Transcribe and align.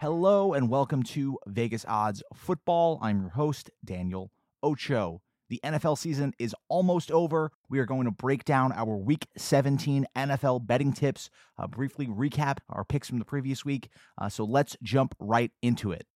Hello 0.00 0.54
and 0.54 0.70
welcome 0.70 1.02
to 1.02 1.38
Vegas 1.46 1.84
Odds 1.86 2.22
Football. 2.32 2.98
I'm 3.02 3.20
your 3.20 3.28
host, 3.32 3.70
Daniel 3.84 4.30
Ocho. 4.62 5.20
The 5.50 5.60
NFL 5.62 5.98
season 5.98 6.32
is 6.38 6.54
almost 6.70 7.10
over. 7.10 7.52
We 7.68 7.80
are 7.80 7.84
going 7.84 8.06
to 8.06 8.10
break 8.10 8.46
down 8.46 8.72
our 8.72 8.96
week 8.96 9.26
17 9.36 10.06
NFL 10.16 10.66
betting 10.66 10.94
tips, 10.94 11.28
uh, 11.58 11.66
briefly 11.66 12.06
recap 12.06 12.60
our 12.70 12.82
picks 12.82 13.08
from 13.08 13.18
the 13.18 13.26
previous 13.26 13.62
week. 13.62 13.90
Uh, 14.16 14.30
so 14.30 14.42
let's 14.42 14.74
jump 14.82 15.14
right 15.18 15.52
into 15.60 15.92
it. 15.92 16.06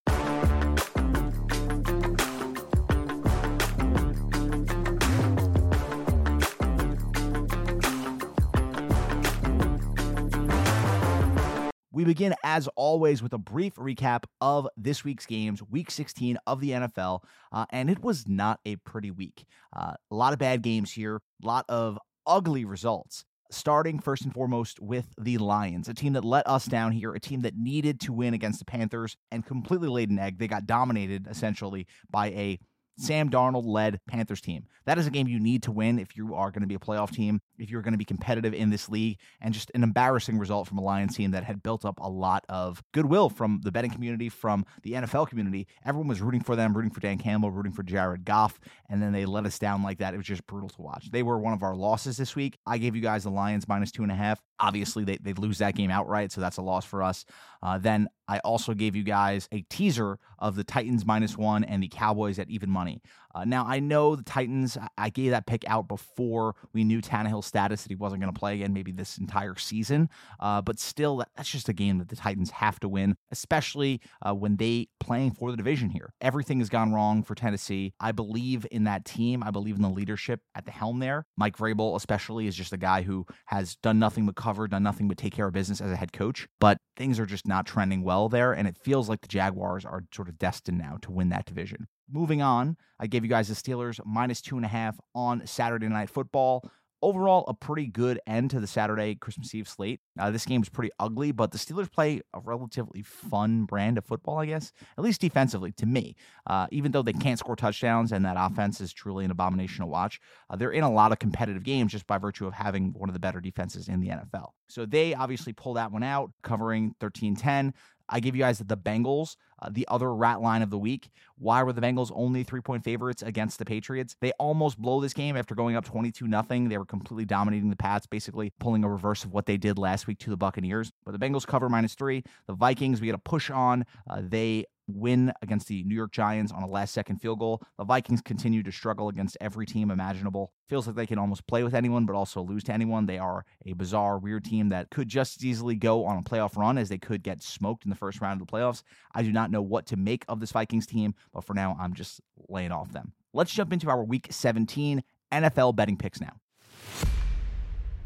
We 11.94 12.02
begin, 12.02 12.34
as 12.42 12.68
always, 12.74 13.22
with 13.22 13.32
a 13.34 13.38
brief 13.38 13.76
recap 13.76 14.24
of 14.40 14.66
this 14.76 15.04
week's 15.04 15.26
games, 15.26 15.62
week 15.62 15.92
16 15.92 16.36
of 16.44 16.58
the 16.58 16.70
NFL. 16.70 17.20
Uh, 17.52 17.66
and 17.70 17.88
it 17.88 18.02
was 18.02 18.26
not 18.26 18.58
a 18.66 18.74
pretty 18.76 19.12
week. 19.12 19.44
Uh, 19.72 19.92
a 20.10 20.14
lot 20.14 20.32
of 20.32 20.40
bad 20.40 20.62
games 20.62 20.90
here, 20.90 21.20
a 21.40 21.46
lot 21.46 21.64
of 21.68 21.96
ugly 22.26 22.64
results. 22.64 23.24
Starting 23.48 24.00
first 24.00 24.24
and 24.24 24.34
foremost 24.34 24.80
with 24.80 25.14
the 25.16 25.38
Lions, 25.38 25.88
a 25.88 25.94
team 25.94 26.14
that 26.14 26.24
let 26.24 26.44
us 26.48 26.64
down 26.64 26.90
here, 26.90 27.14
a 27.14 27.20
team 27.20 27.42
that 27.42 27.54
needed 27.54 28.00
to 28.00 28.12
win 28.12 28.34
against 28.34 28.58
the 28.58 28.64
Panthers 28.64 29.16
and 29.30 29.46
completely 29.46 29.86
laid 29.86 30.10
an 30.10 30.18
egg. 30.18 30.38
They 30.38 30.48
got 30.48 30.66
dominated 30.66 31.28
essentially 31.30 31.86
by 32.10 32.30
a 32.30 32.58
Sam 32.96 33.28
Darnold 33.28 33.66
led 33.66 34.00
Panthers 34.06 34.40
team. 34.40 34.66
That 34.86 34.98
is 34.98 35.06
a 35.06 35.10
game 35.10 35.26
you 35.26 35.40
need 35.40 35.62
to 35.64 35.72
win 35.72 35.98
if 35.98 36.16
you 36.16 36.34
are 36.34 36.50
going 36.50 36.62
to 36.62 36.68
be 36.68 36.74
a 36.74 36.78
playoff 36.78 37.10
team, 37.10 37.40
if 37.58 37.70
you're 37.70 37.82
going 37.82 37.94
to 37.94 37.98
be 37.98 38.04
competitive 38.04 38.54
in 38.54 38.70
this 38.70 38.88
league, 38.88 39.18
and 39.40 39.52
just 39.52 39.70
an 39.74 39.82
embarrassing 39.82 40.38
result 40.38 40.68
from 40.68 40.78
a 40.78 40.82
Lions 40.82 41.16
team 41.16 41.32
that 41.32 41.44
had 41.44 41.62
built 41.62 41.84
up 41.84 41.98
a 42.00 42.08
lot 42.08 42.44
of 42.48 42.82
goodwill 42.92 43.30
from 43.30 43.60
the 43.64 43.72
betting 43.72 43.90
community, 43.90 44.28
from 44.28 44.64
the 44.82 44.92
NFL 44.92 45.28
community. 45.28 45.66
Everyone 45.84 46.08
was 46.08 46.20
rooting 46.20 46.42
for 46.42 46.54
them, 46.54 46.74
rooting 46.74 46.90
for 46.90 47.00
Dan 47.00 47.18
Campbell, 47.18 47.50
rooting 47.50 47.72
for 47.72 47.82
Jared 47.82 48.24
Goff, 48.24 48.60
and 48.88 49.02
then 49.02 49.12
they 49.12 49.24
let 49.24 49.46
us 49.46 49.58
down 49.58 49.82
like 49.82 49.98
that. 49.98 50.14
It 50.14 50.18
was 50.18 50.26
just 50.26 50.46
brutal 50.46 50.68
to 50.70 50.82
watch. 50.82 51.10
They 51.10 51.22
were 51.22 51.38
one 51.38 51.54
of 51.54 51.62
our 51.62 51.74
losses 51.74 52.16
this 52.16 52.36
week. 52.36 52.58
I 52.66 52.78
gave 52.78 52.94
you 52.94 53.02
guys 53.02 53.24
the 53.24 53.30
Lions 53.30 53.66
minus 53.66 53.90
two 53.90 54.02
and 54.02 54.12
a 54.12 54.16
half. 54.16 54.40
Obviously, 54.60 55.04
they, 55.04 55.16
they 55.16 55.32
lose 55.32 55.58
that 55.58 55.74
game 55.74 55.90
outright, 55.90 56.30
so 56.30 56.40
that's 56.40 56.58
a 56.58 56.62
loss 56.62 56.84
for 56.84 57.02
us. 57.02 57.24
Uh, 57.62 57.78
then 57.78 58.08
I 58.28 58.38
also 58.38 58.74
gave 58.74 58.96
you 58.96 59.02
guys 59.02 59.48
a 59.52 59.62
teaser 59.62 60.18
of 60.38 60.56
the 60.56 60.64
Titans 60.64 61.04
minus 61.04 61.36
one 61.36 61.64
and 61.64 61.82
the 61.82 61.88
Cowboys 61.88 62.38
at 62.38 62.48
even 62.48 62.70
money. 62.70 63.02
Uh, 63.34 63.44
now, 63.44 63.64
I 63.66 63.80
know 63.80 64.16
the 64.16 64.22
Titans, 64.22 64.78
I 64.96 65.10
gave 65.10 65.30
that 65.32 65.46
pick 65.46 65.64
out 65.68 65.88
before 65.88 66.54
we 66.72 66.84
knew 66.84 67.00
Tannehill's 67.00 67.46
status 67.46 67.82
that 67.82 67.90
he 67.90 67.96
wasn't 67.96 68.22
going 68.22 68.32
to 68.32 68.38
play 68.38 68.54
again, 68.54 68.72
maybe 68.72 68.92
this 68.92 69.18
entire 69.18 69.56
season. 69.56 70.08
Uh, 70.38 70.62
but 70.62 70.78
still, 70.78 71.24
that's 71.36 71.50
just 71.50 71.68
a 71.68 71.72
game 71.72 71.98
that 71.98 72.08
the 72.08 72.16
Titans 72.16 72.50
have 72.50 72.78
to 72.80 72.88
win, 72.88 73.16
especially 73.30 74.00
uh, 74.22 74.34
when 74.34 74.56
they 74.56 74.88
playing 75.00 75.32
for 75.32 75.50
the 75.50 75.56
division 75.56 75.90
here. 75.90 76.12
Everything 76.20 76.58
has 76.60 76.68
gone 76.68 76.92
wrong 76.92 77.22
for 77.22 77.34
Tennessee. 77.34 77.92
I 78.00 78.12
believe 78.12 78.66
in 78.70 78.84
that 78.84 79.04
team. 79.04 79.42
I 79.42 79.50
believe 79.50 79.76
in 79.76 79.82
the 79.82 79.90
leadership 79.90 80.40
at 80.54 80.64
the 80.64 80.70
helm 80.70 81.00
there. 81.00 81.26
Mike 81.36 81.56
Vrabel, 81.56 81.96
especially, 81.96 82.46
is 82.46 82.56
just 82.56 82.72
a 82.72 82.78
guy 82.78 83.02
who 83.02 83.26
has 83.46 83.76
done 83.76 83.98
nothing 83.98 84.26
but 84.26 84.36
cover, 84.36 84.68
done 84.68 84.82
nothing 84.82 85.08
but 85.08 85.18
take 85.18 85.34
care 85.34 85.46
of 85.46 85.52
business 85.52 85.80
as 85.80 85.90
a 85.90 85.96
head 85.96 86.12
coach. 86.12 86.46
But 86.60 86.78
things 86.96 87.18
are 87.18 87.26
just 87.26 87.46
not 87.46 87.66
trending 87.66 88.02
well 88.02 88.28
there, 88.28 88.52
and 88.52 88.68
it 88.68 88.76
feels 88.76 89.08
like 89.08 89.20
the 89.20 89.28
Jaguars 89.28 89.84
are 89.84 90.04
sort 90.14 90.28
of 90.28 90.38
destined 90.38 90.78
now 90.78 90.98
to 91.02 91.10
win 91.10 91.28
that 91.30 91.46
division. 91.46 91.88
Moving 92.10 92.42
on, 92.42 92.76
I 93.00 93.06
gave 93.06 93.24
you 93.24 93.30
guys 93.30 93.48
the 93.48 93.54
Steelers 93.54 93.98
minus 94.04 94.40
two 94.40 94.56
and 94.56 94.64
a 94.64 94.68
half 94.68 94.98
on 95.14 95.46
Saturday 95.46 95.88
Night 95.88 96.10
Football. 96.10 96.68
Overall, 97.00 97.44
a 97.48 97.54
pretty 97.54 97.86
good 97.86 98.18
end 98.26 98.50
to 98.50 98.60
the 98.60 98.66
Saturday 98.66 99.14
Christmas 99.14 99.54
Eve 99.54 99.68
slate. 99.68 100.00
Uh, 100.18 100.30
this 100.30 100.46
game 100.46 100.62
is 100.62 100.70
pretty 100.70 100.90
ugly, 100.98 101.32
but 101.32 101.52
the 101.52 101.58
Steelers 101.58 101.92
play 101.92 102.22
a 102.32 102.40
relatively 102.40 103.02
fun 103.02 103.64
brand 103.66 103.98
of 103.98 104.06
football, 104.06 104.38
I 104.38 104.46
guess, 104.46 104.72
at 104.96 105.04
least 105.04 105.20
defensively 105.20 105.70
to 105.72 105.84
me. 105.84 106.16
Uh, 106.46 106.66
even 106.70 106.92
though 106.92 107.02
they 107.02 107.12
can't 107.12 107.38
score 107.38 107.56
touchdowns 107.56 108.12
and 108.12 108.24
that 108.24 108.36
offense 108.38 108.80
is 108.80 108.90
truly 108.90 109.26
an 109.26 109.30
abomination 109.30 109.80
to 109.80 109.86
watch, 109.86 110.18
uh, 110.48 110.56
they're 110.56 110.70
in 110.70 110.82
a 110.82 110.90
lot 110.90 111.12
of 111.12 111.18
competitive 111.18 111.62
games 111.62 111.92
just 111.92 112.06
by 112.06 112.16
virtue 112.16 112.46
of 112.46 112.54
having 112.54 112.94
one 112.94 113.10
of 113.10 113.12
the 113.12 113.20
better 113.20 113.40
defenses 113.40 113.88
in 113.88 114.00
the 114.00 114.08
NFL. 114.08 114.50
So 114.68 114.86
they 114.86 115.14
obviously 115.14 115.52
pull 115.52 115.74
that 115.74 115.92
one 115.92 116.02
out, 116.02 116.32
covering 116.42 116.94
13 117.00 117.36
10. 117.36 117.74
I 118.08 118.20
give 118.20 118.34
you 118.34 118.42
guys 118.42 118.58
the 118.58 118.76
Bengals, 118.76 119.36
uh, 119.60 119.68
the 119.70 119.86
other 119.88 120.14
rat 120.14 120.40
line 120.40 120.62
of 120.62 120.70
the 120.70 120.78
week. 120.78 121.10
Why 121.36 121.62
were 121.62 121.72
the 121.72 121.80
Bengals 121.80 122.12
only 122.14 122.44
three 122.44 122.60
point 122.60 122.84
favorites 122.84 123.22
against 123.22 123.58
the 123.58 123.64
Patriots? 123.64 124.16
They 124.20 124.32
almost 124.32 124.78
blow 124.78 125.00
this 125.00 125.12
game 125.12 125.36
after 125.36 125.54
going 125.54 125.76
up 125.76 125.84
22 125.84 126.28
0. 126.28 126.68
They 126.68 126.78
were 126.78 126.84
completely 126.84 127.24
dominating 127.24 127.70
the 127.70 127.76
Pats, 127.76 128.06
basically 128.06 128.52
pulling 128.60 128.84
a 128.84 128.88
reverse 128.88 129.24
of 129.24 129.32
what 129.32 129.46
they 129.46 129.56
did 129.56 129.78
last 129.78 130.06
week 130.06 130.18
to 130.20 130.30
the 130.30 130.36
Buccaneers. 130.36 130.92
But 131.04 131.12
the 131.12 131.18
Bengals 131.18 131.46
cover 131.46 131.68
minus 131.68 131.94
three. 131.94 132.24
The 132.46 132.54
Vikings, 132.54 133.00
we 133.00 133.06
get 133.06 133.14
a 133.14 133.18
push 133.18 133.50
on. 133.50 133.84
Uh, 134.08 134.22
they 134.22 134.66
win 134.86 135.32
against 135.42 135.68
the 135.68 135.82
New 135.84 135.94
York 135.94 136.12
Giants 136.12 136.52
on 136.52 136.62
a 136.62 136.68
last 136.68 136.92
second 136.92 137.18
field 137.18 137.38
goal. 137.38 137.62
The 137.78 137.84
Vikings 137.84 138.20
continue 138.20 138.62
to 138.62 138.72
struggle 138.72 139.08
against 139.08 139.36
every 139.40 139.66
team 139.66 139.90
imaginable. 139.90 140.52
Feels 140.68 140.86
like 140.86 140.96
they 140.96 141.06
can 141.06 141.18
almost 141.18 141.46
play 141.46 141.62
with 141.62 141.74
anyone, 141.74 142.06
but 142.06 142.16
also 142.16 142.42
lose 142.42 142.64
to 142.64 142.72
anyone. 142.72 143.06
They 143.06 143.18
are 143.18 143.44
a 143.66 143.72
bizarre, 143.72 144.18
weird 144.18 144.44
team 144.44 144.68
that 144.70 144.90
could 144.90 145.08
just 145.08 145.38
as 145.38 145.44
easily 145.44 145.76
go 145.76 146.04
on 146.04 146.18
a 146.18 146.22
playoff 146.22 146.56
run 146.56 146.78
as 146.78 146.88
they 146.88 146.98
could 146.98 147.22
get 147.22 147.42
smoked 147.42 147.84
in 147.84 147.90
the 147.90 147.96
first 147.96 148.20
round 148.20 148.40
of 148.40 148.46
the 148.46 148.52
playoffs. 148.52 148.82
I 149.14 149.22
do 149.22 149.32
not 149.32 149.43
know 149.50 149.62
what 149.62 149.86
to 149.86 149.96
make 149.96 150.24
of 150.28 150.40
this 150.40 150.52
Vikings 150.52 150.86
team, 150.86 151.14
but 151.32 151.44
for 151.44 151.54
now, 151.54 151.76
I'm 151.78 151.94
just 151.94 152.20
laying 152.48 152.72
off 152.72 152.92
them. 152.92 153.12
Let's 153.32 153.52
jump 153.52 153.72
into 153.72 153.88
our 153.88 154.04
week 154.04 154.28
17 154.30 155.02
NFL 155.32 155.74
betting 155.76 155.96
picks 155.96 156.20
now. 156.20 156.36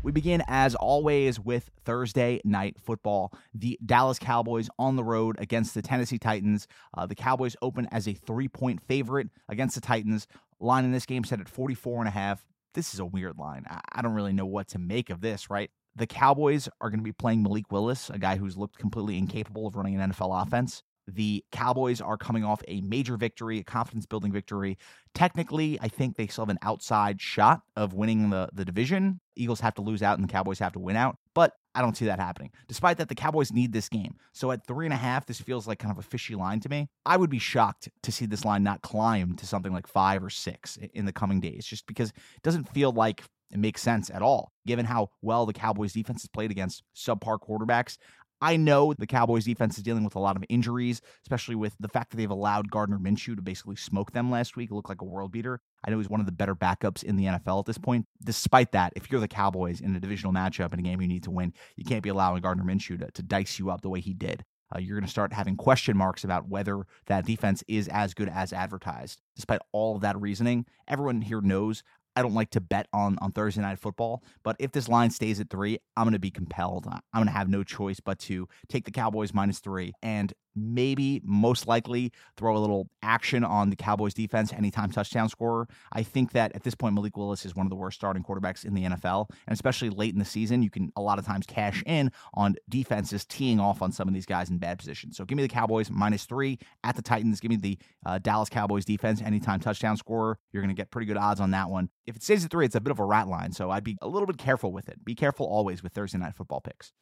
We 0.03 0.13
begin, 0.13 0.43
as 0.47 0.75
always, 0.77 1.41
with 1.41 1.71
Thursday 1.85 2.41
night 2.45 2.77
football. 2.81 3.33
The 3.53 3.79
Dallas 3.85 4.19
Cowboys 4.19 4.71
on 4.79 4.97
the 4.97 5.03
road 5.03 5.37
against 5.41 5.75
the 5.75 5.83
Tennessee 5.83 6.19
Titans. 6.19 6.69
Uh, 6.97 7.07
the 7.07 7.17
Cowboys 7.17 7.57
open 7.61 7.89
as 7.91 8.07
a 8.07 8.15
three 8.15 8.49
point 8.49 8.81
favorite 8.81 9.29
against 9.49 9.75
the 9.75 9.81
Titans. 9.81 10.27
Line 10.61 10.85
in 10.85 10.93
this 10.93 11.05
game 11.05 11.25
set 11.25 11.41
at 11.41 11.49
44 11.49 12.01
and 12.01 12.09
a 12.09 12.13
half. 12.13 12.47
This 12.75 12.95
is 12.95 13.01
a 13.01 13.05
weird 13.05 13.39
line. 13.39 13.65
I 13.93 14.03
don't 14.03 14.15
really 14.15 14.33
know 14.33 14.47
what 14.47 14.69
to 14.69 14.79
make 14.79 15.11
of 15.11 15.21
this, 15.21 15.51
right? 15.51 15.71
The 15.97 16.07
Cowboys 16.07 16.69
are 16.81 16.91
going 16.91 17.01
to 17.01 17.05
be 17.05 17.13
playing 17.13 17.43
Malik 17.43 17.73
Willis, 17.73 18.09
a 18.09 18.19
guy 18.19 18.37
who's 18.37 18.57
looked 18.57 18.79
completely 18.79 19.19
incapable 19.19 19.67
of 19.67 19.75
running 19.75 20.01
an 20.01 20.13
NFL 20.13 20.47
offense. 20.47 20.85
The 21.09 21.43
Cowboys 21.53 22.03
are 22.03 22.19
coming 22.19 22.45
off 22.45 22.63
a 22.69 22.83
major 22.83 23.17
victory, 23.17 23.59
a 23.59 23.65
confidence 23.65 24.05
building 24.05 24.31
victory. 24.31 24.77
Technically, 25.15 25.79
I 25.81 25.89
think 25.89 26.17
they 26.17 26.27
still 26.27 26.45
have 26.45 26.51
an 26.51 26.59
outside 26.63 27.21
shot 27.21 27.63
of 27.77 27.95
winning 27.95 28.29
the, 28.29 28.51
the 28.53 28.65
division. 28.65 29.21
Eagles 29.35 29.61
have 29.61 29.75
to 29.75 29.83
lose 29.83 30.03
out 30.03 30.19
and 30.19 30.29
the 30.29 30.33
Cowboys 30.33 30.59
have 30.59 30.73
to 30.75 30.79
win 30.79 30.97
out, 30.97 31.17
but 31.35 31.55
I 31.75 31.81
don't 31.81 31.97
see 31.97 32.07
that 32.07 32.19
happening. 32.19 32.51
Despite 32.67 32.99
that, 32.99 33.09
the 33.09 33.15
Cowboys 33.15 33.53
need 33.53 33.73
this 33.73 33.89
game. 33.89 34.17
So 34.33 34.51
at 34.51 34.67
three 34.67 34.85
and 34.85 34.93
a 34.93 34.99
half, 34.99 35.27
this 35.27 35.41
feels 35.41 35.67
like 35.67 35.79
kind 35.79 35.93
of 35.93 35.99
a 35.99 36.03
fishy 36.03 36.35
line 36.35 36.61
to 36.61 36.69
me. 36.69 36.89
I 37.07 37.17
would 37.17 37.31
be 37.31 37.39
shocked 37.39 37.89
to 38.03 38.13
see 38.13 38.27
this 38.27 38.45
line 38.45 38.63
not 38.63 38.83
climb 38.83 39.37
to 39.37 39.47
something 39.47 39.73
like 39.73 39.87
five 39.87 40.23
or 40.23 40.31
six 40.31 40.77
in 40.93 41.07
the 41.07 41.13
coming 41.13 41.41
days, 41.41 41.65
just 41.65 41.87
because 41.87 42.11
it 42.11 42.43
doesn't 42.43 42.69
feel 42.69 42.93
like 42.93 43.23
it 43.51 43.59
makes 43.59 43.81
sense 43.81 44.11
at 44.11 44.23
all, 44.23 44.53
given 44.67 44.85
how 44.85 45.11
well 45.23 45.47
the 45.47 45.53
Cowboys 45.55 45.93
defense 45.93 46.23
has 46.23 46.29
played 46.29 46.51
against 46.51 46.83
subpar 46.95 47.39
quarterbacks. 47.39 47.97
I 48.41 48.57
know 48.57 48.95
the 48.95 49.07
Cowboys 49.07 49.45
defense 49.45 49.77
is 49.77 49.83
dealing 49.83 50.05
with 50.05 50.15
a 50.15 50.21
lot 50.21 50.37
of 50.37 50.45
injuries, 50.49 51.01
especially 51.25 51.57
with 51.57 51.75
the 51.81 51.89
fact 51.89 52.11
that 52.11 52.17
they've 52.17 52.31
allowed 52.31 52.71
Gardner 52.71 52.99
Minshew 52.99 53.35
to 53.35 53.43
basically 53.43 53.77
smoke 53.77 54.13
them 54.13 54.31
last 54.31 54.57
week, 54.57 54.71
look 54.71 54.89
like 54.89 55.01
a 55.01 55.07
world 55.07 55.33
beater. 55.33 55.61
I 55.85 55.91
know 55.91 55.99
he's 55.99 56.09
one 56.09 56.21
of 56.21 56.27
the 56.27 56.33
better 56.33 56.55
backups 56.55 57.03
in 57.03 57.17
the 57.17 57.25
NFL 57.25 57.61
at 57.61 57.67
this 57.67 57.79
point. 57.79 58.07
Despite 58.23 58.73
that, 58.73 58.93
if 58.97 59.11
you're 59.11 59.21
the 59.21 59.29
Cowboys 59.29 59.81
in 59.81 59.95
a 59.97 60.01
divisional 60.01 60.33
matchup 60.33 60.73
in 60.73 60.79
a 60.79 60.83
game 60.83 61.01
you 61.01 61.09
need 61.09 61.25
to 61.25 61.31
win, 61.31 61.53
you 61.77 61.85
can't 61.85 62.03
be 62.03 62.11
allowing 62.11 62.41
Gardner 62.43 62.65
Minshew 62.65 62.99
to, 63.01 63.11
to 63.11 63.23
dice 63.23 63.59
you 63.59 63.71
up 63.71 63.81
the 63.81 63.91
way 63.91 64.01
he 64.01 64.15
did. 64.15 64.45
Uh, 64.75 64.79
you're 64.79 64.97
going 64.97 65.07
to 65.07 65.11
start 65.11 65.33
having 65.33 65.57
question 65.57 65.97
marks 65.97 66.25
about 66.25 66.49
whether 66.49 66.83
that 67.07 67.25
defense 67.25 67.65
is 67.69 67.89
as 67.89 68.13
good 68.13 68.29
as 68.29 68.53
advertised. 68.53 69.21
Despite 69.35 69.61
all 69.73 69.97
of 69.97 70.03
that 70.03 70.21
reasoning, 70.21 70.67
everyone 70.87 71.23
here 71.23 71.41
knows 71.41 71.83
I 72.19 72.23
don't 72.23 72.35
like 72.35 72.51
to 72.51 72.61
bet 72.61 72.89
on 72.93 73.17
on 73.21 73.31
Thursday 73.31 73.63
night 73.63 73.79
football, 73.79 74.25
but 74.43 74.57
if 74.59 74.73
this 74.73 74.89
line 74.89 75.11
stays 75.11 75.39
at 75.39 75.51
three, 75.51 75.79
I'm 75.97 76.03
going 76.03 76.15
to 76.15 76.19
be 76.19 76.33
compelled. 76.33 76.85
I'm 76.89 77.01
going 77.15 77.27
to 77.27 77.33
have 77.33 77.49
no 77.49 77.63
choice 77.63 78.01
but 78.01 78.19
to 78.21 78.49
take 78.69 78.85
the 78.87 78.91
Cowboys 78.91 79.33
minus 79.33 79.61
three 79.61 79.93
and 80.03 80.35
maybe 80.59 81.21
most 81.25 81.67
likely 81.67 82.13
throw 82.37 82.57
a 82.57 82.59
little 82.59 82.89
action 83.03 83.45
on 83.45 83.71
the 83.71 83.77
Cowboys 83.77 84.15
defense 84.15 84.53
anytime 84.53 84.91
touchdown 84.91 85.29
scorer. 85.29 85.69
I 85.93 86.03
think 86.03 86.33
that 86.33 86.55
at 86.55 86.63
this 86.63 86.75
point 86.75 86.95
Malik 86.95 87.17
Willis 87.17 87.45
is 87.45 87.55
one 87.55 87.67
of 87.67 87.71
the 87.71 87.77
worst 87.77 87.97
starting 87.97 88.23
quarterbacks 88.23 88.65
in 88.65 88.75
the 88.75 88.85
NFL, 88.85 89.27
and 89.47 89.55
especially 89.55 89.91
late 89.91 90.13
in 90.13 90.19
the 90.19 90.25
season, 90.25 90.63
you 90.63 90.71
can 90.71 90.93
a 90.97 91.01
lot 91.01 91.19
of 91.19 91.27
times 91.27 91.47
cash 91.47 91.83
in 91.87 92.11
on 92.35 92.57
defenses 92.69 93.25
teeing 93.25 93.61
off 93.61 93.83
on 93.83 93.93
some 93.93 94.09
of 94.09 94.15
these 94.15 94.27
guys 94.27 94.51
in 94.51 94.59
bad 94.59 94.79
positions. 94.79 95.17
So 95.17 95.25
give 95.25 95.37
me 95.37 95.43
the 95.43 95.49
Cowboys 95.49 95.91
minus 95.91 96.25
three 96.25 96.59
at 96.85 96.97
the 96.97 97.03
Titans. 97.03 97.41
Give 97.41 97.51
me 97.51 97.57
the 97.57 97.79
uh, 98.05 98.19
Dallas 98.19 98.49
Cowboys 98.49 98.85
defense 98.85 99.23
anytime 99.23 99.61
touchdown 99.61 99.97
scorer. 99.97 100.39
You're 100.53 100.63
going 100.63 100.75
to 100.75 100.81
get 100.81 100.91
pretty 100.91 101.07
good 101.07 101.17
odds 101.17 101.41
on 101.41 101.51
that 101.53 101.71
one. 101.71 101.91
If 102.07 102.17
it 102.17 102.23
stays 102.23 102.45
at 102.45 102.51
three, 102.51 102.67
it's 102.67 102.75
a 102.75 102.81
bit 102.81 102.91
of 102.91 102.99
a 102.99 103.05
rat 103.05 103.29
line, 103.29 103.53
so 103.53 103.71
I'd 103.71 103.85
be 103.85 103.97
a 104.03 104.09
little 104.09 104.27
bit 104.27 104.39
careful 104.39 104.73
with 104.73 104.89
it. 104.89 105.05
Be 105.05 105.15
careful 105.15 105.47
always 105.47 105.83
with 105.83 105.93
Thursday 105.93 106.19
night 106.19 106.35
football 106.35 106.61
picks. 106.61 106.93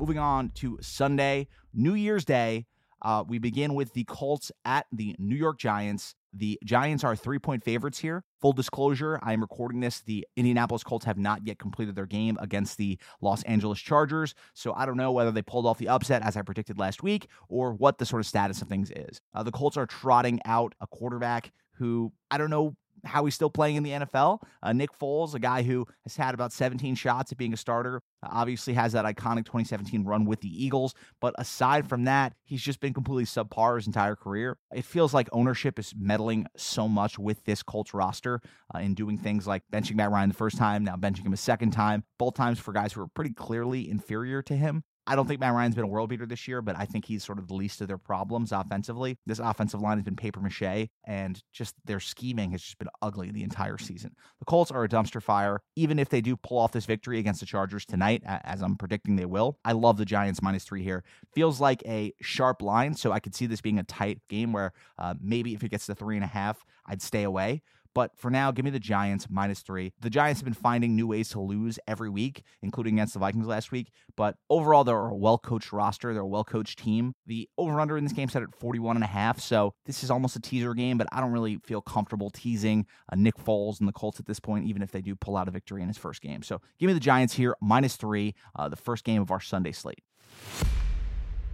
Moving 0.00 0.18
on 0.18 0.48
to 0.54 0.78
Sunday, 0.80 1.46
New 1.74 1.92
Year's 1.92 2.24
Day. 2.24 2.64
Uh, 3.02 3.22
we 3.28 3.38
begin 3.38 3.74
with 3.74 3.92
the 3.92 4.04
Colts 4.04 4.50
at 4.64 4.86
the 4.90 5.14
New 5.18 5.36
York 5.36 5.58
Giants. 5.58 6.14
The 6.32 6.58
Giants 6.64 7.04
are 7.04 7.14
three 7.14 7.38
point 7.38 7.62
favorites 7.62 7.98
here. 7.98 8.24
Full 8.40 8.54
disclosure, 8.54 9.20
I 9.22 9.34
am 9.34 9.42
recording 9.42 9.80
this. 9.80 10.00
The 10.00 10.26
Indianapolis 10.36 10.82
Colts 10.82 11.04
have 11.04 11.18
not 11.18 11.46
yet 11.46 11.58
completed 11.58 11.96
their 11.96 12.06
game 12.06 12.38
against 12.40 12.78
the 12.78 12.98
Los 13.20 13.42
Angeles 13.42 13.78
Chargers. 13.78 14.34
So 14.54 14.72
I 14.72 14.86
don't 14.86 14.96
know 14.96 15.12
whether 15.12 15.32
they 15.32 15.42
pulled 15.42 15.66
off 15.66 15.76
the 15.76 15.88
upset 15.88 16.22
as 16.22 16.34
I 16.34 16.40
predicted 16.40 16.78
last 16.78 17.02
week 17.02 17.28
or 17.50 17.74
what 17.74 17.98
the 17.98 18.06
sort 18.06 18.20
of 18.20 18.26
status 18.26 18.62
of 18.62 18.68
things 18.68 18.90
is. 18.90 19.20
Uh, 19.34 19.42
the 19.42 19.52
Colts 19.52 19.76
are 19.76 19.86
trotting 19.86 20.40
out 20.46 20.74
a 20.80 20.86
quarterback 20.86 21.52
who 21.72 22.10
I 22.30 22.38
don't 22.38 22.50
know 22.50 22.74
how 23.04 23.24
he's 23.24 23.34
still 23.34 23.50
playing 23.50 23.76
in 23.76 23.82
the 23.82 23.90
NFL. 23.90 24.42
Uh, 24.62 24.72
Nick 24.72 24.90
Foles, 24.98 25.34
a 25.34 25.38
guy 25.38 25.62
who 25.62 25.86
has 26.04 26.16
had 26.16 26.34
about 26.34 26.52
17 26.52 26.94
shots 26.94 27.32
at 27.32 27.38
being 27.38 27.52
a 27.52 27.56
starter, 27.56 28.02
uh, 28.22 28.28
obviously 28.30 28.74
has 28.74 28.92
that 28.92 29.04
iconic 29.04 29.44
2017 29.44 30.04
run 30.04 30.24
with 30.24 30.40
the 30.40 30.64
Eagles. 30.64 30.94
But 31.20 31.34
aside 31.38 31.88
from 31.88 32.04
that, 32.04 32.34
he's 32.44 32.62
just 32.62 32.80
been 32.80 32.94
completely 32.94 33.24
subpar 33.24 33.76
his 33.76 33.86
entire 33.86 34.16
career. 34.16 34.58
It 34.74 34.84
feels 34.84 35.14
like 35.14 35.28
ownership 35.32 35.78
is 35.78 35.94
meddling 35.98 36.46
so 36.56 36.88
much 36.88 37.18
with 37.18 37.44
this 37.44 37.62
Colts 37.62 37.94
roster 37.94 38.40
uh, 38.74 38.78
in 38.78 38.94
doing 38.94 39.18
things 39.18 39.46
like 39.46 39.62
benching 39.72 39.96
Matt 39.96 40.10
Ryan 40.10 40.28
the 40.28 40.34
first 40.34 40.56
time, 40.56 40.84
now 40.84 40.96
benching 40.96 41.24
him 41.24 41.32
a 41.32 41.38
second 41.38 41.70
time, 41.72 42.04
both 42.18 42.34
times 42.34 42.58
for 42.58 42.72
guys 42.72 42.92
who 42.92 43.02
are 43.02 43.08
pretty 43.08 43.32
clearly 43.32 43.88
inferior 43.88 44.42
to 44.42 44.56
him. 44.56 44.84
I 45.10 45.16
don't 45.16 45.26
think 45.26 45.40
Matt 45.40 45.54
Ryan's 45.54 45.74
been 45.74 45.82
a 45.82 45.88
world 45.88 46.08
beater 46.08 46.24
this 46.24 46.46
year, 46.46 46.62
but 46.62 46.78
I 46.78 46.84
think 46.84 47.04
he's 47.04 47.24
sort 47.24 47.40
of 47.40 47.48
the 47.48 47.54
least 47.54 47.80
of 47.80 47.88
their 47.88 47.98
problems 47.98 48.52
offensively. 48.52 49.18
This 49.26 49.40
offensive 49.40 49.80
line 49.80 49.96
has 49.96 50.04
been 50.04 50.14
paper 50.14 50.38
mache, 50.40 50.88
and 51.04 51.42
just 51.52 51.74
their 51.84 51.98
scheming 51.98 52.52
has 52.52 52.62
just 52.62 52.78
been 52.78 52.86
ugly 53.02 53.32
the 53.32 53.42
entire 53.42 53.76
season. 53.76 54.14
The 54.38 54.44
Colts 54.44 54.70
are 54.70 54.84
a 54.84 54.88
dumpster 54.88 55.20
fire. 55.20 55.62
Even 55.74 55.98
if 55.98 56.10
they 56.10 56.20
do 56.20 56.36
pull 56.36 56.58
off 56.58 56.70
this 56.70 56.86
victory 56.86 57.18
against 57.18 57.40
the 57.40 57.46
Chargers 57.46 57.84
tonight, 57.84 58.22
as 58.24 58.62
I'm 58.62 58.76
predicting 58.76 59.16
they 59.16 59.26
will, 59.26 59.58
I 59.64 59.72
love 59.72 59.96
the 59.96 60.04
Giants 60.04 60.42
minus 60.42 60.62
three 60.62 60.84
here. 60.84 61.02
Feels 61.34 61.60
like 61.60 61.82
a 61.86 62.14
sharp 62.20 62.62
line, 62.62 62.94
so 62.94 63.10
I 63.10 63.18
could 63.18 63.34
see 63.34 63.46
this 63.46 63.60
being 63.60 63.80
a 63.80 63.82
tight 63.82 64.20
game 64.28 64.52
where 64.52 64.72
uh, 64.96 65.14
maybe 65.20 65.54
if 65.54 65.64
it 65.64 65.70
gets 65.70 65.86
to 65.86 65.96
three 65.96 66.14
and 66.14 66.24
a 66.24 66.28
half, 66.28 66.64
I'd 66.86 67.02
stay 67.02 67.24
away. 67.24 67.62
But 67.94 68.16
for 68.16 68.30
now, 68.30 68.50
give 68.50 68.64
me 68.64 68.70
the 68.70 68.78
Giants 68.78 69.26
minus 69.28 69.60
three. 69.60 69.92
The 70.00 70.10
Giants 70.10 70.40
have 70.40 70.44
been 70.44 70.54
finding 70.54 70.94
new 70.94 71.06
ways 71.06 71.28
to 71.30 71.40
lose 71.40 71.78
every 71.88 72.08
week, 72.08 72.42
including 72.62 72.94
against 72.94 73.14
the 73.14 73.18
Vikings 73.20 73.46
last 73.46 73.72
week. 73.72 73.90
But 74.16 74.36
overall, 74.48 74.84
they're 74.84 74.96
a 74.96 75.14
well 75.14 75.38
coached 75.38 75.72
roster. 75.72 76.12
They're 76.12 76.22
a 76.22 76.28
well 76.28 76.44
coached 76.44 76.78
team. 76.78 77.14
The 77.26 77.48
over 77.58 77.80
under 77.80 77.96
in 77.96 78.04
this 78.04 78.12
game 78.12 78.28
set 78.28 78.42
at 78.42 78.54
41 78.54 78.96
and 78.96 79.04
a 79.04 79.08
half. 79.08 79.40
So 79.40 79.74
this 79.86 80.04
is 80.04 80.10
almost 80.10 80.36
a 80.36 80.40
teaser 80.40 80.74
game, 80.74 80.98
but 80.98 81.08
I 81.12 81.20
don't 81.20 81.32
really 81.32 81.58
feel 81.64 81.80
comfortable 81.80 82.30
teasing 82.30 82.86
uh, 83.12 83.16
Nick 83.16 83.36
Foles 83.36 83.80
and 83.80 83.88
the 83.88 83.92
Colts 83.92 84.20
at 84.20 84.26
this 84.26 84.40
point, 84.40 84.66
even 84.66 84.82
if 84.82 84.92
they 84.92 85.00
do 85.00 85.16
pull 85.16 85.36
out 85.36 85.48
a 85.48 85.50
victory 85.50 85.82
in 85.82 85.88
his 85.88 85.98
first 85.98 86.22
game. 86.22 86.42
So 86.42 86.60
give 86.78 86.86
me 86.86 86.92
the 86.92 87.00
Giants 87.00 87.34
here, 87.34 87.56
minus 87.60 87.96
three, 87.96 88.34
uh, 88.56 88.68
the 88.68 88.76
first 88.76 89.04
game 89.04 89.20
of 89.20 89.30
our 89.30 89.40
Sunday 89.40 89.72
slate. 89.72 90.02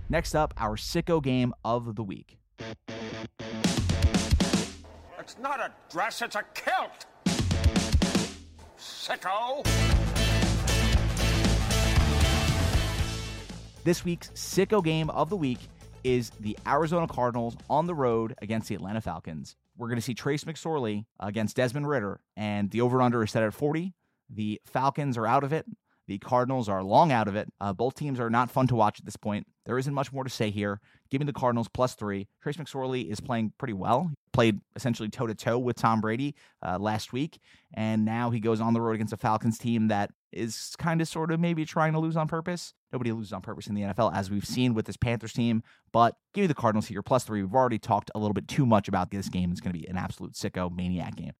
Next 0.08 0.34
up, 0.34 0.54
our 0.56 0.76
sicko 0.76 1.22
game 1.22 1.52
of 1.64 1.96
the 1.96 2.02
week. 2.02 2.38
It's 5.26 5.38
not 5.40 5.58
a 5.58 5.72
dress, 5.90 6.22
it's 6.22 6.36
a 6.36 6.44
kilt. 6.54 7.04
Sicko. 8.78 9.66
This 13.82 14.04
week's 14.04 14.28
sicko 14.36 14.84
game 14.84 15.10
of 15.10 15.28
the 15.28 15.34
week 15.34 15.58
is 16.04 16.30
the 16.38 16.56
Arizona 16.64 17.08
Cardinals 17.08 17.56
on 17.68 17.86
the 17.86 17.94
road 17.96 18.36
against 18.40 18.68
the 18.68 18.76
Atlanta 18.76 19.00
Falcons. 19.00 19.56
We're 19.76 19.88
going 19.88 19.98
to 19.98 20.02
see 20.02 20.14
Trace 20.14 20.44
McSorley 20.44 21.06
against 21.18 21.56
Desmond 21.56 21.88
Ridder, 21.88 22.20
and 22.36 22.70
the 22.70 22.82
over 22.82 23.02
under 23.02 23.24
is 23.24 23.32
set 23.32 23.42
at 23.42 23.52
40. 23.52 23.94
The 24.30 24.60
Falcons 24.64 25.18
are 25.18 25.26
out 25.26 25.42
of 25.42 25.52
it. 25.52 25.66
The 26.06 26.18
Cardinals 26.18 26.68
are 26.68 26.84
long 26.84 27.10
out 27.10 27.26
of 27.26 27.34
it. 27.34 27.52
Uh, 27.60 27.72
both 27.72 27.96
teams 27.96 28.20
are 28.20 28.30
not 28.30 28.48
fun 28.48 28.68
to 28.68 28.76
watch 28.76 29.00
at 29.00 29.04
this 29.04 29.16
point. 29.16 29.48
There 29.66 29.78
isn't 29.78 29.92
much 29.92 30.12
more 30.12 30.24
to 30.24 30.30
say 30.30 30.50
here. 30.50 30.80
Give 31.10 31.20
me 31.20 31.26
the 31.26 31.32
Cardinals 31.32 31.68
plus 31.68 31.94
three. 31.94 32.28
Trace 32.42 32.56
McSorley 32.56 33.10
is 33.10 33.20
playing 33.20 33.52
pretty 33.58 33.74
well. 33.74 34.08
He 34.10 34.16
played 34.32 34.60
essentially 34.76 35.08
toe 35.08 35.26
to 35.26 35.34
toe 35.34 35.58
with 35.58 35.76
Tom 35.76 36.00
Brady 36.00 36.34
uh, 36.64 36.78
last 36.78 37.12
week, 37.12 37.40
and 37.74 38.04
now 38.04 38.30
he 38.30 38.40
goes 38.40 38.60
on 38.60 38.72
the 38.74 38.80
road 38.80 38.94
against 38.94 39.12
a 39.12 39.16
Falcons 39.16 39.58
team 39.58 39.88
that 39.88 40.10
is 40.32 40.74
kind 40.78 41.00
of 41.00 41.08
sort 41.08 41.30
of 41.32 41.40
maybe 41.40 41.64
trying 41.64 41.92
to 41.94 41.98
lose 41.98 42.16
on 42.16 42.28
purpose. 42.28 42.74
Nobody 42.92 43.10
loses 43.12 43.32
on 43.32 43.42
purpose 43.42 43.66
in 43.66 43.74
the 43.74 43.82
NFL, 43.82 44.14
as 44.14 44.30
we've 44.30 44.44
seen 44.44 44.74
with 44.74 44.86
this 44.86 44.96
Panthers 44.96 45.32
team. 45.32 45.62
But 45.92 46.16
give 46.32 46.42
me 46.42 46.46
the 46.46 46.54
Cardinals 46.54 46.86
here 46.86 47.02
plus 47.02 47.24
three. 47.24 47.42
We've 47.42 47.54
already 47.54 47.78
talked 47.78 48.10
a 48.14 48.18
little 48.18 48.34
bit 48.34 48.48
too 48.48 48.66
much 48.66 48.88
about 48.88 49.10
this 49.10 49.28
game. 49.28 49.50
It's 49.50 49.60
going 49.60 49.72
to 49.72 49.78
be 49.78 49.88
an 49.88 49.96
absolute 49.96 50.34
sicko 50.34 50.74
maniac 50.74 51.16
game. 51.16 51.32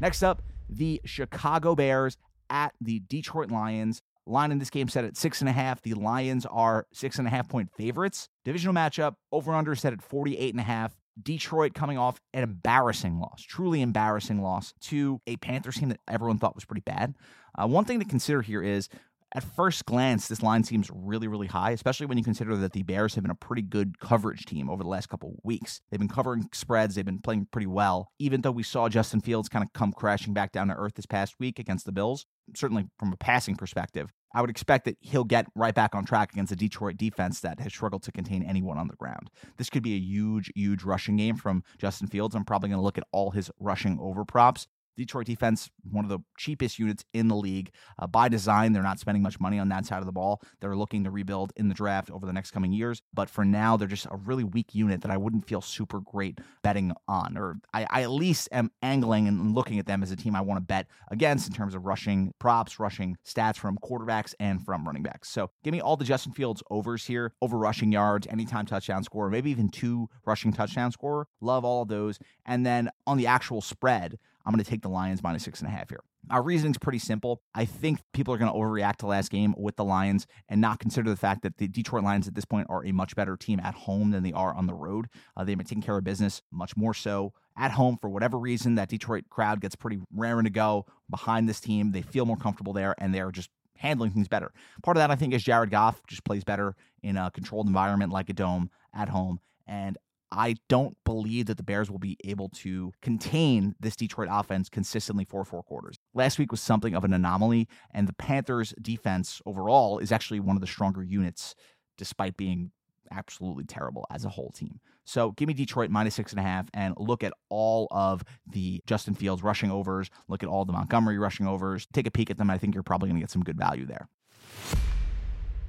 Next 0.00 0.22
up, 0.22 0.42
the 0.68 1.00
Chicago 1.04 1.74
Bears 1.74 2.16
at 2.48 2.74
the 2.80 3.00
Detroit 3.00 3.50
Lions. 3.50 4.02
Line 4.26 4.52
in 4.52 4.58
this 4.58 4.70
game 4.70 4.88
set 4.88 5.04
at 5.04 5.16
six 5.16 5.40
and 5.40 5.48
a 5.48 5.52
half. 5.52 5.82
The 5.82 5.94
Lions 5.94 6.46
are 6.46 6.86
six 6.92 7.18
and 7.18 7.26
a 7.26 7.30
half 7.30 7.48
point 7.48 7.70
favorites. 7.76 8.28
Divisional 8.44 8.74
matchup, 8.74 9.14
over 9.32 9.52
under 9.54 9.74
set 9.74 9.92
at 9.92 10.02
48 10.02 10.54
and 10.54 10.60
a 10.60 10.64
half. 10.64 10.94
Detroit 11.20 11.74
coming 11.74 11.98
off 11.98 12.20
an 12.32 12.42
embarrassing 12.42 13.18
loss, 13.18 13.42
truly 13.42 13.82
embarrassing 13.82 14.40
loss 14.40 14.72
to 14.80 15.20
a 15.26 15.36
Panthers 15.36 15.76
team 15.76 15.90
that 15.90 16.00
everyone 16.08 16.38
thought 16.38 16.54
was 16.54 16.64
pretty 16.64 16.82
bad. 16.82 17.14
Uh, 17.58 17.66
one 17.66 17.84
thing 17.84 17.98
to 17.98 18.04
consider 18.04 18.42
here 18.42 18.62
is 18.62 18.88
at 19.34 19.44
first 19.44 19.86
glance, 19.86 20.26
this 20.26 20.42
line 20.42 20.64
seems 20.64 20.90
really, 20.92 21.28
really 21.28 21.46
high, 21.46 21.70
especially 21.70 22.06
when 22.06 22.18
you 22.18 22.24
consider 22.24 22.56
that 22.56 22.72
the 22.72 22.82
Bears 22.82 23.14
have 23.14 23.22
been 23.22 23.30
a 23.30 23.36
pretty 23.36 23.62
good 23.62 24.00
coverage 24.00 24.44
team 24.44 24.68
over 24.68 24.82
the 24.82 24.88
last 24.88 25.08
couple 25.08 25.38
weeks. 25.44 25.80
They've 25.90 26.00
been 26.00 26.08
covering 26.08 26.48
spreads, 26.52 26.94
they've 26.94 27.04
been 27.04 27.20
playing 27.20 27.46
pretty 27.52 27.68
well, 27.68 28.10
even 28.18 28.40
though 28.40 28.50
we 28.50 28.64
saw 28.64 28.88
Justin 28.88 29.20
Fields 29.20 29.48
kind 29.48 29.64
of 29.64 29.72
come 29.72 29.92
crashing 29.92 30.34
back 30.34 30.50
down 30.52 30.68
to 30.68 30.74
earth 30.74 30.94
this 30.94 31.06
past 31.06 31.36
week 31.38 31.58
against 31.58 31.86
the 31.86 31.92
Bills. 31.92 32.26
Certainly 32.56 32.86
from 32.98 33.12
a 33.12 33.16
passing 33.16 33.54
perspective, 33.54 34.10
I 34.34 34.40
would 34.40 34.50
expect 34.50 34.84
that 34.86 34.96
he'll 35.00 35.24
get 35.24 35.46
right 35.54 35.74
back 35.74 35.94
on 35.94 36.04
track 36.04 36.32
against 36.32 36.52
a 36.52 36.56
Detroit 36.56 36.96
defense 36.96 37.40
that 37.40 37.60
has 37.60 37.72
struggled 37.72 38.02
to 38.04 38.12
contain 38.12 38.42
anyone 38.42 38.78
on 38.78 38.88
the 38.88 38.96
ground. 38.96 39.30
This 39.56 39.70
could 39.70 39.84
be 39.84 39.94
a 39.94 40.00
huge, 40.00 40.50
huge 40.56 40.82
rushing 40.82 41.16
game 41.16 41.36
from 41.36 41.62
Justin 41.78 42.08
Fields. 42.08 42.34
I'm 42.34 42.44
probably 42.44 42.70
going 42.70 42.80
to 42.80 42.84
look 42.84 42.98
at 42.98 43.06
all 43.12 43.30
his 43.30 43.50
rushing 43.60 43.98
over 44.00 44.24
props 44.24 44.66
Detroit 45.00 45.24
defense, 45.24 45.70
one 45.90 46.04
of 46.04 46.10
the 46.10 46.18
cheapest 46.36 46.78
units 46.78 47.04
in 47.14 47.28
the 47.28 47.34
league. 47.34 47.70
Uh, 47.98 48.06
by 48.06 48.28
design, 48.28 48.72
they're 48.72 48.82
not 48.82 48.98
spending 48.98 49.22
much 49.22 49.40
money 49.40 49.58
on 49.58 49.70
that 49.70 49.86
side 49.86 50.00
of 50.00 50.06
the 50.06 50.12
ball. 50.12 50.42
They're 50.60 50.76
looking 50.76 51.04
to 51.04 51.10
rebuild 51.10 51.54
in 51.56 51.68
the 51.68 51.74
draft 51.74 52.10
over 52.10 52.26
the 52.26 52.32
next 52.34 52.50
coming 52.50 52.70
years. 52.70 53.00
But 53.14 53.30
for 53.30 53.44
now, 53.44 53.78
they're 53.78 53.88
just 53.88 54.06
a 54.10 54.16
really 54.16 54.44
weak 54.44 54.74
unit 54.74 55.00
that 55.00 55.10
I 55.10 55.16
wouldn't 55.16 55.48
feel 55.48 55.62
super 55.62 56.00
great 56.00 56.38
betting 56.62 56.92
on. 57.08 57.38
Or 57.38 57.56
I, 57.72 57.86
I 57.88 58.02
at 58.02 58.10
least 58.10 58.50
am 58.52 58.70
angling 58.82 59.26
and 59.26 59.54
looking 59.54 59.78
at 59.78 59.86
them 59.86 60.02
as 60.02 60.10
a 60.10 60.16
team 60.16 60.36
I 60.36 60.42
want 60.42 60.58
to 60.58 60.64
bet 60.64 60.86
against 61.10 61.48
in 61.48 61.54
terms 61.54 61.74
of 61.74 61.86
rushing 61.86 62.34
props, 62.38 62.78
rushing 62.78 63.16
stats 63.24 63.56
from 63.56 63.78
quarterbacks 63.78 64.34
and 64.38 64.62
from 64.62 64.86
running 64.86 65.02
backs. 65.02 65.30
So 65.30 65.50
give 65.64 65.72
me 65.72 65.80
all 65.80 65.96
the 65.96 66.04
Justin 66.04 66.32
Fields 66.32 66.62
overs 66.70 67.06
here, 67.06 67.32
over 67.40 67.56
rushing 67.56 67.90
yards, 67.90 68.26
anytime 68.26 68.66
touchdown 68.66 69.02
score, 69.02 69.30
maybe 69.30 69.50
even 69.50 69.70
two 69.70 70.10
rushing 70.26 70.52
touchdown 70.52 70.92
score. 70.92 71.26
Love 71.40 71.64
all 71.64 71.82
of 71.82 71.88
those. 71.88 72.18
And 72.44 72.66
then 72.66 72.90
on 73.06 73.16
the 73.16 73.26
actual 73.26 73.62
spread, 73.62 74.18
I'm 74.50 74.56
going 74.56 74.64
to 74.64 74.68
take 74.68 74.82
the 74.82 74.88
Lions 74.88 75.22
minus 75.22 75.44
six 75.44 75.60
and 75.60 75.68
a 75.68 75.70
half 75.70 75.90
here. 75.90 76.00
Our 76.28 76.42
reasoning's 76.42 76.76
pretty 76.76 76.98
simple. 76.98 77.40
I 77.54 77.66
think 77.66 78.00
people 78.12 78.34
are 78.34 78.36
going 78.36 78.52
to 78.52 78.58
overreact 78.58 78.96
to 78.96 79.06
last 79.06 79.30
game 79.30 79.54
with 79.56 79.76
the 79.76 79.84
Lions 79.84 80.26
and 80.48 80.60
not 80.60 80.80
consider 80.80 81.08
the 81.08 81.16
fact 81.16 81.42
that 81.42 81.58
the 81.58 81.68
Detroit 81.68 82.02
Lions 82.02 82.26
at 82.26 82.34
this 82.34 82.44
point 82.44 82.66
are 82.68 82.84
a 82.84 82.90
much 82.90 83.14
better 83.14 83.36
team 83.36 83.60
at 83.60 83.74
home 83.74 84.10
than 84.10 84.24
they 84.24 84.32
are 84.32 84.52
on 84.52 84.66
the 84.66 84.74
road. 84.74 85.06
Uh, 85.36 85.44
they've 85.44 85.56
been 85.56 85.68
taking 85.68 85.82
care 85.82 85.96
of 85.96 86.02
business 86.02 86.42
much 86.50 86.76
more 86.76 86.92
so 86.92 87.32
at 87.56 87.70
home 87.70 87.96
for 88.00 88.10
whatever 88.10 88.38
reason. 88.38 88.74
That 88.74 88.88
Detroit 88.88 89.26
crowd 89.30 89.60
gets 89.60 89.76
pretty 89.76 90.00
raring 90.12 90.44
to 90.44 90.50
go 90.50 90.84
behind 91.08 91.48
this 91.48 91.60
team. 91.60 91.92
They 91.92 92.02
feel 92.02 92.26
more 92.26 92.36
comfortable 92.36 92.72
there 92.72 92.96
and 92.98 93.14
they're 93.14 93.30
just 93.30 93.50
handling 93.76 94.10
things 94.10 94.26
better. 94.26 94.52
Part 94.82 94.96
of 94.96 95.00
that, 95.00 95.12
I 95.12 95.14
think, 95.14 95.32
is 95.32 95.44
Jared 95.44 95.70
Goff 95.70 96.02
just 96.08 96.24
plays 96.24 96.42
better 96.42 96.74
in 97.04 97.16
a 97.16 97.30
controlled 97.30 97.68
environment 97.68 98.10
like 98.10 98.28
a 98.28 98.34
dome 98.34 98.68
at 98.92 99.08
home. 99.08 99.38
And 99.68 99.96
I 100.32 100.56
don't 100.68 100.96
believe 101.04 101.46
that 101.46 101.56
the 101.56 101.62
Bears 101.62 101.90
will 101.90 101.98
be 101.98 102.16
able 102.24 102.48
to 102.50 102.92
contain 103.02 103.74
this 103.80 103.96
Detroit 103.96 104.28
offense 104.30 104.68
consistently 104.68 105.24
for 105.24 105.44
four 105.44 105.62
quarters. 105.62 105.96
Last 106.14 106.38
week 106.38 106.50
was 106.50 106.60
something 106.60 106.94
of 106.94 107.04
an 107.04 107.12
anomaly, 107.12 107.68
and 107.92 108.06
the 108.06 108.12
Panthers' 108.12 108.72
defense 108.80 109.42
overall 109.44 109.98
is 109.98 110.12
actually 110.12 110.40
one 110.40 110.56
of 110.56 110.60
the 110.60 110.66
stronger 110.66 111.02
units, 111.02 111.54
despite 111.98 112.36
being 112.36 112.70
absolutely 113.10 113.64
terrible 113.64 114.06
as 114.10 114.24
a 114.24 114.28
whole 114.28 114.50
team. 114.50 114.80
So 115.04 115.32
give 115.32 115.48
me 115.48 115.54
Detroit 115.54 115.90
minus 115.90 116.14
six 116.14 116.30
and 116.30 116.38
a 116.38 116.44
half 116.44 116.68
and 116.72 116.94
look 116.96 117.24
at 117.24 117.32
all 117.48 117.88
of 117.90 118.22
the 118.46 118.80
Justin 118.86 119.14
Fields 119.14 119.42
rushing 119.42 119.70
overs, 119.70 120.10
look 120.28 120.44
at 120.44 120.48
all 120.48 120.64
the 120.64 120.72
Montgomery 120.72 121.18
rushing 121.18 121.48
overs, 121.48 121.88
take 121.92 122.06
a 122.06 122.10
peek 122.12 122.30
at 122.30 122.38
them. 122.38 122.50
I 122.50 122.58
think 122.58 122.74
you're 122.74 122.84
probably 122.84 123.08
going 123.08 123.18
to 123.18 123.22
get 123.22 123.30
some 123.30 123.42
good 123.42 123.58
value 123.58 123.86
there. 123.86 124.08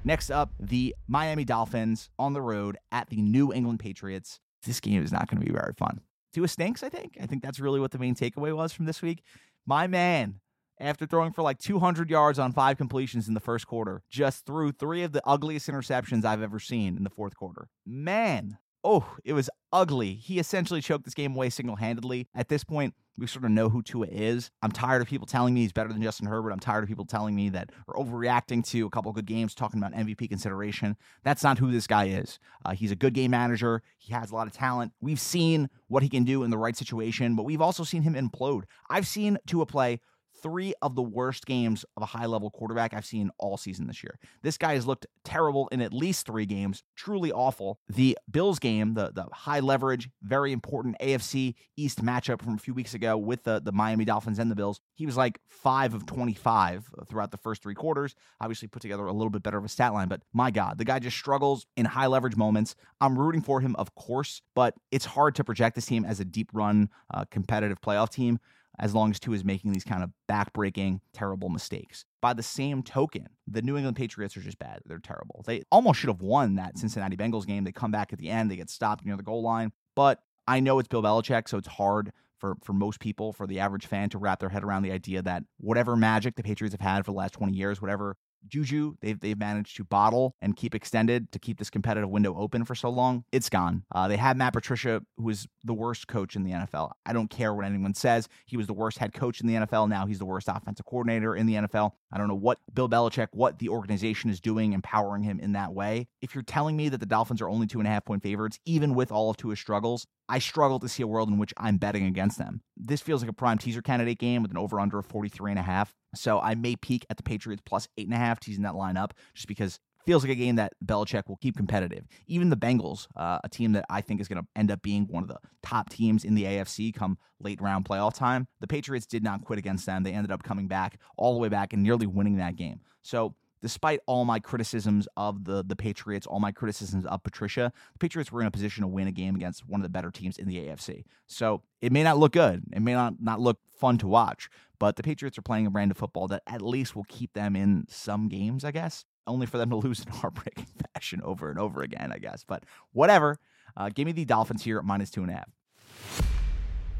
Next 0.03 0.29
up, 0.29 0.51
the 0.59 0.95
Miami 1.07 1.45
Dolphins 1.45 2.09
on 2.19 2.33
the 2.33 2.41
road 2.41 2.77
at 2.91 3.09
the 3.09 3.21
New 3.21 3.53
England 3.53 3.79
Patriots 3.79 4.39
this 4.63 4.79
game 4.79 5.03
is 5.03 5.11
not 5.11 5.27
going 5.29 5.39
to 5.39 5.45
be 5.45 5.51
very 5.51 5.73
fun. 5.77 6.01
Tua 6.33 6.47
stinks, 6.47 6.83
I 6.83 6.89
think. 6.89 7.17
I 7.21 7.25
think 7.25 7.43
that's 7.43 7.59
really 7.59 7.79
what 7.79 7.91
the 7.91 7.99
main 7.99 8.15
takeaway 8.15 8.55
was 8.55 8.71
from 8.71 8.85
this 8.85 9.01
week. 9.01 9.23
My 9.65 9.87
man, 9.87 10.39
after 10.79 11.05
throwing 11.05 11.33
for 11.33 11.41
like 11.41 11.59
200 11.59 12.09
yards 12.09 12.39
on 12.39 12.53
five 12.53 12.77
completions 12.77 13.27
in 13.27 13.33
the 13.33 13.39
first 13.39 13.67
quarter, 13.67 14.01
just 14.09 14.45
threw 14.45 14.71
three 14.71 15.03
of 15.03 15.11
the 15.11 15.21
ugliest 15.25 15.67
interceptions 15.67 16.25
I've 16.25 16.41
ever 16.41 16.59
seen 16.59 16.97
in 16.97 17.03
the 17.03 17.09
fourth 17.09 17.35
quarter. 17.35 17.67
Man, 17.85 18.57
oh, 18.83 19.15
it 19.23 19.33
was 19.33 19.49
ugly. 19.71 20.13
He 20.13 20.39
essentially 20.39 20.81
choked 20.81 21.05
this 21.05 21.13
game 21.13 21.35
away 21.35 21.49
single 21.49 21.75
handedly. 21.75 22.27
At 22.35 22.49
this 22.49 22.63
point, 22.63 22.93
we 23.17 23.27
sort 23.27 23.45
of 23.45 23.51
know 23.51 23.69
who 23.69 23.83
Tua 23.83 24.07
is. 24.07 24.51
I'm 24.61 24.71
tired 24.71 25.01
of 25.01 25.07
people 25.07 25.27
telling 25.27 25.53
me 25.53 25.61
he's 25.61 25.73
better 25.73 25.91
than 25.91 26.01
Justin 26.01 26.27
Herbert. 26.27 26.51
I'm 26.51 26.59
tired 26.59 26.83
of 26.83 26.87
people 26.87 27.05
telling 27.05 27.35
me 27.35 27.49
that 27.49 27.71
are 27.87 27.95
overreacting 27.95 28.65
to 28.69 28.85
a 28.85 28.89
couple 28.89 29.11
good 29.11 29.25
games, 29.25 29.53
talking 29.53 29.79
about 29.79 29.93
MVP 29.93 30.29
consideration. 30.29 30.95
That's 31.23 31.43
not 31.43 31.57
who 31.57 31.71
this 31.71 31.87
guy 31.87 32.05
is. 32.05 32.39
Uh, 32.65 32.71
he's 32.71 32.91
a 32.91 32.95
good 32.95 33.13
game 33.13 33.31
manager. 33.31 33.83
He 33.97 34.13
has 34.13 34.31
a 34.31 34.35
lot 34.35 34.47
of 34.47 34.53
talent. 34.53 34.93
We've 35.01 35.19
seen 35.19 35.69
what 35.87 36.03
he 36.03 36.09
can 36.09 36.23
do 36.23 36.43
in 36.43 36.49
the 36.49 36.57
right 36.57 36.75
situation, 36.75 37.35
but 37.35 37.43
we've 37.43 37.61
also 37.61 37.83
seen 37.83 38.01
him 38.01 38.13
implode. 38.13 38.63
I've 38.89 39.07
seen 39.07 39.37
Tua 39.45 39.65
play 39.65 39.99
three 40.41 40.73
of 40.81 40.95
the 40.95 41.01
worst 41.01 41.45
games 41.45 41.85
of 41.95 42.03
a 42.03 42.07
high 42.07 42.25
level 42.25 42.49
quarterback 42.49 42.93
I've 42.93 43.05
seen 43.05 43.31
all 43.37 43.57
season 43.57 43.87
this 43.87 44.03
year. 44.03 44.19
This 44.41 44.57
guy 44.57 44.73
has 44.73 44.85
looked 44.85 45.05
terrible 45.23 45.67
in 45.71 45.81
at 45.81 45.93
least 45.93 46.25
three 46.25 46.45
games, 46.45 46.83
truly 46.95 47.31
awful. 47.31 47.79
The 47.87 48.17
Bills 48.29 48.59
game, 48.59 48.93
the, 48.93 49.11
the 49.13 49.25
high 49.31 49.59
leverage, 49.59 50.09
very 50.21 50.51
important 50.51 50.97
AFC 51.01 51.55
East 51.77 52.03
matchup 52.03 52.41
from 52.41 52.55
a 52.55 52.57
few 52.57 52.73
weeks 52.73 52.93
ago 52.93 53.17
with 53.17 53.43
the, 53.43 53.61
the 53.63 53.71
Miami 53.71 54.05
Dolphins 54.05 54.39
and 54.39 54.49
the 54.49 54.55
Bills, 54.55 54.81
he 54.95 55.05
was 55.05 55.17
like 55.17 55.39
five 55.49 55.93
of 55.93 56.05
25 56.05 56.89
throughout 57.07 57.31
the 57.31 57.37
first 57.37 57.61
three 57.61 57.75
quarters. 57.75 58.15
Obviously, 58.39 58.67
put 58.67 58.81
together 58.81 59.05
a 59.05 59.13
little 59.13 59.29
bit 59.29 59.43
better 59.43 59.57
of 59.57 59.65
a 59.65 59.69
stat 59.69 59.93
line, 59.93 60.07
but 60.07 60.21
my 60.33 60.51
God, 60.51 60.77
the 60.77 60.85
guy 60.85 60.99
just 60.99 61.17
struggles 61.17 61.65
in 61.77 61.85
high 61.85 62.07
leverage 62.07 62.35
moments. 62.35 62.75
I'm 62.99 63.17
rooting 63.17 63.41
for 63.41 63.61
him, 63.61 63.75
of 63.77 63.93
course, 63.95 64.41
but 64.55 64.75
it's 64.91 65.05
hard 65.05 65.35
to 65.35 65.43
project 65.43 65.75
this 65.75 65.85
team 65.85 66.05
as 66.05 66.19
a 66.19 66.25
deep 66.25 66.49
run, 66.53 66.89
uh, 67.13 67.25
competitive 67.29 67.81
playoff 67.81 68.09
team 68.09 68.39
as 68.81 68.95
long 68.95 69.11
as 69.11 69.19
Tua 69.19 69.35
is 69.35 69.45
making 69.45 69.71
these 69.71 69.83
kind 69.83 70.03
of 70.03 70.09
backbreaking, 70.29 70.99
terrible 71.13 71.49
mistakes. 71.49 72.03
By 72.19 72.33
the 72.33 72.43
same 72.43 72.81
token, 72.81 73.27
the 73.47 73.61
New 73.61 73.77
England 73.77 73.95
Patriots 73.95 74.35
are 74.35 74.41
just 74.41 74.57
bad. 74.57 74.79
They're 74.85 74.97
terrible. 74.97 75.43
They 75.45 75.61
almost 75.71 75.99
should 75.99 76.09
have 76.09 76.21
won 76.21 76.55
that 76.55 76.79
Cincinnati 76.79 77.15
Bengals 77.15 77.45
game. 77.45 77.63
They 77.63 77.71
come 77.71 77.91
back 77.91 78.11
at 78.11 78.19
the 78.19 78.29
end, 78.29 78.49
they 78.49 78.55
get 78.55 78.71
stopped 78.71 79.05
near 79.05 79.15
the 79.15 79.23
goal 79.23 79.43
line. 79.43 79.71
But 79.95 80.19
I 80.47 80.59
know 80.59 80.79
it's 80.79 80.87
Bill 80.87 81.03
Belichick, 81.03 81.47
so 81.47 81.59
it's 81.59 81.67
hard 81.67 82.11
for, 82.39 82.55
for 82.63 82.73
most 82.73 82.99
people, 82.99 83.31
for 83.33 83.45
the 83.45 83.59
average 83.59 83.85
fan, 83.85 84.09
to 84.09 84.17
wrap 84.17 84.39
their 84.39 84.49
head 84.49 84.63
around 84.63 84.81
the 84.81 84.91
idea 84.91 85.21
that 85.21 85.43
whatever 85.59 85.95
magic 85.95 86.35
the 86.35 86.43
Patriots 86.43 86.73
have 86.73 86.81
had 86.81 87.05
for 87.05 87.11
the 87.11 87.17
last 87.17 87.33
20 87.33 87.53
years, 87.53 87.81
whatever 87.81 88.17
Juju, 88.47 88.95
they've, 89.01 89.19
they've 89.19 89.37
managed 89.37 89.75
to 89.77 89.83
bottle 89.83 90.35
and 90.41 90.55
keep 90.55 90.75
extended 90.75 91.31
to 91.31 91.39
keep 91.39 91.59
this 91.59 91.69
competitive 91.69 92.09
window 92.09 92.35
open 92.37 92.65
for 92.65 92.75
so 92.75 92.89
long. 92.89 93.23
It's 93.31 93.49
gone. 93.49 93.83
Uh, 93.93 94.07
they 94.07 94.17
had 94.17 94.37
Matt 94.37 94.53
Patricia, 94.53 95.01
who 95.17 95.23
was 95.23 95.47
the 95.63 95.73
worst 95.73 96.07
coach 96.07 96.35
in 96.35 96.43
the 96.43 96.51
NFL. 96.51 96.91
I 97.05 97.13
don't 97.13 97.29
care 97.29 97.53
what 97.53 97.65
anyone 97.65 97.93
says. 97.93 98.27
He 98.45 98.57
was 98.57 98.67
the 98.67 98.73
worst 98.73 98.97
head 98.97 99.13
coach 99.13 99.41
in 99.41 99.47
the 99.47 99.55
NFL. 99.55 99.89
Now 99.89 100.05
he's 100.05 100.19
the 100.19 100.25
worst 100.25 100.47
offensive 100.49 100.85
coordinator 100.85 101.35
in 101.35 101.45
the 101.45 101.55
NFL. 101.55 101.91
I 102.11 102.17
don't 102.17 102.27
know 102.27 102.35
what 102.35 102.59
Bill 102.73 102.89
Belichick, 102.89 103.27
what 103.31 103.59
the 103.59 103.69
organization 103.69 104.29
is 104.29 104.41
doing, 104.41 104.73
empowering 104.73 105.23
him 105.23 105.39
in 105.39 105.53
that 105.53 105.73
way. 105.73 106.07
If 106.21 106.35
you're 106.35 106.43
telling 106.43 106.75
me 106.75 106.89
that 106.89 106.99
the 106.99 107.05
Dolphins 107.05 107.41
are 107.41 107.49
only 107.49 107.67
two 107.67 107.79
and 107.79 107.87
a 107.87 107.91
half 107.91 108.05
point 108.05 108.23
favorites, 108.23 108.59
even 108.65 108.95
with 108.95 109.11
all 109.11 109.29
of 109.29 109.37
Tua's 109.37 109.59
struggles, 109.59 110.05
I 110.31 110.39
struggle 110.39 110.79
to 110.79 110.87
see 110.87 111.03
a 111.03 111.07
world 111.07 111.27
in 111.27 111.37
which 111.37 111.53
I'm 111.57 111.75
betting 111.75 112.05
against 112.05 112.37
them. 112.37 112.61
This 112.77 113.01
feels 113.01 113.21
like 113.21 113.29
a 113.29 113.33
prime 113.33 113.57
teaser 113.57 113.81
candidate 113.81 114.17
game 114.17 114.41
with 114.41 114.51
an 114.51 114.57
over 114.57 114.79
under 114.79 114.97
of 114.97 115.05
43 115.05 115.51
and 115.51 115.59
a 115.59 115.61
half. 115.61 115.93
So 116.15 116.39
I 116.39 116.55
may 116.55 116.77
peak 116.77 117.05
at 117.09 117.17
the 117.17 117.23
Patriots 117.23 117.61
plus 117.65 117.89
eight 117.97 118.07
and 118.07 118.15
a 118.15 118.17
half, 118.17 118.39
teasing 118.39 118.63
that 118.63 118.75
line 118.75 118.95
up 118.95 119.13
just 119.33 119.49
because 119.49 119.77
feels 120.05 120.23
like 120.23 120.31
a 120.31 120.35
game 120.35 120.55
that 120.55 120.71
Belichick 120.85 121.27
will 121.27 121.35
keep 121.35 121.57
competitive. 121.57 122.05
Even 122.27 122.49
the 122.49 122.55
Bengals, 122.55 123.07
uh, 123.17 123.39
a 123.43 123.49
team 123.49 123.73
that 123.73 123.83
I 123.89 123.99
think 123.99 124.21
is 124.21 124.29
going 124.29 124.41
to 124.41 124.47
end 124.55 124.71
up 124.71 124.81
being 124.81 125.05
one 125.09 125.21
of 125.21 125.27
the 125.27 125.37
top 125.61 125.89
teams 125.89 126.23
in 126.23 126.33
the 126.33 126.45
AFC 126.45 126.93
come 126.93 127.17
late 127.41 127.59
round 127.61 127.83
playoff 127.83 128.13
time, 128.13 128.47
the 128.61 128.67
Patriots 128.67 129.05
did 129.05 129.25
not 129.25 129.43
quit 129.43 129.59
against 129.59 129.85
them. 129.85 130.03
They 130.03 130.13
ended 130.13 130.31
up 130.31 130.43
coming 130.43 130.69
back 130.69 130.97
all 131.17 131.33
the 131.33 131.39
way 131.39 131.49
back 131.49 131.73
and 131.73 131.83
nearly 131.83 132.07
winning 132.07 132.37
that 132.37 132.55
game. 132.55 132.79
So 133.03 133.35
despite 133.61 133.99
all 134.05 134.25
my 134.25 134.39
criticisms 134.39 135.07
of 135.15 135.45
the 135.45 135.63
the 135.63 135.75
Patriots, 135.75 136.27
all 136.27 136.39
my 136.39 136.51
criticisms 136.51 137.05
of 137.05 137.23
Patricia, 137.23 137.71
the 137.93 137.99
Patriots 137.99 138.31
were 138.31 138.41
in 138.41 138.47
a 138.47 138.51
position 138.51 138.81
to 138.81 138.87
win 138.87 139.07
a 139.07 139.11
game 139.11 139.35
against 139.35 139.67
one 139.67 139.79
of 139.79 139.83
the 139.83 139.89
better 139.89 140.11
teams 140.11 140.37
in 140.37 140.47
the 140.47 140.57
AFC. 140.57 141.03
So 141.27 141.61
it 141.81 141.91
may 141.91 142.03
not 142.03 142.17
look 142.17 142.33
good, 142.33 142.63
it 142.73 142.81
may 142.81 142.93
not 142.93 143.15
not 143.21 143.39
look 143.39 143.59
fun 143.77 143.97
to 143.99 144.07
watch, 144.07 144.49
but 144.79 144.95
the 144.95 145.03
Patriots 145.03 145.37
are 145.37 145.43
playing 145.43 145.67
a 145.67 145.71
brand 145.71 145.91
of 145.91 145.97
football 145.97 146.27
that 146.27 146.43
at 146.47 146.61
least 146.61 146.95
will 146.95 147.05
keep 147.07 147.33
them 147.33 147.55
in 147.55 147.85
some 147.89 148.29
games, 148.29 148.63
I 148.63 148.71
guess. 148.71 149.05
Only 149.27 149.45
for 149.45 149.57
them 149.57 149.69
to 149.69 149.75
lose 149.77 150.03
in 150.03 150.11
heartbreaking 150.11 150.67
fashion 150.93 151.21
over 151.23 151.49
and 151.49 151.59
over 151.59 151.81
again, 151.81 152.11
I 152.11 152.17
guess. 152.17 152.43
But 152.45 152.63
whatever. 152.91 153.37
Uh, 153.77 153.89
give 153.89 154.05
me 154.05 154.11
the 154.11 154.25
Dolphins 154.25 154.63
here 154.63 154.77
at 154.77 154.83
minus 154.83 155.09
two 155.09 155.21
and 155.21 155.31
a 155.31 155.35
half. 155.35 155.49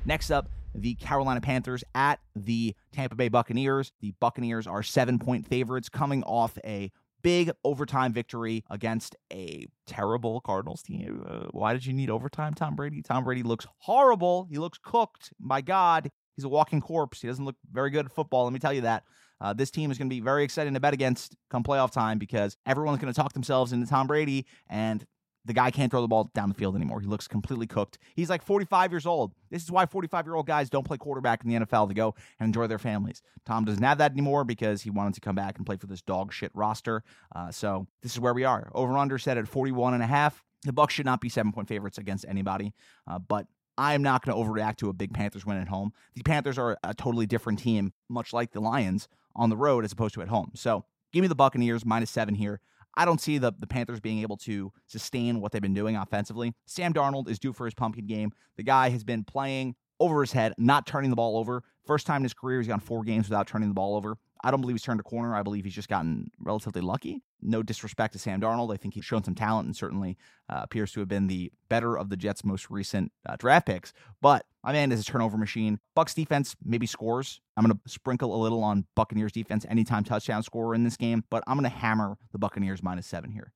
Next 0.06 0.32
up, 0.32 0.48
the 0.74 0.96
Carolina 0.96 1.42
Panthers 1.42 1.84
at 1.96 2.20
the 2.36 2.76
Tampa 2.92 3.16
Bay 3.16 3.30
Buccaneers. 3.30 3.92
The 4.02 4.14
Buccaneers 4.20 4.68
are 4.68 4.84
seven 4.84 5.20
point 5.20 5.48
favorites 5.48 5.90
coming 5.90 6.24
off 6.24 6.58
a 6.64 6.92
big 7.22 7.52
overtime 7.64 8.14
victory 8.14 8.64
against 8.70 9.16
a 9.32 9.66
terrible 9.86 10.42
Cardinals 10.42 10.82
team. 10.82 11.24
Uh, 11.28 11.48
why 11.52 11.74
did 11.74 11.86
you 11.86 11.94
need 11.94 12.10
overtime, 12.10 12.54
Tom 12.54 12.76
Brady? 12.76 13.02
Tom 13.02 13.24
Brady 13.24 13.44
looks 13.44 13.68
horrible. 13.80 14.48
He 14.50 14.58
looks 14.58 14.80
cooked. 14.84 15.32
My 15.40 15.62
God, 15.62 16.10
He's 16.36 16.46
a 16.46 16.50
walking 16.50 16.82
corpse. 16.82 17.22
He 17.22 17.28
doesn't 17.28 17.44
look 17.44 17.56
very 17.72 17.90
good 17.90 18.06
at 18.06 18.12
football. 18.12 18.46
Let 18.46 18.54
me 18.54 18.60
tell 18.60 18.74
you 18.74 18.82
that. 18.82 19.04
Uh, 19.40 19.54
this 19.54 19.72
team 19.72 19.92
is 19.92 19.98
going 19.98 20.10
to 20.10 20.16
be 20.16 20.22
very 20.22 20.44
exciting 20.44 20.74
to 20.76 20.80
bet 20.80 20.94
against 20.94 21.36
come 21.50 21.64
playoff 21.64 21.92
time 21.92 22.20
because 22.20 22.58
everyone's 22.66 23.00
going 23.00 23.12
to 23.14 23.20
talk 23.20 23.34
themselves 23.34 23.74
into 23.74 23.88
Tom 23.88 24.08
Brady, 24.08 24.46
and 24.70 25.06
the 25.46 25.54
guy 25.54 25.72
can't 25.72 25.90
throw 25.90 26.02
the 26.02 26.08
ball 26.08 26.30
down 26.34 26.50
the 26.50 26.56
field 26.56 26.76
anymore. 26.76 27.02
He 27.02 27.08
looks 27.08 27.28
completely 27.28 27.68
cooked. 27.68 27.98
He's 28.16 28.30
like 28.30 28.44
45 28.44 28.92
years 28.92 29.06
old. 29.06 29.34
This 29.50 29.64
is 29.64 29.72
why 29.72 29.86
45 29.86 30.26
year 30.26 30.36
old 30.36 30.46
guys 30.46 30.70
don't 30.70 30.86
play 30.86 30.98
quarterback 30.98 31.44
in 31.44 31.50
the 31.50 31.66
NFL 31.66 31.88
to 31.90 31.94
go 31.94 32.16
and 32.40 32.48
enjoy 32.48 32.68
their 32.68 32.80
families. 32.80 33.22
Tom 33.46 33.66
doesn't 33.66 33.84
have 33.84 33.98
that 33.98 34.12
anymore 34.12 34.44
because 34.44 34.82
he 34.82 34.90
wanted 34.90 35.16
to 35.16 35.22
come 35.22 35.36
back 35.36 35.58
and 35.58 35.66
play 35.66 35.78
for 35.78 35.88
this 35.88 36.02
dog 36.02 36.32
shit 36.32 36.52
roster. 36.54 37.04
Uh, 37.36 37.52
so 37.52 37.88
this 38.02 38.14
is 38.14 38.20
where 38.20 38.34
we 38.34 38.44
are. 38.44 38.72
Over 38.74 38.98
under 38.98 39.18
set 39.18 39.38
at 39.38 39.48
41 39.48 39.94
and 39.94 40.04
a 40.04 40.08
half. 40.08 40.44
The 40.64 40.74
Bucks 40.74 40.94
should 40.94 41.06
not 41.08 41.22
be 41.22 41.30
seven 41.30 41.52
point 41.52 41.68
favorites 41.68 41.98
against 41.98 42.26
anybody, 42.28 42.74
uh, 43.08 43.18
but 43.18 43.48
I'm 43.78 44.04
not 44.04 44.24
going 44.24 44.38
to 44.38 44.44
overreact 44.44 44.78
to 44.78 44.90
a 44.90 44.94
big 44.94 45.12
Panthers 45.12 45.44
win 45.44 45.58
at 45.58 45.68
home. 45.68 45.92
The 46.14 46.22
Panthers 46.22 46.60
are 46.60 46.78
a 46.84 46.94
totally 46.94 47.26
different 47.26 47.58
team, 47.58 47.94
much 48.10 48.32
like 48.32 48.52
the 48.52 48.60
Lions 48.60 49.08
on 49.36 49.50
the 49.50 49.58
road 49.58 49.86
as 49.86 49.92
opposed 49.92 50.14
to 50.16 50.22
at 50.22 50.28
home. 50.28 50.52
So 50.54 50.86
give 51.12 51.24
me 51.24 51.28
the 51.28 51.36
Buccaneers 51.36 51.84
minus 51.84 52.12
seven 52.12 52.36
here. 52.36 52.62
I 52.96 53.06
don't 53.06 53.22
see 53.22 53.38
the, 53.38 53.54
the 53.58 53.68
Panthers 53.68 54.00
being 54.00 54.20
able 54.20 54.38
to 54.38 54.72
sustain 54.88 55.40
what 55.40 55.52
they've 55.52 55.62
been 55.62 55.74
doing 55.74 55.96
offensively. 55.96 56.54
Sam 56.66 56.94
Darnold 56.94 57.30
is 57.30 57.40
due 57.40 57.54
for 57.54 57.66
his 57.66 57.74
pumpkin 57.74 58.06
game. 58.06 58.32
The 58.58 58.64
guy 58.64 58.90
has 58.90 59.04
been 59.04 59.24
playing 59.24 59.76
over 60.00 60.22
his 60.22 60.32
head, 60.32 60.54
not 60.58 60.86
turning 60.88 61.10
the 61.10 61.16
ball 61.16 61.38
over. 61.38 61.64
First 61.86 62.06
time 62.08 62.18
in 62.18 62.24
his 62.24 62.34
career, 62.34 62.60
he's 62.60 62.68
gone 62.68 62.80
four 62.80 63.04
games 63.04 63.30
without 63.30 63.48
turning 63.48 63.70
the 63.70 63.76
ball 63.76 63.96
over. 63.96 64.18
I 64.44 64.52
don't 64.52 64.62
believe 64.62 64.76
he's 64.76 64.84
turned 64.84 65.00
a 65.00 65.04
corner. 65.04 65.36
I 65.36 65.44
believe 65.44 65.66
he's 65.66 65.76
just 65.76 65.90
gotten 65.90 66.32
relatively 66.40 66.82
lucky. 66.82 67.22
No 67.42 67.62
disrespect 67.62 68.14
to 68.14 68.20
Sam 68.20 68.42
Darnold. 68.42 68.74
I 68.74 68.78
think 68.78 68.94
he's 68.94 69.06
shown 69.06 69.24
some 69.24 69.36
talent 69.36 69.68
and 69.68 69.76
certainly 69.76 70.18
uh, 70.50 70.62
appears 70.64 70.92
to 70.94 71.00
have 71.00 71.10
been 71.10 71.28
the 71.28 71.52
better 71.70 71.98
of 71.98 72.10
the 72.10 72.18
Jets' 72.18 72.44
most 72.44 72.70
recent 72.70 73.12
uh, 73.28 73.36
draft 73.38 73.68
picks. 73.68 73.94
But 74.22 74.46
my 74.64 74.72
man 74.72 74.92
is 74.92 75.02
a 75.02 75.04
turnover 75.04 75.38
machine. 75.38 75.80
Bucks 75.96 76.14
defense 76.14 76.56
maybe 76.64 76.88
scores. 76.88 77.40
I'm 77.56 77.66
going 77.66 77.78
to 77.78 77.90
sprinkle 77.90 78.36
a 78.36 78.42
little 78.42 78.64
on 78.64 78.86
Buccaneers 78.96 79.32
defense 79.32 79.66
anytime 79.70 80.04
touchdown 80.04 80.44
scorer 80.44 80.74
in 80.74 80.84
this 80.84 80.98
game, 80.98 81.24
but 81.30 81.44
I'm 81.46 81.58
going 81.58 81.70
to 81.70 81.78
hammer 81.78 82.18
the 82.32 82.40
Buccaneers 82.40 82.82
minus 82.82 83.08
seven 83.08 83.32
here. 83.32 83.52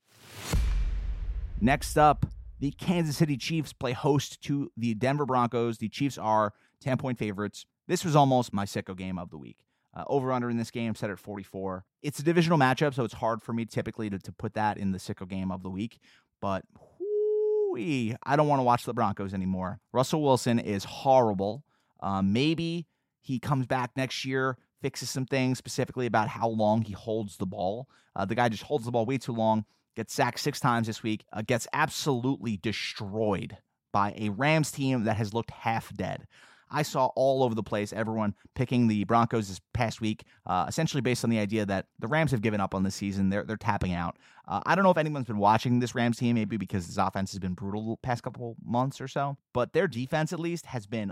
Next 1.60 1.98
up, 1.98 2.26
the 2.60 2.72
Kansas 2.72 3.18
City 3.18 3.38
Chiefs 3.38 3.74
play 3.74 3.94
host 3.94 4.42
to 4.44 4.72
the 4.78 4.94
Denver 4.94 5.26
Broncos. 5.26 5.78
The 5.78 5.90
Chiefs 5.90 6.18
are 6.18 6.54
10 6.82 6.98
point 6.98 7.18
favorites. 7.18 7.66
This 7.88 8.04
was 8.04 8.16
almost 8.16 8.54
my 8.54 8.66
sicko 8.66 8.96
game 8.96 9.18
of 9.18 9.30
the 9.30 9.38
week. 9.38 9.58
Uh, 9.96 10.04
over 10.08 10.34
under 10.34 10.50
in 10.50 10.58
this 10.58 10.72
game 10.72 10.94
set 10.94 11.10
at 11.10 11.18
44. 11.18 11.86
It's 12.04 12.20
a 12.20 12.24
divisional 12.24 12.58
matchup, 12.58 12.94
so 12.94 13.06
it's 13.06 13.14
hard 13.14 13.42
for 13.42 13.54
me 13.54 13.64
typically 13.64 14.10
to, 14.10 14.20
to 14.20 14.32
put 14.34 14.54
that 14.56 14.78
in 14.78 14.92
the 14.92 14.98
sicko 14.98 15.26
game 15.28 15.52
of 15.52 15.64
the 15.64 15.70
week. 15.70 16.00
But 16.42 16.66
whoo 16.78 17.76
I 17.78 18.36
don't 18.36 18.48
want 18.48 18.60
to 18.60 18.64
watch 18.64 18.86
the 18.86 18.94
Broncos 18.94 19.34
anymore. 19.34 19.80
Russell 19.92 20.22
Wilson 20.22 20.60
is 20.60 20.84
horrible. 20.84 21.64
Um, 22.02 22.34
maybe 22.34 22.88
he 23.22 23.40
comes 23.40 23.66
back 23.66 23.92
next 23.96 24.26
year, 24.26 24.58
fixes 24.82 25.10
some 25.10 25.26
things 25.26 25.58
specifically 25.58 26.06
about 26.06 26.28
how 26.28 26.48
long 26.48 26.82
he 26.82 26.94
holds 26.94 27.38
the 27.38 27.46
ball. 27.46 27.88
Uh, 28.16 28.26
the 28.26 28.36
guy 28.36 28.50
just 28.50 28.64
holds 28.64 28.86
the 28.86 28.92
ball 28.92 29.06
way 29.06 29.18
too 29.18 29.34
long, 29.34 29.66
gets 29.96 30.14
sacked 30.14 30.40
six 30.40 30.60
times 30.60 30.88
this 30.88 31.04
week, 31.04 31.26
uh, 31.34 31.42
gets 31.42 31.68
absolutely 31.74 32.58
destroyed 32.58 33.58
by 33.92 34.14
a 34.18 34.30
Rams 34.30 34.72
team 34.72 35.04
that 35.06 35.18
has 35.18 35.34
looked 35.34 35.52
half 35.52 35.94
dead. 35.96 36.28
I 36.70 36.82
saw 36.82 37.08
all 37.16 37.44
over 37.44 37.56
the 37.56 37.64
place 37.64 37.94
everyone 37.94 38.36
picking 38.54 38.88
the 38.88 39.04
Broncos 39.04 39.48
this 39.48 39.62
past 39.74 40.02
week, 40.02 40.24
uh, 40.46 40.66
essentially 40.68 41.02
based 41.02 41.24
on 41.24 41.30
the 41.30 41.40
idea 41.40 41.66
that 41.66 41.88
the 42.00 42.08
Rams 42.08 42.32
have 42.32 42.42
given 42.42 42.60
up 42.60 42.74
on 42.74 42.84
the 42.84 42.92
season. 42.92 43.30
They're 43.30 43.44
they're 43.44 43.58
tapping 43.58 43.94
out. 43.94 44.18
Uh, 44.48 44.62
I 44.66 44.76
don't 44.76 44.84
know 44.84 44.92
if 44.92 44.98
anyone's 44.98 45.28
been 45.28 45.38
watching 45.38 45.80
this 45.80 45.96
Rams 45.96 46.18
team, 46.18 46.36
maybe 46.36 46.58
because 46.58 46.88
this 46.88 46.98
offense 46.98 47.32
has 47.32 47.40
been 47.40 47.54
brutal 47.54 47.92
the 47.92 47.98
past 47.98 48.24
couple 48.24 48.56
months 48.64 49.02
or 49.02 49.08
so, 49.08 49.38
but 49.54 49.74
their 49.74 49.88
defense 49.88 50.34
at 50.34 50.40
least 50.40 50.68
has 50.68 50.86
been 50.86 51.12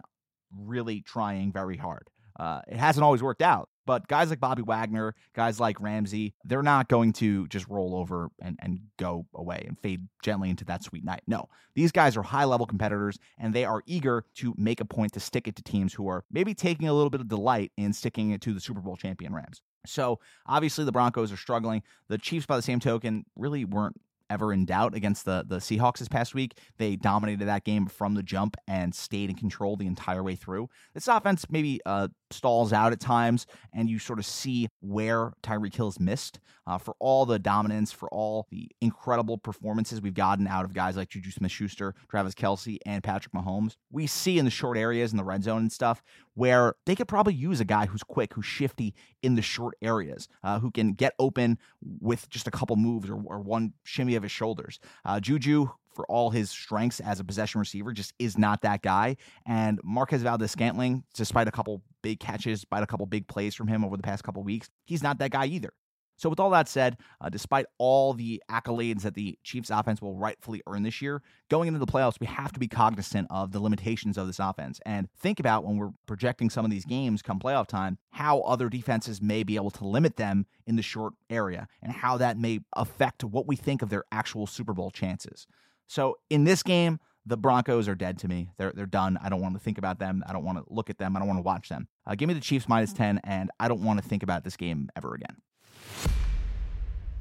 really 0.55 1.01
trying 1.01 1.51
very 1.51 1.77
hard. 1.77 2.09
Uh, 2.39 2.61
it 2.67 2.77
hasn't 2.77 3.03
always 3.03 3.21
worked 3.21 3.41
out, 3.41 3.69
but 3.85 4.07
guys 4.07 4.29
like 4.29 4.39
Bobby 4.39 4.61
Wagner, 4.61 5.13
guys 5.35 5.59
like 5.59 5.79
Ramsey, 5.79 6.33
they're 6.43 6.63
not 6.63 6.87
going 6.87 7.13
to 7.13 7.47
just 7.47 7.67
roll 7.67 7.95
over 7.95 8.29
and, 8.41 8.57
and 8.61 8.79
go 8.97 9.25
away 9.35 9.63
and 9.67 9.77
fade 9.79 10.07
gently 10.23 10.49
into 10.49 10.65
that 10.65 10.83
sweet 10.83 11.03
night. 11.03 11.21
No, 11.27 11.47
these 11.75 11.91
guys 11.91 12.17
are 12.17 12.23
high 12.23 12.45
level 12.45 12.65
competitors 12.65 13.19
and 13.37 13.53
they 13.53 13.65
are 13.65 13.83
eager 13.85 14.25
to 14.35 14.53
make 14.57 14.81
a 14.81 14.85
point 14.85 15.13
to 15.13 15.19
stick 15.19 15.47
it 15.47 15.55
to 15.57 15.63
teams 15.63 15.93
who 15.93 16.07
are 16.07 16.23
maybe 16.31 16.53
taking 16.53 16.87
a 16.87 16.93
little 16.93 17.09
bit 17.09 17.21
of 17.21 17.27
delight 17.27 17.71
in 17.77 17.93
sticking 17.93 18.31
it 18.31 18.41
to 18.41 18.53
the 18.53 18.59
Super 18.59 18.79
Bowl 18.79 18.95
champion 18.95 19.33
Rams. 19.33 19.61
So 19.85 20.19
obviously 20.45 20.85
the 20.85 20.91
Broncos 20.91 21.31
are 21.31 21.37
struggling. 21.37 21.83
The 22.07 22.17
Chiefs, 22.17 22.45
by 22.45 22.55
the 22.55 22.61
same 22.61 22.79
token, 22.79 23.25
really 23.35 23.65
weren't 23.65 23.99
ever 24.33 24.51
in 24.51 24.65
doubt 24.65 24.95
against 24.95 25.25
the 25.25 25.45
the 25.47 25.57
Seahawks 25.57 25.99
this 25.99 26.07
past 26.07 26.33
week. 26.33 26.57
They 26.77 26.95
dominated 26.95 27.45
that 27.45 27.63
game 27.63 27.85
from 27.85 28.15
the 28.15 28.23
jump 28.23 28.57
and 28.67 28.93
stayed 28.93 29.29
in 29.29 29.35
control 29.35 29.77
the 29.77 29.85
entire 29.85 30.23
way 30.23 30.35
through. 30.35 30.69
This 30.93 31.07
offense 31.07 31.45
maybe 31.49 31.79
uh, 31.85 32.07
stalls 32.31 32.73
out 32.73 32.91
at 32.91 32.99
times, 32.99 33.45
and 33.73 33.89
you 33.89 33.99
sort 33.99 34.19
of 34.19 34.25
see 34.25 34.67
where 34.81 35.33
Tyreek 35.43 35.75
Hill's 35.75 35.99
missed 35.99 36.39
uh, 36.65 36.77
for 36.77 36.95
all 36.99 37.25
the 37.25 37.39
dominance, 37.39 37.91
for 37.91 38.09
all 38.09 38.47
the 38.49 38.69
incredible 38.81 39.37
performances 39.37 40.01
we've 40.01 40.13
gotten 40.13 40.47
out 40.47 40.65
of 40.65 40.73
guys 40.73 40.97
like 40.97 41.09
Juju 41.09 41.31
Smith-Schuster, 41.31 41.93
Travis 42.09 42.33
Kelce, 42.33 42.77
and 42.85 43.03
Patrick 43.03 43.33
Mahomes. 43.33 43.75
We 43.91 44.07
see 44.07 44.39
in 44.39 44.45
the 44.45 44.51
short 44.51 44.77
areas 44.77 45.11
in 45.11 45.17
the 45.17 45.23
red 45.23 45.43
zone 45.43 45.61
and 45.61 45.71
stuff 45.71 46.01
where 46.35 46.75
they 46.85 46.95
could 46.95 47.07
probably 47.07 47.33
use 47.33 47.59
a 47.59 47.65
guy 47.65 47.85
who's 47.85 48.03
quick, 48.03 48.33
who's 48.33 48.45
shifty 48.45 48.95
in 49.21 49.35
the 49.35 49.41
short 49.41 49.75
areas, 49.81 50.27
uh, 50.43 50.59
who 50.59 50.71
can 50.71 50.93
get 50.93 51.13
open 51.19 51.59
with 52.01 52.27
just 52.29 52.47
a 52.47 52.51
couple 52.51 52.75
moves 52.75 53.09
or, 53.09 53.21
or 53.25 53.39
one 53.39 53.73
shimmy 53.83 54.15
of 54.15 54.22
his 54.23 54.31
shoulders. 54.31 54.79
Uh, 55.05 55.19
Juju, 55.19 55.69
for 55.93 56.05
all 56.07 56.31
his 56.31 56.49
strengths 56.49 56.99
as 56.99 57.19
a 57.19 57.23
possession 57.23 57.59
receiver, 57.59 57.93
just 57.93 58.13
is 58.19 58.37
not 58.37 58.61
that 58.61 58.81
guy. 58.81 59.15
And 59.45 59.79
Marquez 59.83 60.23
Valdes 60.23 60.51
Scantling, 60.51 61.03
despite 61.13 61.47
a 61.47 61.51
couple 61.51 61.81
big 62.01 62.19
catches, 62.19 62.61
despite 62.61 62.83
a 62.83 62.87
couple 62.87 63.05
big 63.05 63.27
plays 63.27 63.55
from 63.55 63.67
him 63.67 63.85
over 63.85 63.95
the 63.95 64.03
past 64.03 64.23
couple 64.23 64.43
weeks, 64.43 64.69
he's 64.85 65.03
not 65.03 65.19
that 65.19 65.31
guy 65.31 65.45
either. 65.45 65.73
So, 66.15 66.29
with 66.29 66.39
all 66.39 66.49
that 66.51 66.67
said, 66.67 66.97
uh, 67.21 67.29
despite 67.29 67.65
all 67.77 68.13
the 68.13 68.41
accolades 68.49 69.01
that 69.01 69.15
the 69.15 69.37
Chiefs 69.43 69.69
offense 69.69 70.01
will 70.01 70.15
rightfully 70.15 70.61
earn 70.67 70.83
this 70.83 71.01
year, 71.01 71.21
going 71.49 71.67
into 71.67 71.79
the 71.79 71.87
playoffs, 71.87 72.19
we 72.19 72.27
have 72.27 72.51
to 72.53 72.59
be 72.59 72.67
cognizant 72.67 73.27
of 73.29 73.51
the 73.51 73.59
limitations 73.59 74.17
of 74.17 74.27
this 74.27 74.39
offense 74.39 74.79
and 74.85 75.09
think 75.19 75.39
about 75.39 75.63
when 75.65 75.77
we're 75.77 75.91
projecting 76.05 76.49
some 76.49 76.65
of 76.65 76.71
these 76.71 76.85
games 76.85 77.21
come 77.21 77.39
playoff 77.39 77.67
time, 77.67 77.97
how 78.11 78.41
other 78.41 78.69
defenses 78.69 79.21
may 79.21 79.43
be 79.43 79.55
able 79.55 79.71
to 79.71 79.87
limit 79.87 80.17
them 80.17 80.45
in 80.67 80.75
the 80.75 80.81
short 80.81 81.13
area 81.29 81.67
and 81.81 81.91
how 81.91 82.17
that 82.17 82.37
may 82.37 82.59
affect 82.73 83.23
what 83.23 83.47
we 83.47 83.55
think 83.55 83.81
of 83.81 83.89
their 83.89 84.03
actual 84.11 84.45
Super 84.47 84.73
Bowl 84.73 84.91
chances. 84.91 85.47
So, 85.87 86.17
in 86.29 86.43
this 86.43 86.63
game, 86.63 86.99
the 87.25 87.37
Broncos 87.37 87.87
are 87.87 87.95
dead 87.95 88.17
to 88.19 88.27
me. 88.27 88.49
They're 88.57 88.73
they're 88.75 88.85
done. 88.85 89.17
I 89.21 89.29
don't 89.29 89.41
want 89.41 89.55
to 89.55 89.59
think 89.59 89.77
about 89.77 89.99
them. 89.99 90.23
I 90.27 90.33
don't 90.33 90.43
want 90.43 90.57
to 90.57 90.65
look 90.73 90.89
at 90.89 90.97
them. 90.97 91.15
I 91.15 91.19
don't 91.19 91.27
want 91.27 91.37
to 91.37 91.43
watch 91.43 91.69
them. 91.69 91.87
Uh, 92.05 92.15
give 92.15 92.27
me 92.27 92.33
the 92.33 92.41
Chiefs 92.41 92.67
minus 92.67 92.93
10, 92.93 93.21
and 93.23 93.49
I 93.59 93.67
don't 93.67 93.83
want 93.83 94.01
to 94.01 94.07
think 94.07 94.23
about 94.23 94.43
this 94.43 94.57
game 94.57 94.89
ever 94.95 95.13
again. 95.13 95.37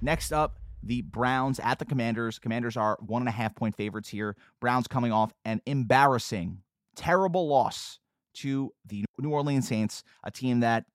Next 0.00 0.32
up, 0.32 0.58
the 0.82 1.02
Browns 1.02 1.60
at 1.60 1.78
the 1.78 1.84
Commanders. 1.84 2.38
Commanders 2.38 2.76
are 2.76 2.98
one 3.00 3.22
and 3.22 3.28
a 3.28 3.32
half 3.32 3.54
point 3.54 3.76
favorites 3.76 4.08
here. 4.08 4.36
Browns 4.60 4.88
coming 4.88 5.12
off 5.12 5.32
an 5.44 5.60
embarrassing, 5.66 6.58
terrible 6.96 7.46
loss 7.46 8.00
to 8.34 8.72
the 8.86 9.04
New 9.18 9.30
Orleans 9.30 9.68
Saints, 9.68 10.02
a 10.24 10.30
team 10.30 10.60
that 10.60 10.86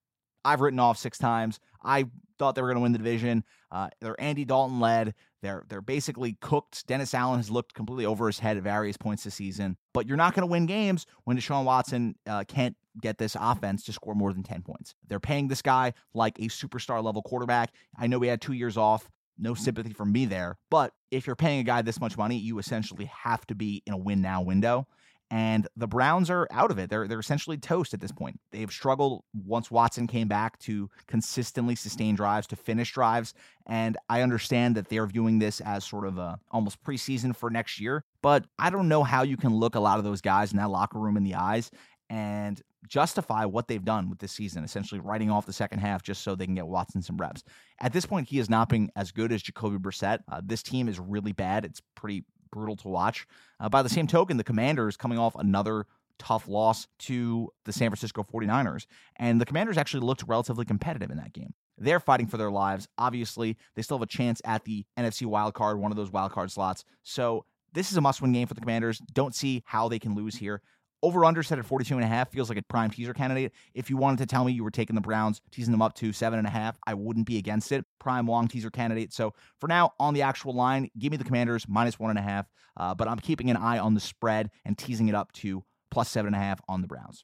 I've 0.44 0.62
written 0.62 0.80
off 0.80 0.98
six 0.98 1.18
times. 1.18 1.60
I 1.84 2.06
thought 2.38 2.56
they 2.56 2.62
were 2.62 2.68
going 2.68 2.78
to 2.78 2.82
win 2.82 2.92
the 2.92 2.98
division. 2.98 3.44
Uh, 3.72 3.90
they're 4.02 4.20
Andy 4.20 4.46
Dalton 4.46 4.80
led. 4.80 5.14
They're 5.42 5.64
they're 5.70 5.82
basically 5.82 6.38
cooked. 6.42 6.86
Dennis 6.88 7.14
Allen 7.14 7.38
has 7.38 7.50
looked 7.50 7.74
completely 7.74 8.06
over 8.06 8.28
his 8.28 8.40
head 8.40 8.58
at 8.58 8.64
various 8.64 8.98
points 8.98 9.24
this 9.24 9.36
season. 9.36 9.78
But 9.94 10.08
you're 10.08 10.18
not 10.18 10.34
going 10.34 10.48
to 10.48 10.52
win 10.52 10.66
games 10.66 11.06
when 11.26 11.38
Deshaun 11.38 11.64
Watson 11.64 12.16
uh, 12.26 12.44
can't 12.48 12.76
get 13.02 13.18
this 13.18 13.38
offense 13.40 13.84
to 13.86 13.94
score 13.94 14.16
more 14.16 14.34
than 14.34 14.44
10 14.44 14.64
points. 14.64 14.96
They're 15.08 15.20
paying 15.20 15.48
this 15.48 15.62
guy 15.62 15.94
like 16.14 16.40
a 16.40 16.48
superstar 16.48 17.04
level 17.04 17.22
quarterback. 17.22 17.72
I 17.98 18.08
know 18.08 18.18
we 18.18 18.28
had 18.28 18.42
two 18.42 18.54
years 18.54 18.78
off. 18.78 19.08
No 19.38 19.54
sympathy 19.54 19.94
from 19.94 20.12
me 20.12 20.26
there. 20.26 20.58
But 20.72 20.94
if 21.12 21.28
you're 21.28 21.36
paying 21.36 21.60
a 21.60 21.64
guy 21.64 21.84
this 21.84 22.00
much 22.00 22.18
money, 22.18 22.38
you 22.38 22.58
essentially 22.58 23.06
have 23.06 23.46
to 23.48 23.56
be 23.56 23.84
in 23.86 23.94
a 23.94 23.98
win 23.98 24.22
now 24.22 24.42
window 24.42 24.88
and 25.30 25.68
the 25.76 25.88
Browns 25.88 26.30
are 26.30 26.48
out 26.52 26.72
of 26.72 26.80
it. 26.80 26.90
They're 26.90 27.08
they're 27.08 27.20
essentially 27.20 27.58
toast 27.58 27.94
at 27.94 28.00
this 28.00 28.12
point. 28.12 28.40
They've 28.52 28.72
struggled 28.72 29.24
once 29.46 29.70
Watson 29.70 30.08
came 30.08 30.28
back 30.28 30.58
to 30.60 30.90
consistently 31.08 31.76
sustain 31.76 32.16
drives, 32.16 32.48
to 32.48 32.56
finish 32.56 32.94
drives, 32.94 33.34
and 33.66 33.98
I 34.10 34.22
understand 34.22 34.76
that 34.76 34.90
they're 34.90 35.08
viewing 35.08 35.40
this 35.40 35.60
as 35.62 35.84
sort 35.86 36.06
of 36.06 36.18
a 36.18 36.40
almost 36.52 36.82
preseason 36.84 37.36
for 37.36 37.50
next 37.50 37.80
year. 37.80 38.04
But 38.22 38.46
I 38.58 38.70
don't 38.70 38.88
know 38.88 39.04
how 39.04 39.24
you 39.24 39.38
can 39.38 39.54
look 39.54 39.76
a 39.76 39.80
lot 39.80 39.98
of 39.98 40.04
those 40.04 40.22
guys 40.22 40.52
in 40.52 40.58
that 40.58 40.70
locker 40.70 41.00
room 41.00 41.18
in 41.18 41.24
the 41.24 41.36
eyes 41.36 41.72
and 42.10 42.62
justify 42.88 43.44
what 43.46 43.68
they've 43.68 43.84
done 43.84 44.10
with 44.10 44.20
this 44.20 44.32
season, 44.32 44.64
essentially 44.64 45.00
writing 45.02 45.30
off 45.30 45.46
the 45.46 45.54
second 45.54 45.80
half 45.80 46.04
just 46.04 46.24
so 46.24 46.36
they 46.36 46.46
can 46.46 46.56
get 46.56 46.68
Watson 46.68 47.02
some 47.02 47.18
reps. 47.18 47.44
At 47.82 47.92
this 47.94 48.06
point, 48.06 48.30
he 48.30 48.40
is 48.40 48.50
not 48.50 48.70
being 48.70 48.90
as 48.96 49.12
good 49.12 49.32
as 49.32 49.42
Jacoby 49.42 49.78
Brissett. 49.78 50.20
Uh, 50.32 50.42
this 50.44 50.64
team 50.64 50.88
is 50.88 51.00
really 51.00 51.34
bad. 51.34 51.66
It's 51.66 51.82
pretty 51.96 52.24
brutal 52.52 52.76
to 52.78 52.88
watch. 52.88 53.28
Uh, 53.60 53.70
by 53.70 53.82
the 53.82 53.90
same 53.90 54.08
token, 54.08 54.38
the 54.38 54.44
Commanders 54.44 54.98
coming 54.98 55.18
off 55.18 55.36
another 55.36 55.86
tough 56.20 56.48
loss 56.48 56.88
to 57.00 57.52
the 57.66 57.72
San 57.72 57.90
Francisco 57.90 58.24
49ers, 58.24 58.88
and 59.18 59.40
the 59.40 59.46
Commanders 59.46 59.78
actually 59.78 60.06
looked 60.06 60.24
relatively 60.28 60.66
competitive 60.66 61.12
in 61.12 61.18
that 61.18 61.34
game. 61.34 61.54
They're 61.78 62.00
fighting 62.00 62.28
for 62.28 62.38
their 62.38 62.50
lives. 62.50 62.88
Obviously, 62.98 63.56
they 63.76 63.82
still 63.82 63.98
have 63.98 64.04
a 64.04 64.08
chance 64.08 64.42
at 64.44 64.66
the 64.66 64.86
NFC 64.98 65.26
wild 65.26 65.54
card, 65.54 65.78
one 65.80 65.92
of 65.92 65.98
those 65.98 66.12
wild 66.12 66.32
card 66.32 66.52
slots. 66.52 66.84
So 67.04 67.46
this 67.74 67.92
is 67.92 67.98
a 67.98 68.02
must-win 68.02 68.34
game 68.34 68.48
for 68.48 68.56
the 68.56 68.62
Commanders. 68.62 69.00
Don't 69.14 69.36
see 69.36 69.64
how 69.66 69.88
they 69.88 70.00
can 70.00 70.16
lose 70.16 70.36
here. 70.36 70.62
Over 71.04 71.26
under 71.26 71.44
set 71.44 71.60
at 71.60 71.66
42 71.66 71.96
and 71.96 72.04
a 72.04 72.08
half 72.08 72.32
feels 72.32 72.50
like 72.50 72.58
a 72.58 72.64
prime 72.64 72.90
teaser 72.90 73.14
candidate. 73.14 73.54
If 73.76 73.90
you 73.90 73.98
wanted 73.98 74.18
to 74.18 74.26
tell 74.26 74.44
me 74.44 74.52
you 74.52 74.64
were 74.64 74.72
taking 74.72 74.96
the 74.96 75.02
Browns, 75.02 75.42
teasing 75.52 75.72
them 75.72 75.82
up 75.82 75.94
to 75.96 76.12
seven 76.12 76.40
and 76.40 76.48
a 76.48 76.52
half, 76.52 76.78
I 76.88 76.96
wouldn't 76.96 77.28
be 77.28 77.38
against 77.38 77.72
it. 77.72 77.86
Prime 78.00 78.28
long 78.28 78.48
teaser 78.48 78.72
candidate. 78.72 79.14
So 79.14 79.34
for 79.60 79.68
now, 79.68 79.94
on 80.00 80.16
the 80.16 80.24
actual 80.24 80.54
line, 80.56 80.90
give 80.98 81.12
me 81.12 81.18
the 81.18 81.24
Commanders 81.24 81.68
minus 81.68 82.00
one 82.00 82.10
and 82.10 82.18
a 82.18 82.24
half. 82.24 82.48
Uh, 82.76 82.96
but 82.96 83.08
I'm 83.08 83.20
keeping 83.20 83.50
an 83.52 83.58
eye 83.58 83.78
on 83.78 83.94
the 83.94 84.00
spread 84.00 84.50
and 84.66 84.78
teasing 84.78 85.08
it 85.08 85.16
up 85.16 85.32
to 85.34 85.64
plus 85.92 86.10
seven 86.10 86.34
and 86.34 86.36
a 86.36 86.46
half 86.46 86.60
on 86.68 86.82
the 86.82 86.88
Browns. 86.88 87.24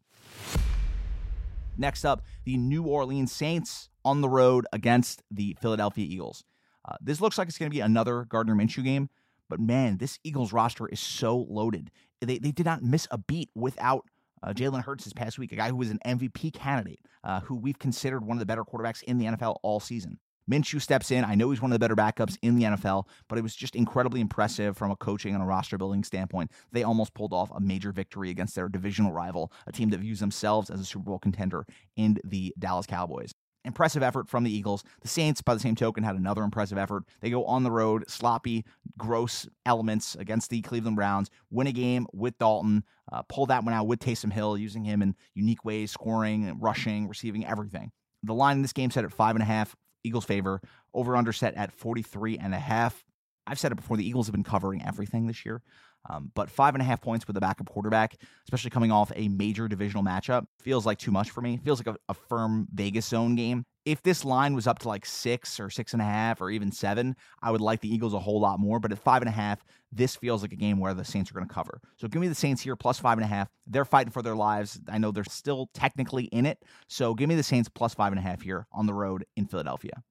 Next 1.78 2.06
up, 2.06 2.22
the 2.46 2.58
New 2.58 2.84
Orleans 2.84 3.32
Saints 3.32 3.90
on 4.06 4.22
the 4.22 4.30
road 4.30 4.66
against 4.72 5.24
the 5.32 5.58
Philadelphia 5.60 6.06
Eagles. 6.08 6.44
Uh, 6.86 6.96
this 7.02 7.22
looks 7.22 7.38
like 7.38 7.48
it's 7.48 7.58
going 7.58 7.72
to 7.72 7.76
be 7.76 7.82
another 7.82 8.26
Gardner 8.26 8.56
Minshew 8.56 8.84
game. 8.84 9.10
But 9.54 9.60
man, 9.60 9.98
this 10.00 10.18
Eagles 10.24 10.52
roster 10.52 10.88
is 10.88 11.00
so 11.00 11.46
loaded. 11.48 11.92
They, 12.22 12.39
they 12.39 12.50
did 12.50 12.66
not 12.66 12.82
miss 12.82 13.08
a 13.12 13.20
beat 13.20 13.52
without 13.54 14.04
uh, 14.42 14.52
Jalen 14.52 14.84
Hurts 14.84 15.04
this 15.04 15.13
past 15.13 15.38
week, 15.38 15.52
a 15.52 15.56
guy 15.56 15.70
who 15.70 15.76
was 15.76 15.92
an 15.92 16.00
MVP 16.04 16.54
candidate, 16.54 17.00
uh, 17.24 17.42
who 17.42 17.56
we've 17.56 17.78
considered 17.78 18.26
one 18.26 18.36
of 18.36 18.39
the 18.39 18.48
better 18.48 18.63
quarterbacks 18.63 19.04
in 19.04 19.20
the 19.20 19.26
NFL 19.26 19.58
all 19.62 19.80
season. 19.80 20.18
Minshew 20.52 20.82
steps 20.82 21.12
in. 21.12 21.24
I 21.24 21.36
know 21.36 21.52
he's 21.52 21.62
one 21.62 21.72
of 21.72 21.76
the 21.76 21.80
better 21.80 21.96
backups 21.96 22.36
in 22.42 22.56
the 22.56 22.63
NFL, 22.63 23.06
but 23.30 23.38
it 23.38 23.44
was 23.44 23.56
just 23.56 23.76
incredibly 23.76 24.22
impressive 24.22 24.76
from 24.76 24.89
a 24.89 24.96
coaching 24.96 25.36
and 25.36 25.44
a 25.44 25.46
roster 25.46 25.78
building 25.78 26.04
standpoint. 26.04 26.50
They 26.72 26.82
almost 26.82 27.13
pulled 27.13 27.32
off 27.32 27.52
a 27.54 27.60
major 27.60 27.92
victory 27.92 28.32
against 28.32 28.56
their 28.56 28.70
divisional 28.70 29.12
rival, 29.12 29.52
a 29.68 29.72
team 29.72 29.92
that 29.92 30.00
views 30.00 30.20
themselves 30.20 30.72
as 30.72 30.80
a 30.80 30.86
Super 30.86 31.06
Bowl 31.06 31.20
contender 31.20 31.68
in 31.96 32.18
the 32.24 32.56
Dallas 32.58 32.88
Cowboys 32.88 33.34
impressive 33.65 34.04
effort 34.04 34.28
from 34.28 34.43
the 34.43 34.56
Eagles. 34.56 34.84
The 35.02 35.08
Saints, 35.08 35.41
by 35.41 35.54
the 35.54 35.60
same 35.60 35.76
token, 35.76 36.04
had 36.04 36.15
another 36.15 36.43
impressive 36.43 36.78
effort. 36.78 37.04
They 37.21 37.30
go 37.30 37.45
on 37.45 37.63
the 37.63 37.71
road, 37.71 38.10
sloppy, 38.10 38.65
gross 38.97 39.47
elements 39.65 40.15
against 40.15 40.49
the 40.49 40.62
Cleveland 40.62 40.95
Browns, 40.95 41.30
win 41.49 41.67
a 41.67 41.71
game 41.71 42.08
with 42.13 42.38
Dalton, 42.38 42.84
uh, 43.12 43.21
pull 43.23 43.45
that 43.47 43.63
one 43.63 43.73
out 43.73 43.88
with 43.88 43.99
Taysom 43.99 44.32
Hill, 44.32 44.58
using 44.58 44.84
him 44.84 45.02
in 45.02 45.15
unique 45.34 45.63
ways, 45.63 45.91
scoring, 45.91 46.58
rushing, 46.60 47.08
receiving, 47.08 47.45
everything. 47.45 47.91
The 48.23 48.34
line 48.34 48.58
in 48.58 48.62
this 48.62 48.73
game 48.73 48.91
set 48.91 49.04
at 49.04 49.12
five 49.12 49.36
and 49.36 49.43
a 49.43 49.47
half, 49.47 49.76
Eagles 50.04 50.26
favor. 50.26 50.62
Over 50.93 51.15
under 51.15 51.34
set 51.34 51.56
at 51.56 51.73
43 51.73 52.38
and 52.38 52.54
a 52.54 52.60
half. 52.60 53.04
I've 53.45 53.60
said 53.60 53.71
it 53.71 53.76
before, 53.76 53.97
the 53.97 54.08
Eagles 54.08 54.28
have 54.28 54.34
been 54.34 54.43
covering 54.43 54.82
everything 54.84 55.28
this 55.28 55.45
year. 55.45 55.62
Um, 56.10 56.32
but 56.36 56.50
five 56.50 56.76
and 56.76 56.82
a 56.82 56.86
half 56.86 57.02
points 57.02 57.28
with 57.28 57.38
a 57.38 57.42
backup 57.42 57.70
quarterback, 57.70 58.18
especially 58.46 58.70
coming 58.70 58.92
off 58.92 59.12
a 59.16 59.30
major 59.30 59.68
divisional 59.68 60.04
matchup, 60.04 60.46
feels 60.60 60.86
like 60.86 60.98
too 60.98 61.12
much 61.12 61.30
for 61.30 61.42
me. 61.42 61.58
Feels 61.63 61.80
like 61.80 61.96
a, 61.96 61.98
a, 62.10 62.13
firm 62.13 62.68
Vegas 62.74 63.06
zone 63.06 63.36
game. 63.36 63.66
If 63.86 64.02
this 64.02 64.26
line 64.26 64.54
was 64.54 64.68
up 64.68 64.80
to 64.80 64.88
like 64.88 65.06
six 65.06 65.60
or 65.60 65.70
six 65.70 65.94
and 65.94 66.02
a 66.02 66.06
half 66.06 66.42
or 66.42 66.50
even 66.50 66.72
seven, 66.72 67.16
I 67.42 67.52
would 67.52 67.62
like 67.62 67.82
the 67.82 67.94
Eagles 67.94 68.13
a 68.13 68.20
whole 68.20 68.39
lot 68.39 68.60
more. 68.60 68.80
But 68.80 68.92
at 68.92 69.00
five 69.00 69.22
and 69.22 69.30
a 69.30 69.34
half, 69.34 69.63
this 69.92 70.16
feels 70.16 70.42
like 70.42 70.54
a 70.54 70.58
game 70.58 70.80
where 70.80 70.94
the 70.94 71.06
Saints 71.06 71.32
are 71.32 71.34
going 71.34 71.48
to 71.48 71.54
cover. 71.54 71.80
So 71.98 72.08
give 72.08 72.22
me 72.22 72.28
the 72.28 72.36
Saints 72.36 72.62
here 72.62 72.76
plus 72.76 73.00
five 73.00 73.18
and 73.18 73.26
a 73.26 73.28
half. 73.28 73.50
They're 73.68 73.86
fighting 73.86 74.12
for 74.12 74.22
their 74.22 74.36
lives. 74.36 74.80
I 74.89 74.98
know 74.98 75.12
they're 75.12 75.24
still 75.26 75.70
technically 75.74 76.26
in 76.26 76.46
it. 76.46 76.60
So 76.88 77.13
give 77.13 77.30
me 77.30 77.36
the 77.36 77.44
Saints 77.44 77.70
plus 77.70 77.94
five 77.94 78.12
and 78.12 78.20
a 78.20 78.22
half 78.22 78.42
here 78.42 78.68
on 78.72 78.86
the 78.86 78.94
road 78.94 79.26
in 79.36 79.46
Philadelphia. 79.46 80.04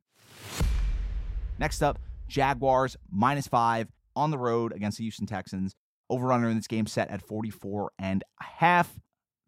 Next 1.58 1.82
up, 1.82 1.98
Jaguars 2.28 2.96
minus 3.10 3.46
five 3.46 3.88
on 4.16 4.30
the 4.30 4.38
road 4.38 4.72
against 4.72 4.98
the 4.98 5.04
Houston 5.04 5.26
Texans. 5.26 5.74
Over 6.12 6.30
under 6.30 6.50
in 6.50 6.56
this 6.56 6.66
game 6.66 6.86
set 6.86 7.10
at 7.10 7.22
44 7.22 7.92
and 7.98 8.22
a 8.38 8.44
half. 8.44 8.92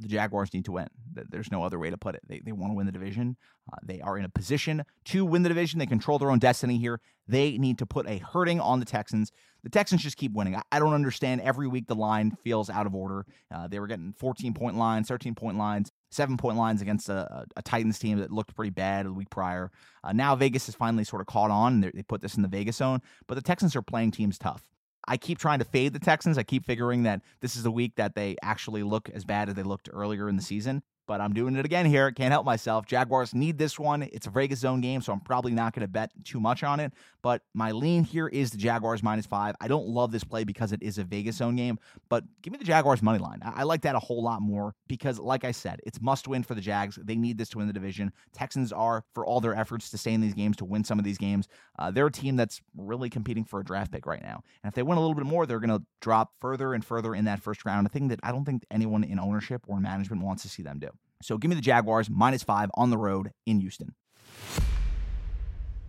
The 0.01 0.09
Jaguars 0.09 0.53
need 0.55 0.65
to 0.65 0.73
win. 0.73 0.89
There's 1.13 1.53
no 1.53 1.63
other 1.63 1.79
way 1.79 1.91
to 1.91 1.97
put 1.99 2.15
it. 2.15 2.23
They, 2.27 2.41
they 2.43 2.53
want 2.53 2.73
to 2.73 2.75
win 2.75 2.87
the 2.87 2.93
division. 2.93 3.37
Uh, 3.71 3.77
they 3.85 4.01
are 4.01 4.19
in 4.19 4.25
a 4.25 4.29
position 4.29 4.85
to 5.07 5.25
win 5.25 5.43
the 5.43 5.49
division. 5.49 5.79
They 5.79 5.87
control 5.87 6.19
their 6.19 6.31
own 6.31 6.39
destiny 6.39 6.79
here. 6.79 7.01
They 7.29 7.59
need 7.59 7.79
to 7.79 7.87
put 7.87 8.09
a 8.09 8.19
hurting 8.19 8.61
on 8.61 8.81
the 8.81 8.87
Texans. 8.87 9.31
The 9.63 9.71
Texans 9.71 10.03
just 10.03 10.17
keep 10.17 10.33
winning. 10.33 10.57
I, 10.57 10.63
I 10.73 10.79
don't 10.79 10.95
understand. 10.95 11.43
Every 11.43 11.69
week 11.69 11.87
the 11.87 11.95
line 11.95 12.37
feels 12.43 12.69
out 12.71 12.87
of 12.87 12.95
order. 12.95 13.25
Uh, 13.55 13.69
they 13.69 13.79
were 13.79 13.87
getting 13.87 14.15
14 14.19 14.53
point 14.53 14.77
lines, 14.77 15.07
13 15.07 15.35
point 15.35 15.59
lines, 15.59 15.93
seven 16.11 16.37
point 16.37 16.57
lines 16.57 16.83
against 16.83 17.09
a, 17.09 17.47
a, 17.57 17.63
Titans 17.63 17.99
team 17.99 18.19
that 18.19 18.31
looked 18.31 18.55
pretty 18.57 18.71
bad 18.71 19.07
the 19.07 19.13
week 19.13 19.31
prior. 19.31 19.71
Uh, 20.03 20.13
now 20.13 20.35
Vegas 20.35 20.67
has 20.67 20.75
finally 20.75 21.05
sort 21.05 21.21
of 21.21 21.27
caught 21.27 21.51
on. 21.51 21.81
They 21.81 22.03
put 22.03 22.21
this 22.21 22.35
in 22.35 22.43
the 22.43 22.49
Vegas 22.49 22.77
zone, 22.77 23.01
but 23.27 23.37
the 23.37 23.43
Texans 23.43 23.77
are 23.77 23.83
playing 23.83 24.11
teams 24.11 24.39
tough. 24.39 24.65
I 25.07 25.17
keep 25.17 25.39
trying 25.39 25.59
to 25.59 25.65
fade 25.65 25.93
the 25.93 25.99
Texans. 25.99 26.39
I 26.39 26.43
keep 26.43 26.65
figuring 26.65 27.03
that 27.05 27.23
this 27.41 27.57
is 27.57 27.63
the 27.63 27.71
week 27.71 27.97
that 27.97 28.15
they 28.15 28.37
actually 28.43 28.83
look 28.83 29.09
as 29.11 29.25
bad 29.25 29.49
as 29.49 29.55
they 29.55 29.63
looked 29.63 29.89
earlier 29.93 30.29
in 30.29 30.37
the 30.37 30.43
season. 30.43 30.83
But 31.07 31.21
I'm 31.21 31.33
doing 31.33 31.57
it 31.57 31.65
again 31.65 31.87
here. 31.87 32.11
Can't 32.11 32.33
help 32.33 32.47
myself. 32.47 32.87
Jaguars 32.87 33.35
need 33.35 33.59
this 33.59 33.79
one. 33.79 34.03
It's 34.03 34.27
a 34.27 34.31
Vegas 34.31 34.61
zone 34.61 34.81
game, 34.81 35.01
so 35.03 35.13
I'm 35.13 35.21
probably 35.21 35.53
not 35.53 35.75
going 35.75 35.83
to 35.83 35.89
bet 35.89 36.11
too 36.25 36.41
much 36.41 36.63
on 36.63 36.81
it. 36.81 36.93
But 37.23 37.43
my 37.55 37.73
lean 37.73 38.05
here 38.05 38.29
is 38.29 38.51
the 38.51 38.59
Jaguars 38.59 39.03
minus 39.03 39.27
five. 39.27 39.55
I 39.61 39.69
don't 39.69 39.87
love 39.87 40.13
this 40.13 40.25
play 40.25 40.45
because 40.45 40.73
it 40.73 40.83
is 40.83 40.99
a 40.99 41.05
Vegas 41.05 41.37
zone 41.37 41.57
game, 41.57 41.79
but 42.09 42.25
give 42.43 42.53
me 42.53 42.59
the 42.59 42.65
Jaguars 42.65 43.03
money 43.03 43.19
line. 43.19 43.41
I, 43.43 43.61
I 43.61 43.63
like 43.63 43.83
that 43.83 43.95
a 43.95 44.01
whole 44.01 44.23
lot 44.23 44.43
more 44.43 44.75
because, 44.89 45.19
like 45.19 45.45
I 45.45 45.53
said, 45.53 45.81
it's 45.85 46.01
must 46.01 46.29
win 46.29 46.43
for 46.43 46.55
the 46.55 46.61
Jags. 46.61 46.99
They 47.03 47.17
need 47.17 47.39
this 47.39 47.49
to 47.51 47.59
win 47.59 47.67
the 47.67 47.73
division. 47.73 48.13
Texans 48.33 48.73
are, 48.73 49.05
for 49.15 49.25
all 49.25 49.41
their 49.41 49.55
efforts 49.55 49.91
to 49.91 49.99
stay 49.99 50.13
in 50.13 50.21
these 50.21 50.35
games, 50.35 50.57
to 50.59 50.65
win 50.65 50.85
some 50.85 50.99
of 50.99 51.05
these 51.05 51.19
games, 51.19 51.49
uh, 51.79 51.91
they're 51.91 52.07
a 52.07 52.13
team 52.13 52.37
that's 52.37 52.61
really 52.77 53.11
competing 53.11 53.45
for 53.45 53.61
a 53.61 53.65
draft 53.65 53.93
pick 53.93 54.07
right 54.07 54.23
now. 54.23 54.43
And 54.63 54.71
if 54.71 54.75
they 54.75 54.83
win 54.83 54.99
a 54.99 55.01
little 55.01 55.15
bit 55.15 55.27
more, 55.27 55.47
they're 55.47 55.61
going 55.61 55.79
to 55.79 55.85
drop 56.01 56.33
further 56.41 56.75
and 56.75 56.85
further 56.85 57.15
in 57.15 57.25
that 57.25 57.41
first 57.41 57.65
round. 57.65 57.87
A 57.87 57.91
thing 57.91 58.09
that 58.09 58.21
I 58.23 58.33
don't 58.33 58.45
think 58.45 58.65
anyone 58.71 59.05
in 59.05 59.19
ownership 59.19 59.63
or 59.67 59.81
management 59.81 60.23
wants 60.23 60.43
to 60.43 60.49
see 60.49 60.63
them 60.63 60.79
do. 60.79 60.89
So 61.23 61.39
give 61.39 61.49
me 61.49 61.55
the 61.55 61.63
Jaguars 61.63 62.11
minus 62.11 62.43
five 62.43 62.71
on 62.75 62.91
the 62.91 62.99
road 62.99 63.31
in 63.47 63.61
Houston. 63.61 63.95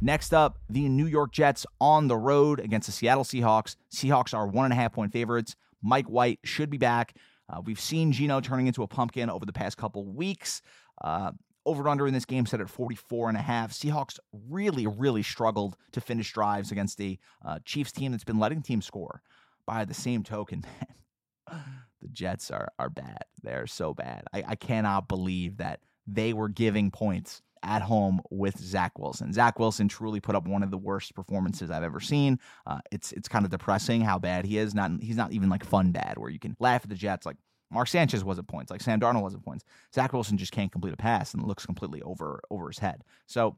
Next 0.01 0.33
up, 0.33 0.59
the 0.69 0.87
New 0.87 1.07
York 1.07 1.31
Jets 1.31 1.65
on 1.79 2.07
the 2.07 2.17
road 2.17 2.59
against 2.59 2.87
the 2.87 2.91
Seattle 2.91 3.23
Seahawks. 3.23 3.75
Seahawks 3.93 4.33
are 4.33 4.45
one 4.45 4.65
and 4.65 4.73
a 4.73 4.75
half 4.75 4.93
point 4.93 5.11
favorites. 5.11 5.55
Mike 5.81 6.07
White 6.07 6.39
should 6.43 6.69
be 6.69 6.77
back. 6.77 7.15
Uh, 7.49 7.61
we've 7.63 7.79
seen 7.79 8.11
Geno 8.11 8.41
turning 8.41 8.67
into 8.67 8.83
a 8.83 8.87
pumpkin 8.87 9.29
over 9.29 9.45
the 9.45 9.53
past 9.53 9.77
couple 9.77 10.05
weeks. 10.05 10.61
Uh, 11.03 11.31
over 11.65 11.87
under 11.89 12.05
in 12.07 12.13
this 12.13 12.25
game 12.25 12.45
set 12.45 12.61
at 12.61 12.69
44 12.69 13.29
and 13.29 13.37
a 13.37 13.41
half. 13.41 13.71
Seahawks 13.71 14.19
really, 14.49 14.85
really 14.85 15.23
struggled 15.23 15.75
to 15.93 16.01
finish 16.01 16.31
drives 16.31 16.71
against 16.71 17.01
a 17.01 17.17
uh, 17.43 17.59
Chiefs 17.65 17.91
team 17.91 18.11
that's 18.11 18.23
been 18.23 18.39
letting 18.39 18.61
teams 18.61 18.85
score. 18.85 19.21
By 19.65 19.85
the 19.85 19.95
same 19.95 20.21
token, 20.21 20.63
man, 21.51 21.63
the 22.05 22.13
Jets 22.13 22.51
are 22.51 22.69
are 22.77 22.89
bad. 22.89 23.23
They're 23.41 23.67
so 23.67 23.93
bad. 23.93 24.23
I, 24.33 24.43
I 24.49 24.55
cannot 24.55 25.07
believe 25.07 25.57
that 25.57 25.79
they 26.07 26.33
were 26.33 26.49
giving 26.49 26.91
points 26.91 27.41
at 27.63 27.81
home 27.81 28.21
with 28.29 28.59
Zach 28.59 28.97
Wilson. 28.99 29.33
Zach 29.33 29.57
Wilson 29.57 29.87
truly 29.87 30.19
put 30.19 30.35
up 30.35 30.47
one 30.47 30.61
of 30.61 30.69
the 30.69 30.77
worst 30.77 31.15
performances 31.15 31.71
I've 31.71 31.83
ever 31.83 31.99
seen. 31.99 32.39
Uh, 32.67 32.79
it's 32.91 33.11
it's 33.13 33.27
kind 33.27 33.43
of 33.43 33.51
depressing 33.51 34.01
how 34.01 34.19
bad 34.19 34.45
he 34.45 34.57
is. 34.57 34.75
Not 34.75 34.91
he's 35.01 35.17
not 35.17 35.31
even 35.31 35.49
like 35.49 35.65
fun 35.65 35.91
bad 35.91 36.17
where 36.17 36.29
you 36.29 36.39
can 36.39 36.55
laugh 36.59 36.83
at 36.83 36.89
the 36.89 36.95
Jets 36.95 37.25
like 37.25 37.37
Mark 37.71 37.87
Sanchez 37.87 38.23
was 38.23 38.37
at 38.37 38.47
points, 38.47 38.69
like 38.69 38.81
Sam 38.81 38.99
Darnold 38.99 39.23
was 39.23 39.33
at 39.33 39.43
points. 39.43 39.65
Zach 39.93 40.13
Wilson 40.13 40.37
just 40.37 40.51
can't 40.51 40.71
complete 40.71 40.93
a 40.93 40.97
pass 40.97 41.33
and 41.33 41.43
looks 41.43 41.65
completely 41.65 42.01
over 42.03 42.41
over 42.51 42.67
his 42.67 42.79
head. 42.79 43.01
So 43.25 43.57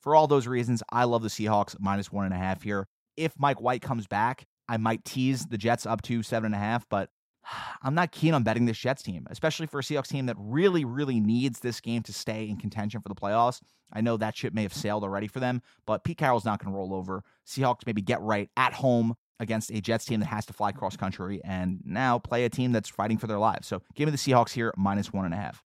for 0.00 0.16
all 0.16 0.26
those 0.26 0.46
reasons, 0.46 0.82
I 0.90 1.04
love 1.04 1.22
the 1.22 1.28
Seahawks 1.28 1.76
minus 1.78 2.10
one 2.10 2.24
and 2.24 2.34
a 2.34 2.38
half 2.38 2.62
here. 2.62 2.88
If 3.16 3.34
Mike 3.38 3.60
White 3.60 3.82
comes 3.82 4.06
back, 4.06 4.46
I 4.68 4.78
might 4.78 5.04
tease 5.04 5.44
the 5.44 5.58
Jets 5.58 5.84
up 5.84 6.00
to 6.02 6.22
seven 6.22 6.46
and 6.46 6.54
a 6.54 6.58
half, 6.58 6.88
but 6.88 7.10
I'm 7.82 7.94
not 7.94 8.12
keen 8.12 8.34
on 8.34 8.42
betting 8.42 8.66
this 8.66 8.78
Jets 8.78 9.02
team, 9.02 9.26
especially 9.30 9.66
for 9.66 9.80
a 9.80 9.82
Seahawks 9.82 10.08
team 10.08 10.26
that 10.26 10.36
really, 10.38 10.84
really 10.84 11.20
needs 11.20 11.60
this 11.60 11.80
game 11.80 12.02
to 12.04 12.12
stay 12.12 12.48
in 12.48 12.56
contention 12.56 13.00
for 13.00 13.08
the 13.08 13.14
playoffs. 13.14 13.60
I 13.92 14.00
know 14.00 14.16
that 14.16 14.36
ship 14.36 14.54
may 14.54 14.62
have 14.62 14.74
sailed 14.74 15.04
already 15.04 15.28
for 15.28 15.40
them, 15.40 15.62
but 15.86 16.04
Pete 16.04 16.18
Carroll's 16.18 16.44
not 16.44 16.62
going 16.62 16.72
to 16.72 16.76
roll 16.76 16.94
over. 16.94 17.22
Seahawks 17.46 17.86
maybe 17.86 18.02
get 18.02 18.20
right 18.22 18.48
at 18.56 18.72
home 18.72 19.14
against 19.40 19.70
a 19.70 19.80
Jets 19.80 20.04
team 20.04 20.20
that 20.20 20.26
has 20.26 20.46
to 20.46 20.52
fly 20.52 20.72
cross 20.72 20.96
country 20.96 21.40
and 21.44 21.80
now 21.84 22.18
play 22.18 22.44
a 22.44 22.50
team 22.50 22.72
that's 22.72 22.88
fighting 22.88 23.18
for 23.18 23.26
their 23.26 23.38
lives. 23.38 23.66
So 23.66 23.82
give 23.94 24.06
me 24.06 24.12
the 24.12 24.18
Seahawks 24.18 24.52
here, 24.52 24.72
minus 24.76 25.12
one 25.12 25.24
and 25.24 25.34
a 25.34 25.36
half. 25.36 25.62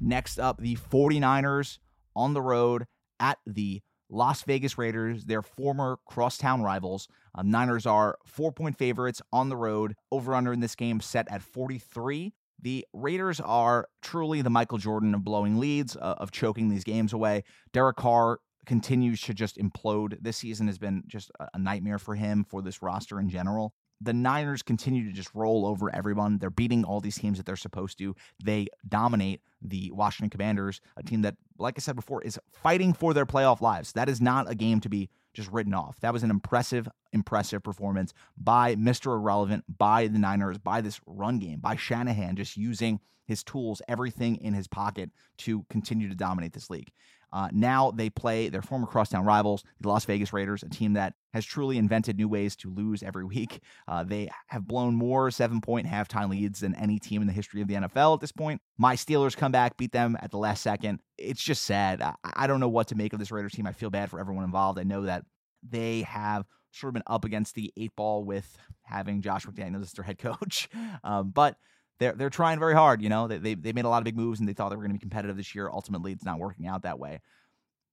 Next 0.00 0.38
up, 0.38 0.58
the 0.58 0.76
49ers 0.76 1.78
on 2.14 2.34
the 2.34 2.42
road 2.42 2.86
at 3.20 3.38
the 3.46 3.82
Las 4.10 4.42
Vegas 4.42 4.78
Raiders, 4.78 5.24
their 5.24 5.42
former 5.42 5.98
crosstown 6.06 6.62
rivals. 6.62 7.08
Uh, 7.34 7.42
Niners 7.42 7.86
are 7.86 8.18
four 8.24 8.52
point 8.52 8.78
favorites 8.78 9.20
on 9.32 9.48
the 9.48 9.56
road. 9.56 9.94
Over 10.10 10.34
under 10.34 10.52
in 10.52 10.60
this 10.60 10.74
game 10.74 11.00
set 11.00 11.26
at 11.30 11.42
43. 11.42 12.32
The 12.60 12.86
Raiders 12.92 13.38
are 13.40 13.88
truly 14.02 14.42
the 14.42 14.50
Michael 14.50 14.78
Jordan 14.78 15.14
of 15.14 15.22
blowing 15.22 15.58
leads, 15.58 15.96
uh, 15.96 16.16
of 16.18 16.32
choking 16.32 16.68
these 16.68 16.84
games 16.84 17.12
away. 17.12 17.44
Derek 17.72 17.96
Carr 17.96 18.40
continues 18.66 19.20
to 19.22 19.34
just 19.34 19.56
implode. 19.58 20.16
This 20.20 20.36
season 20.36 20.66
has 20.66 20.78
been 20.78 21.04
just 21.06 21.30
a 21.54 21.58
nightmare 21.58 21.98
for 21.98 22.14
him, 22.14 22.44
for 22.44 22.60
this 22.60 22.82
roster 22.82 23.20
in 23.20 23.28
general. 23.28 23.74
The 24.00 24.12
Niners 24.12 24.62
continue 24.62 25.04
to 25.06 25.12
just 25.12 25.34
roll 25.34 25.66
over 25.66 25.94
everyone. 25.94 26.38
They're 26.38 26.50
beating 26.50 26.84
all 26.84 27.00
these 27.00 27.18
teams 27.18 27.38
that 27.38 27.46
they're 27.46 27.56
supposed 27.56 27.98
to. 27.98 28.14
They 28.42 28.68
dominate 28.88 29.40
the 29.60 29.90
Washington 29.92 30.30
Commanders, 30.30 30.80
a 30.96 31.02
team 31.02 31.22
that, 31.22 31.36
like 31.58 31.74
I 31.76 31.80
said 31.80 31.96
before, 31.96 32.22
is 32.22 32.38
fighting 32.52 32.92
for 32.92 33.12
their 33.12 33.26
playoff 33.26 33.60
lives. 33.60 33.92
That 33.92 34.08
is 34.08 34.20
not 34.20 34.50
a 34.50 34.54
game 34.54 34.80
to 34.80 34.88
be 34.88 35.10
just 35.34 35.50
written 35.50 35.74
off. 35.74 36.00
That 36.00 36.12
was 36.12 36.22
an 36.22 36.30
impressive, 36.30 36.88
impressive 37.12 37.62
performance 37.62 38.12
by 38.36 38.76
Mr. 38.76 39.14
Irrelevant, 39.14 39.64
by 39.78 40.06
the 40.06 40.18
Niners, 40.18 40.58
by 40.58 40.80
this 40.80 41.00
run 41.06 41.38
game, 41.38 41.60
by 41.60 41.76
Shanahan, 41.76 42.36
just 42.36 42.56
using 42.56 43.00
his 43.26 43.44
tools, 43.44 43.82
everything 43.88 44.36
in 44.36 44.54
his 44.54 44.66
pocket 44.66 45.10
to 45.36 45.64
continue 45.68 46.08
to 46.08 46.14
dominate 46.14 46.54
this 46.54 46.70
league. 46.70 46.90
Uh, 47.32 47.48
now 47.52 47.90
they 47.90 48.10
play 48.10 48.48
their 48.48 48.62
former 48.62 48.86
crosstown 48.86 49.24
rivals, 49.24 49.64
the 49.80 49.88
Las 49.88 50.04
Vegas 50.04 50.32
Raiders, 50.32 50.62
a 50.62 50.68
team 50.68 50.94
that 50.94 51.14
has 51.34 51.44
truly 51.44 51.78
invented 51.78 52.16
new 52.16 52.28
ways 52.28 52.56
to 52.56 52.70
lose 52.70 53.02
every 53.02 53.24
week. 53.24 53.60
Uh, 53.86 54.04
they 54.04 54.28
have 54.48 54.66
blown 54.66 54.94
more 54.94 55.30
seven 55.30 55.62
point 55.62 55.86
halftime 55.86 56.28
leads 56.28 56.60
than 56.60 56.74
any 56.74 56.98
team 56.98 57.22
in 57.22 57.26
the 57.26 57.32
history 57.32 57.62
of 57.62 57.68
the 57.68 57.74
NFL 57.74 58.14
at 58.14 58.20
this 58.20 58.32
point. 58.32 58.60
My 58.76 58.96
Steelers 58.96 59.34
come 59.34 59.50
back, 59.50 59.78
beat 59.78 59.92
them 59.92 60.16
at 60.20 60.30
the 60.30 60.36
last 60.36 60.62
second. 60.62 61.00
It's 61.16 61.42
just 61.42 61.62
sad. 61.62 62.02
I, 62.02 62.14
I 62.22 62.46
don't 62.46 62.60
know 62.60 62.68
what 62.68 62.88
to 62.88 62.94
make 62.94 63.14
of 63.14 63.18
this 63.18 63.30
Raiders 63.30 63.52
team. 63.52 63.66
I 63.66 63.72
feel 63.72 63.88
bad 63.88 64.10
for 64.10 64.20
everyone 64.20 64.44
involved. 64.44 64.78
I 64.78 64.82
know 64.82 65.02
that 65.02 65.24
they 65.66 66.02
have 66.02 66.44
sort 66.72 66.90
of 66.90 66.94
been 66.94 67.02
up 67.06 67.24
against 67.24 67.54
the 67.54 67.72
eight 67.76 67.94
ball 67.96 68.24
with 68.24 68.58
having 68.82 69.22
Josh 69.22 69.46
McDaniels 69.46 69.82
as 69.82 69.92
their 69.92 70.04
head 70.04 70.18
coach. 70.18 70.68
Um, 71.04 71.30
but 71.30 71.56
they're 71.98 72.12
they're 72.12 72.30
trying 72.30 72.58
very 72.58 72.74
hard. 72.74 73.02
You 73.02 73.08
know, 73.08 73.28
they 73.28 73.38
they, 73.38 73.54
they 73.54 73.72
made 73.72 73.84
a 73.84 73.88
lot 73.88 73.98
of 73.98 74.04
big 74.04 74.16
moves 74.16 74.40
and 74.40 74.48
they 74.48 74.52
thought 74.52 74.70
they 74.70 74.76
were 74.76 74.82
going 74.82 74.92
to 74.92 74.98
be 74.98 75.00
competitive 75.00 75.36
this 75.36 75.54
year. 75.54 75.68
Ultimately, 75.68 76.12
it's 76.12 76.24
not 76.24 76.38
working 76.38 76.66
out 76.66 76.82
that 76.82 76.98
way. 76.98 77.20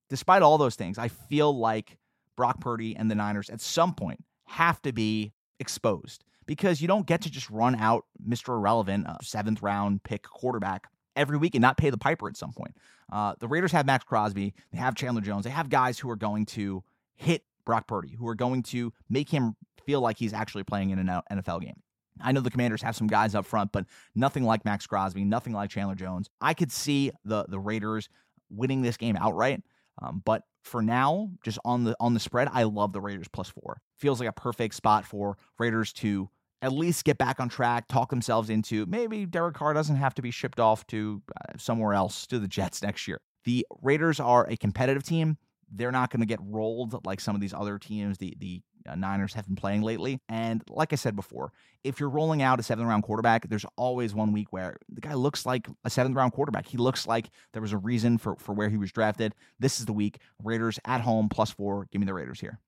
Despite 0.10 0.42
all 0.42 0.58
those 0.58 0.76
things, 0.76 0.98
I 0.98 1.08
feel 1.08 1.58
like 1.58 1.98
Brock 2.36 2.62
Purdy 2.62 2.96
and 2.96 3.10
the 3.10 3.16
Niners 3.16 3.50
at 3.50 3.62
some 3.62 3.94
point 3.94 4.24
have 4.46 4.82
to 4.84 4.94
be 4.94 5.34
exposed 5.60 6.24
because 6.46 6.82
you 6.82 6.88
don't 6.88 7.08
get 7.08 7.22
to 7.22 7.32
just 7.32 7.50
run 7.50 7.76
out 7.76 8.06
Mr. 8.28 8.50
Irrelevant, 8.50 9.08
a 9.08 9.18
seventh 9.24 9.62
round 9.62 10.04
pick 10.04 10.24
quarterback 10.24 10.88
every 11.16 11.38
week 11.38 11.56
and 11.56 11.62
not 11.62 11.78
pay 11.78 11.90
the 11.90 11.98
piper 11.98 12.28
at 12.28 12.38
some 12.38 12.54
point. 12.54 12.76
Uh, 13.12 13.34
the 13.40 13.48
Raiders 13.48 13.72
have 13.72 13.86
Maxx 13.86 14.04
Crosby, 14.04 14.54
they 14.72 14.78
have 14.78 14.96
Chandler 14.96 15.22
Jones, 15.22 15.44
they 15.44 15.52
have 15.52 15.70
guys 15.70 15.98
who 16.00 16.10
are 16.10 16.16
going 16.16 16.46
to 16.48 16.84
hit 17.16 17.44
Brock 17.66 17.88
Purdy, 17.88 18.16
who 18.18 18.28
are 18.28 18.36
going 18.36 18.64
to 18.64 18.94
make 19.10 19.30
him 19.30 19.56
feel 19.86 20.02
like 20.02 20.18
he's 20.18 20.34
actually 20.34 20.64
playing 20.64 20.90
in 20.90 21.00
an 21.00 21.22
NFL 21.32 21.62
game. 21.62 21.82
I 22.22 22.32
know 22.32 22.42
the 22.42 22.52
Commanders 22.52 22.82
have 22.82 22.96
some 22.96 23.08
guys 23.08 23.36
up 23.36 23.46
front, 23.46 23.72
but 23.72 23.86
nothing 24.16 24.44
like 24.44 24.66
Maxx 24.66 24.88
Crosby, 24.88 25.24
nothing 25.24 25.54
like 25.54 25.70
Chandler 25.70 25.96
Jones. 25.96 26.30
I 26.42 26.54
could 26.54 26.72
see 26.72 27.12
the 27.24 27.46
the 27.48 27.60
Raiders 27.60 28.10
winning 28.50 28.82
this 28.82 28.98
game 28.98 29.18
outright. 29.20 29.62
Um, 30.02 30.22
but 30.26 30.44
for 30.64 30.82
now, 30.82 31.30
just 31.44 31.60
on 31.64 31.84
the 31.84 31.96
on 32.00 32.14
the 32.14 32.20
spread, 32.20 32.50
I 32.52 32.64
love 32.64 32.94
the 32.94 33.02
Raiders 33.02 33.28
plus 33.28 33.50
four. 33.50 33.82
Feels 33.98 34.20
like 34.20 34.30
a 34.30 34.34
perfect 34.34 34.76
spot 34.76 35.06
for 35.06 35.38
Raiders 35.60 35.94
to 35.94 36.30
at 36.62 36.72
least 36.72 37.06
get 37.06 37.18
back 37.18 37.40
on 37.40 37.50
track, 37.50 37.88
talk 37.88 38.10
themselves 38.10 38.50
into 38.50 38.86
maybe 38.88 39.26
Derek 39.26 39.56
Carr 39.56 39.74
doesn't 39.74 39.98
have 39.98 40.16
to 40.16 40.22
be 40.22 40.32
shipped 40.32 40.60
off 40.60 40.86
to 40.88 41.22
uh, 41.38 41.54
somewhere 41.58 41.94
else 41.94 42.26
to 42.28 42.40
the 42.40 42.48
Jets 42.48 42.82
next 42.84 43.08
year. 43.08 43.22
The 43.44 43.66
Raiders 43.82 44.20
are 44.20 44.48
a 44.50 44.58
competitive 44.58 45.04
team. 45.04 45.38
They're 45.72 45.92
not 45.92 46.12
going 46.12 46.22
to 46.22 46.26
get 46.26 46.40
rolled 46.42 47.06
like 47.06 47.20
some 47.20 47.36
of 47.36 47.42
these 47.42 47.54
other 47.54 47.78
teams. 47.78 48.18
The 48.18 48.36
the 48.40 48.62
Uh, 48.88 48.96
Niners 48.96 49.34
have 49.34 49.46
been 49.46 49.56
playing 49.56 49.82
lately. 49.82 50.20
And 50.30 50.64
like 50.70 50.94
I 50.94 50.96
said 50.96 51.16
before, 51.16 51.52
if 51.84 52.00
you're 52.00 52.10
rolling 52.10 52.42
out 52.42 52.60
a 52.60 52.64
seventh 52.64 52.88
round 52.88 53.04
quarterback, 53.04 53.50
there's 53.50 53.66
always 53.78 54.14
one 54.14 54.32
week 54.32 54.52
where 54.52 54.78
the 54.90 55.02
guy 55.02 55.14
looks 55.14 55.46
like 55.46 55.68
a 55.84 55.90
seventh 55.90 56.16
round 56.16 56.34
quarterback. 56.34 56.68
He 56.68 56.78
looks 56.78 57.08
like 57.08 57.30
there 57.54 57.62
was 57.62 57.74
a 57.74 57.78
reason 57.78 58.18
for, 58.18 58.36
for 58.38 58.54
where 58.54 58.70
he 58.70 58.78
was 58.78 58.92
drafted. 58.92 59.34
This 59.60 59.80
is 59.80 59.86
the 59.86 59.94
week. 59.94 60.20
Raiders 60.44 60.80
at 60.86 61.02
home, 61.02 61.30
plus 61.30 61.52
four. 61.52 61.88
Give 61.92 62.00
me 62.00 62.06
the 62.06 62.14
Raiders 62.14 62.40
here. 62.40 62.60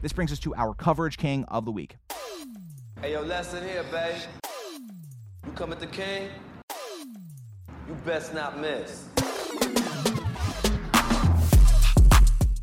This 0.00 0.12
brings 0.12 0.32
us 0.32 0.38
to 0.40 0.54
our 0.54 0.74
coverage 0.74 1.16
king 1.16 1.44
of 1.44 1.64
the 1.64 1.72
week. 1.72 1.96
Hey, 3.00 3.12
yo, 3.12 3.22
lesson 3.22 3.66
here, 3.66 3.84
babe. 3.84 4.16
You 5.46 5.52
come 5.54 5.72
at 5.72 5.80
the 5.80 5.86
king, 5.86 6.28
you 7.88 7.94
best 8.04 8.32
not 8.32 8.58
miss. 8.60 9.08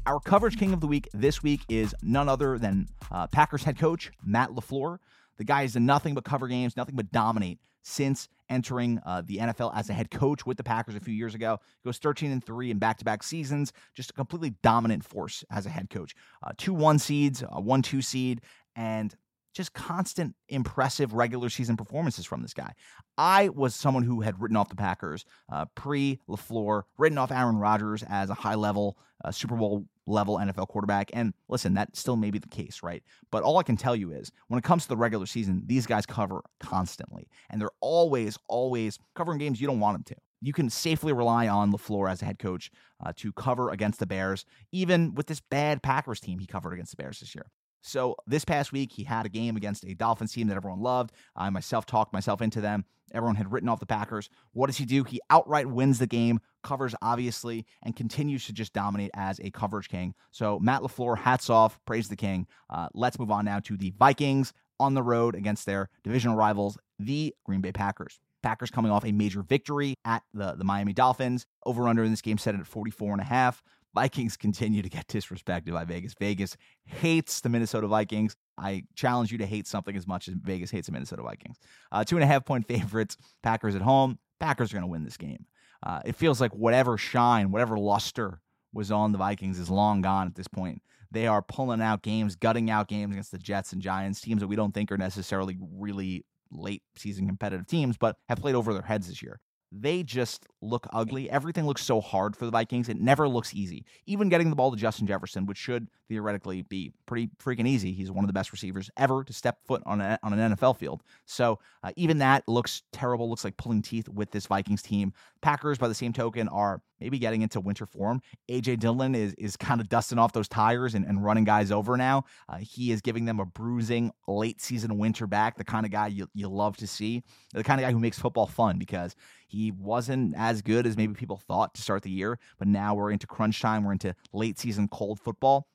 Our 0.10 0.20
coverage 0.20 0.58
king 0.58 0.74
of 0.74 0.82
the 0.82 0.88
week 0.88 1.08
this 1.14 1.44
week 1.44 1.62
is 1.70 1.94
none 2.02 2.28
other 2.28 2.58
than 2.58 2.88
uh, 3.12 3.28
Packers 3.28 3.64
head 3.64 3.78
coach 3.78 4.10
Matt 4.26 4.50
LaFleur. 4.50 4.98
The 5.38 5.44
guy 5.44 5.62
has 5.62 5.74
done 5.74 5.86
nothing 5.86 6.16
but 6.16 6.24
cover 6.24 6.48
games, 6.48 6.76
nothing 6.76 6.96
but 6.96 7.12
dominate 7.12 7.60
since 7.84 8.28
entering 8.50 9.00
uh, 9.06 9.22
the 9.24 9.38
NFL 9.38 9.72
as 9.76 9.88
a 9.92 9.94
head 9.94 10.10
coach 10.10 10.48
with 10.48 10.58
the 10.58 10.64
Packers 10.64 10.96
a 10.96 11.00
few 11.00 11.14
years 11.14 11.36
ago. 11.36 11.60
He 11.84 11.88
goes 11.88 12.00
13 12.00 12.32
and 12.32 12.44
3 12.44 12.72
in 12.72 12.80
back 12.80 12.98
to 12.98 13.06
back 13.06 13.22
seasons, 13.22 13.72
just 13.94 14.10
a 14.10 14.14
completely 14.14 14.56
dominant 14.64 15.04
force 15.04 15.44
as 15.52 15.68
a 15.68 15.70
head 15.70 15.92
coach. 15.92 16.16
Uh, 16.42 16.54
two 16.58 16.74
one 16.74 16.98
seeds, 16.98 17.44
a 17.48 17.62
one 17.62 17.84
two 17.84 18.02
seed, 18.02 18.42
and 18.76 19.16
just 19.54 19.74
constant 19.74 20.36
impressive 20.48 21.14
regular 21.14 21.50
season 21.50 21.76
performances 21.76 22.26
from 22.26 22.42
this 22.42 22.54
guy. 22.54 22.74
I 23.18 23.50
was 23.50 23.76
someone 23.76 24.04
who 24.04 24.22
had 24.22 24.40
written 24.42 24.58
off 24.58 24.70
the 24.70 24.76
Packers 24.76 25.26
uh, 25.52 25.66
pre 25.76 26.20
LaFleur, 26.30 26.84
written 26.98 27.18
off 27.18 27.32
Aaron 27.32 27.58
Rodgers 27.58 28.04
as 28.08 28.30
a 28.30 28.36
high 28.36 28.56
level 28.56 28.98
uh, 29.24 29.32
Super 29.32 29.56
Bowl 29.56 29.86
level 30.08 30.38
NFL 30.38 30.68
quarterback. 30.68 31.12
And 31.14 31.34
listen, 31.48 31.76
that 31.76 31.96
still 31.96 32.16
may 32.16 32.32
be 32.32 32.40
the 32.40 32.48
case, 32.48 32.82
right? 32.82 33.04
But 33.32 33.44
all 33.44 33.58
I 33.58 33.64
can 33.64 33.78
tell 33.78 33.96
you 33.96 34.12
is 34.12 34.32
when 34.48 34.58
it 34.58 34.64
comes 34.64 34.84
to 34.84 34.90
the 34.90 34.98
regular 34.98 35.26
season, 35.26 35.64
these 35.66 35.86
guys 35.86 36.06
cover 36.06 36.42
constantly. 36.60 37.28
And 37.50 37.62
they're 37.62 37.70
always, 37.80 38.38
always 38.48 38.98
covering 39.16 39.38
games 39.38 39.62
you 39.62 39.68
don't 39.68 39.80
want 39.80 39.96
them 39.96 40.16
to. 40.16 40.22
You 40.42 40.54
can 40.54 40.70
safely 40.70 41.14
rely 41.14 41.48
on 41.48 41.72
LaFleur 41.72 42.10
as 42.10 42.22
a 42.22 42.26
head 42.26 42.40
coach 42.40 42.72
uh, 43.06 43.12
to 43.18 43.32
cover 43.34 43.70
against 43.70 44.00
the 44.00 44.06
Bears, 44.06 44.46
even 44.72 45.14
with 45.14 45.28
this 45.28 45.42
bad 45.42 45.84
Packers 45.84 46.20
team 46.20 46.40
he 46.40 46.48
covered 46.48 46.74
against 46.74 46.92
the 46.92 47.04
Bears 47.04 47.20
this 47.20 47.36
year. 47.36 47.48
So 47.82 48.16
this 48.28 48.46
past 48.46 48.72
week, 48.72 48.92
he 48.92 49.04
had 49.04 49.26
a 49.26 49.30
game 49.30 49.56
against 49.56 49.86
a 49.86 49.94
Dolphins 49.94 50.34
team 50.34 50.48
that 50.48 50.58
everyone 50.58 50.82
loved. 50.82 51.12
I 51.36 51.50
myself 51.50 51.86
talked 51.86 52.14
myself 52.14 52.42
into 52.42 52.62
them. 52.62 52.86
Everyone 53.12 53.36
had 53.36 53.52
written 53.52 53.70
off 53.70 53.80
the 53.80 53.86
Packers. 53.86 54.30
What 54.54 54.68
does 54.68 54.78
he 54.78 54.86
do? 54.86 55.04
He 55.04 55.20
outright 55.30 55.68
wins 55.68 56.00
the 56.00 56.08
game, 56.08 56.40
covers 56.62 56.94
obviously, 57.02 57.66
and 57.82 57.96
continues 57.96 58.46
to 58.46 58.54
just 58.54 58.74
dominate 58.74 59.12
as 59.16 59.40
a 59.40 59.50
coverage 59.52 59.90
king. 59.90 60.14
So 60.32 60.60
Matt 60.60 60.82
LaFleur, 60.82 61.18
hats 61.18 61.50
off, 61.50 61.80
praise 61.86 62.10
the 62.10 62.16
king. 62.16 62.46
Uh, 62.70 62.88
let's 62.94 63.18
move 63.18 63.32
on 63.32 63.46
now 63.46 63.60
to 63.62 63.78
the 63.78 63.94
Vikings 63.98 64.54
on 64.80 64.94
the 64.94 65.04
road 65.04 65.36
against 65.36 65.66
their 65.66 65.90
divisional 66.04 66.38
rivals, 66.38 66.78
the 67.00 67.34
Green 67.46 67.62
Bay 67.62 67.72
Packers. 67.72 68.20
Packers 68.42 68.72
coming 68.72 68.92
off 68.92 69.06
a 69.06 69.12
major 69.12 69.42
victory 69.42 69.96
at 70.06 70.24
the, 70.34 70.54
the 70.54 70.64
Miami 70.64 70.94
Dolphins. 70.94 71.46
Over 71.66 71.88
under 71.88 72.04
in 72.04 72.12
this 72.12 72.22
game 72.22 72.38
set 72.38 72.56
at 72.56 72.66
44 72.66 73.12
and 73.12 73.22
a 73.22 73.26
half. 73.26 73.62
Vikings 73.94 74.38
continue 74.38 74.82
to 74.82 74.90
get 74.90 75.08
disrespected 75.08 75.74
by 75.74 75.84
Vegas. 75.84 76.14
Vegas 76.20 76.56
hates 76.86 77.42
the 77.42 77.50
Minnesota 77.50 77.88
Vikings. 77.88 78.36
I 78.58 78.84
challenge 78.96 79.32
you 79.32 79.38
to 79.40 79.46
hate 79.46 79.68
something 79.68 79.96
as 79.96 80.06
much 80.08 80.28
as 80.28 80.36
Vegas 80.36 80.70
hates 80.70 80.88
the 80.88 80.94
Minnesota 80.94 81.24
Vikings. 81.24 81.58
Uh, 81.92 82.04
two 82.04 82.16
and 82.16 82.24
a 82.24 82.28
half 82.28 82.46
point 82.46 82.68
favorites. 82.68 83.18
Packers 83.42 83.76
at 83.76 83.82
home. 83.82 84.20
Packers 84.40 84.72
are 84.72 84.76
going 84.76 84.84
to 84.84 84.88
win 84.88 85.04
this 85.04 85.18
game. 85.18 85.46
Uh, 85.82 86.02
it 86.06 86.16
feels 86.16 86.40
like 86.40 86.54
whatever 86.54 86.98
shine, 86.98 87.52
whatever 87.52 87.78
luster 87.78 88.42
was 88.74 88.92
on 88.92 89.12
the 89.12 89.18
Vikings 89.18 89.58
is 89.58 89.70
long 89.70 90.02
gone 90.02 90.28
at 90.28 90.36
this 90.36 90.48
point. 90.48 90.82
They 91.12 91.26
are 91.26 91.42
pulling 91.42 91.82
out 91.82 92.04
games, 92.04 92.36
gutting 92.36 92.70
out 92.70 92.88
games 92.88 93.12
against 93.14 93.32
the 93.32 93.40
Jets 93.40 93.74
and 93.74 93.82
Giants, 93.82 94.22
teams 94.22 94.42
that 94.42 94.48
we 94.48 94.56
don't 94.56 94.74
think 94.74 94.92
are 94.92 94.98
necessarily 94.98 95.58
really 95.60 96.26
late 96.52 96.84
season 96.96 97.26
competitive 97.26 97.66
teams, 97.66 97.98
but 97.98 98.18
have 98.28 98.40
played 98.40 98.56
over 98.56 98.74
their 98.74 98.84
heads 98.84 99.08
this 99.08 99.24
year 99.24 99.40
they 99.72 100.04
just 100.04 100.48
look 100.62 100.88
ugly. 100.92 101.30
Everything 101.30 101.66
looks 101.66 101.84
so 101.84 102.02
hard 102.02 102.36
for 102.36 102.46
the 102.46 102.52
Vikings. 102.52 102.90
It 102.90 103.00
never 103.00 103.28
looks 103.28 103.54
easy. 103.54 103.86
Even 104.06 104.30
getting 104.30 104.50
the 104.50 104.56
ball 104.56 104.72
to 104.72 104.78
Justin 104.78 105.08
Jefferson, 105.08 105.46
which 105.46 105.58
should 105.58 105.88
theoretically 106.08 106.64
be 106.64 106.92
pretty 107.06 107.30
freaking 107.44 107.68
easy. 107.68 107.92
He's 107.94 108.12
one 108.12 108.24
of 108.24 108.28
the 108.28 108.34
best 108.34 108.52
receivers 108.52 108.90
ever 108.98 109.24
to 109.24 109.34
step 109.34 109.60
foot 109.66 109.84
on, 109.86 110.02
a, 110.02 110.20
on 110.24 110.34
an 110.34 110.56
NFL 110.56 110.78
field. 110.78 111.04
So 111.26 111.60
uh, 111.84 111.92
even 111.96 112.18
that 112.20 112.48
looks 112.48 112.84
terrible. 112.92 113.30
Looks 113.30 113.44
like 113.44 113.58
pulling 113.58 113.82
teeth 113.82 114.10
with 114.10 114.32
this 114.32 114.48
Vikings 114.48 114.82
team. 114.82 115.14
Packers, 115.42 115.78
by 115.78 115.88
the 115.88 115.96
same 115.96 116.14
token, 116.14 116.48
are 116.48 116.82
maybe 117.00 117.20
getting 117.20 117.42
into 117.42 117.60
winter 117.60 117.86
form. 117.86 118.22
AJ 118.50 118.80
Dillon 118.80 119.16
is 119.16 119.34
is 119.36 119.56
kind 119.58 119.82
of 119.82 119.90
dusting 119.90 120.20
off 120.20 120.34
those 120.34 120.48
tires 120.48 120.96
and, 120.96 121.06
and 121.06 121.24
running 121.24 121.44
guys 121.44 121.72
over 121.72 121.98
now. 121.98 122.26
Uh, 122.48 122.58
he 122.58 122.92
is 122.92 123.02
giving 123.02 123.26
them 123.26 123.40
a 123.40 123.46
bruising 123.46 124.12
late 124.28 124.62
season 124.62 124.98
winter 124.98 125.28
back, 125.28 125.58
the 125.58 125.64
kind 125.64 125.86
of 125.86 125.92
guy 125.92 126.08
you, 126.08 126.28
you 126.34 126.48
love 126.48 126.78
to 126.78 126.88
see, 126.88 127.24
the 127.54 127.64
kind 127.64 127.80
of 127.80 127.86
guy 127.86 127.92
who 127.92 128.00
makes 128.00 128.20
football 128.20 128.48
fun 128.48 128.78
because 128.78 129.16
he 129.48 129.72
wasn't 129.72 130.36
as 130.38 130.62
good 130.62 130.86
as 130.86 130.98
maybe 130.98 131.14
people 131.14 131.38
thought 131.38 131.74
to 131.76 131.82
start 131.82 132.04
the 132.04 132.12
year. 132.12 132.40
But 132.58 132.68
now 132.68 132.96
we're 132.96 133.12
into 133.12 133.28
crunch 133.28 133.62
time, 133.62 133.84
we're 133.84 133.94
into 133.94 134.16
late 134.34 134.60
season 134.60 134.88
cold 134.88 135.20
football. 135.20 135.68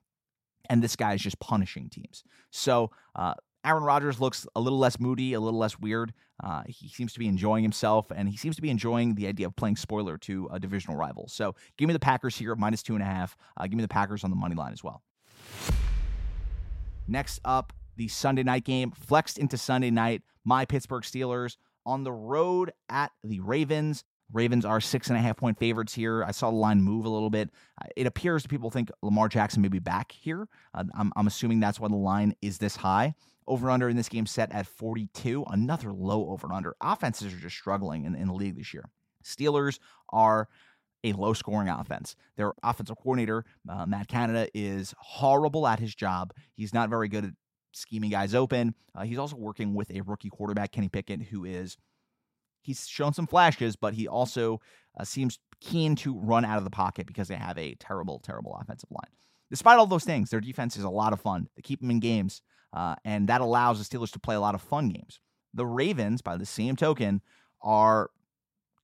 And 0.71 0.83
this 0.83 0.97
guy 0.97 1.13
is 1.13 1.21
just 1.21 1.39
punishing 1.41 1.91
teams. 1.91 2.25
So, 2.51 2.91
uh, 3.15 3.35
Aaron 3.65 3.83
Rodgers 3.83 4.21
looks 4.21 4.47
a 4.55 4.61
little 4.61 4.79
less 4.79 5.01
moody, 5.01 5.33
a 5.33 5.41
little 5.41 5.59
less 5.59 5.79
weird. 5.79 6.13
Uh, 6.43 6.63
he 6.67 6.89
seems 6.89 7.13
to 7.15 7.19
be 7.19 7.27
enjoying 7.27 7.63
himself, 7.63 8.11
and 8.15 8.29
he 8.29 8.37
seems 8.37 8.57
to 8.57 8.63
be 8.63 8.69
enjoying 8.69 9.15
the 9.15 9.27
idea 9.27 9.47
of 9.47 9.57
playing 9.57 9.77
spoiler 9.77 10.19
to 10.19 10.49
a 10.53 10.61
divisional 10.61 10.97
rival. 10.97 11.29
So 11.29 11.55
give 11.79 11.87
me 11.87 11.93
the 11.95 12.01
Packers 12.01 12.37
here, 12.37 12.55
minus 12.55 12.83
two 12.83 12.95
and 12.95 13.03
a 13.03 13.07
half. 13.07 13.37
Uh, 13.57 13.65
give 13.65 13.75
me 13.75 13.83
the 13.83 13.89
Packers 13.89 14.23
on 14.23 14.31
the 14.31 14.37
money 14.37 14.55
line 14.55 14.73
as 14.73 14.85
well. 14.85 15.03
Next 17.09 17.41
up, 17.45 17.73
the 17.97 18.09
Sunday 18.09 18.43
night 18.43 18.65
game, 18.65 18.91
flexed 18.91 19.39
into 19.39 19.57
Sunday 19.57 19.91
night. 19.91 20.23
My 20.45 20.65
Pittsburgh 20.65 21.03
Steelers 21.03 21.57
on 21.87 22.05
the 22.05 22.13
road 22.13 22.73
at 22.89 23.13
the 23.23 23.41
Ravens. 23.41 24.05
Ravens 24.33 24.65
are 24.65 24.81
six 24.81 25.09
and 25.09 25.19
a 25.19 25.21
half 25.21 25.37
point 25.37 25.59
favorites 25.59 25.95
here. 25.95 26.25
I 26.25 26.33
saw 26.33 26.51
the 26.51 26.57
line 26.57 26.81
move 26.83 27.05
a 27.05 27.11
little 27.11 27.31
bit. 27.31 27.51
Uh, 27.81 27.87
it 27.97 28.07
appears 28.07 28.47
people 28.47 28.71
think 28.71 28.91
Lamar 29.03 29.29
Jackson 29.29 29.63
may 29.63 29.69
be 29.69 29.79
back 29.79 30.13
here. 30.13 30.49
Uh, 30.75 30.85
I'm, 30.99 31.13
I'm 31.17 31.27
assuming 31.27 31.61
that's 31.61 31.79
why 31.79 31.89
the 31.89 31.95
line 31.95 32.35
is 32.43 32.59
this 32.59 32.77
high. 32.77 33.15
Over 33.47 33.71
under 33.71 33.89
in 33.89 33.97
this 33.97 34.09
game 34.09 34.27
set 34.27 34.53
at 34.53 34.67
42. 34.67 35.45
Another 35.51 35.93
low 35.93 36.31
over 36.31 36.53
under. 36.53 36.75
Offenses 36.81 37.33
are 37.33 37.39
just 37.39 37.57
struggling 37.57 38.05
in, 38.05 38.15
in 38.15 38.29
the 38.29 38.35
league 38.35 38.57
this 38.57 38.73
year. 38.73 38.89
Steelers 39.23 39.79
are 40.11 40.49
a 41.05 41.13
low 41.13 41.35
scoring 41.35 41.69
offense. 41.69 42.17
Their 42.37 42.53
offensive 42.63 42.97
coordinator, 42.97 43.45
uh, 43.69 43.87
Matt 43.87 44.09
Canada, 44.09 44.49
is 44.55 44.95
horrible 44.99 45.67
at 45.67 45.79
his 45.79 45.95
job. 45.95 46.33
He's 46.57 46.73
not 46.73 46.89
very 46.89 47.09
good 47.09 47.25
at 47.27 47.33
scheming 47.73 48.11
guys 48.11 48.35
open. 48.35 48.75
Uh, 48.95 49.03
he's 49.05 49.19
also 49.19 49.37
working 49.37 49.75
with 49.75 49.91
a 49.91 50.01
rookie 50.01 50.31
quarterback, 50.31 50.73
Kenny 50.73 50.89
Pickett, 50.89 51.23
who 51.23 51.45
is 51.45 51.77
he's 52.63 52.89
shown 52.89 53.13
some 53.13 53.27
flashes, 53.27 53.77
but 53.77 53.95
he 53.95 54.09
also 54.09 54.61
uh, 54.99 55.05
seems 55.05 55.39
keen 55.61 55.95
to 55.97 56.19
run 56.19 56.45
out 56.45 56.59
of 56.59 56.65
the 56.65 56.71
pocket 56.71 57.07
because 57.07 57.29
they 57.29 57.37
have 57.37 57.59
a 57.59 57.75
terrible, 57.75 58.19
terrible 58.21 58.59
offensive 58.61 58.91
line. 58.91 59.11
Despite 59.51 59.79
all 59.79 59.87
those 59.87 60.05
things, 60.05 60.31
their 60.31 60.41
defense 60.41 60.77
is 60.77 60.85
a 60.85 60.91
lot 60.91 61.13
of 61.13 61.21
fun. 61.21 61.49
They 61.55 61.63
keep 61.63 61.81
them 61.81 61.91
in 61.91 62.01
games, 62.01 62.43
uh, 62.75 62.97
and 63.05 63.29
that 63.29 63.41
allows 63.41 63.79
the 63.79 63.85
Steelers 63.85 64.11
to 64.13 64.19
play 64.19 64.35
a 64.35 64.41
lot 64.41 64.55
of 64.55 64.61
fun 64.61 64.89
games. 64.89 65.21
The 65.55 65.65
Ravens, 65.65 66.21
by 66.21 66.37
the 66.37 66.45
same 66.45 66.77
token, 66.77 67.23
are 67.63 68.11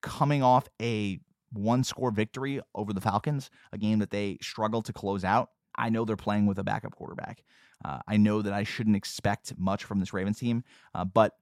coming 0.00 0.42
off 0.42 0.68
a 0.80 1.20
one 1.52 1.82
score 1.82 2.12
victory 2.12 2.60
over 2.74 2.92
the 2.92 3.00
Falcons, 3.00 3.50
a 3.72 3.78
game 3.78 3.98
that 3.98 4.10
they 4.10 4.38
struggled 4.40 4.84
to 4.86 4.92
close 4.92 5.24
out. 5.24 5.50
I 5.76 5.90
know 5.90 6.04
they're 6.04 6.16
playing 6.16 6.46
with 6.46 6.58
a 6.58 6.64
backup 6.64 6.94
quarterback. 6.94 7.42
Uh, 7.84 7.98
I 8.06 8.16
know 8.16 8.42
that 8.42 8.52
I 8.52 8.62
shouldn't 8.62 8.96
expect 8.96 9.54
much 9.58 9.84
from 9.84 9.98
this 9.98 10.12
Ravens 10.12 10.38
team, 10.38 10.62
uh, 10.94 11.04
but 11.04 11.32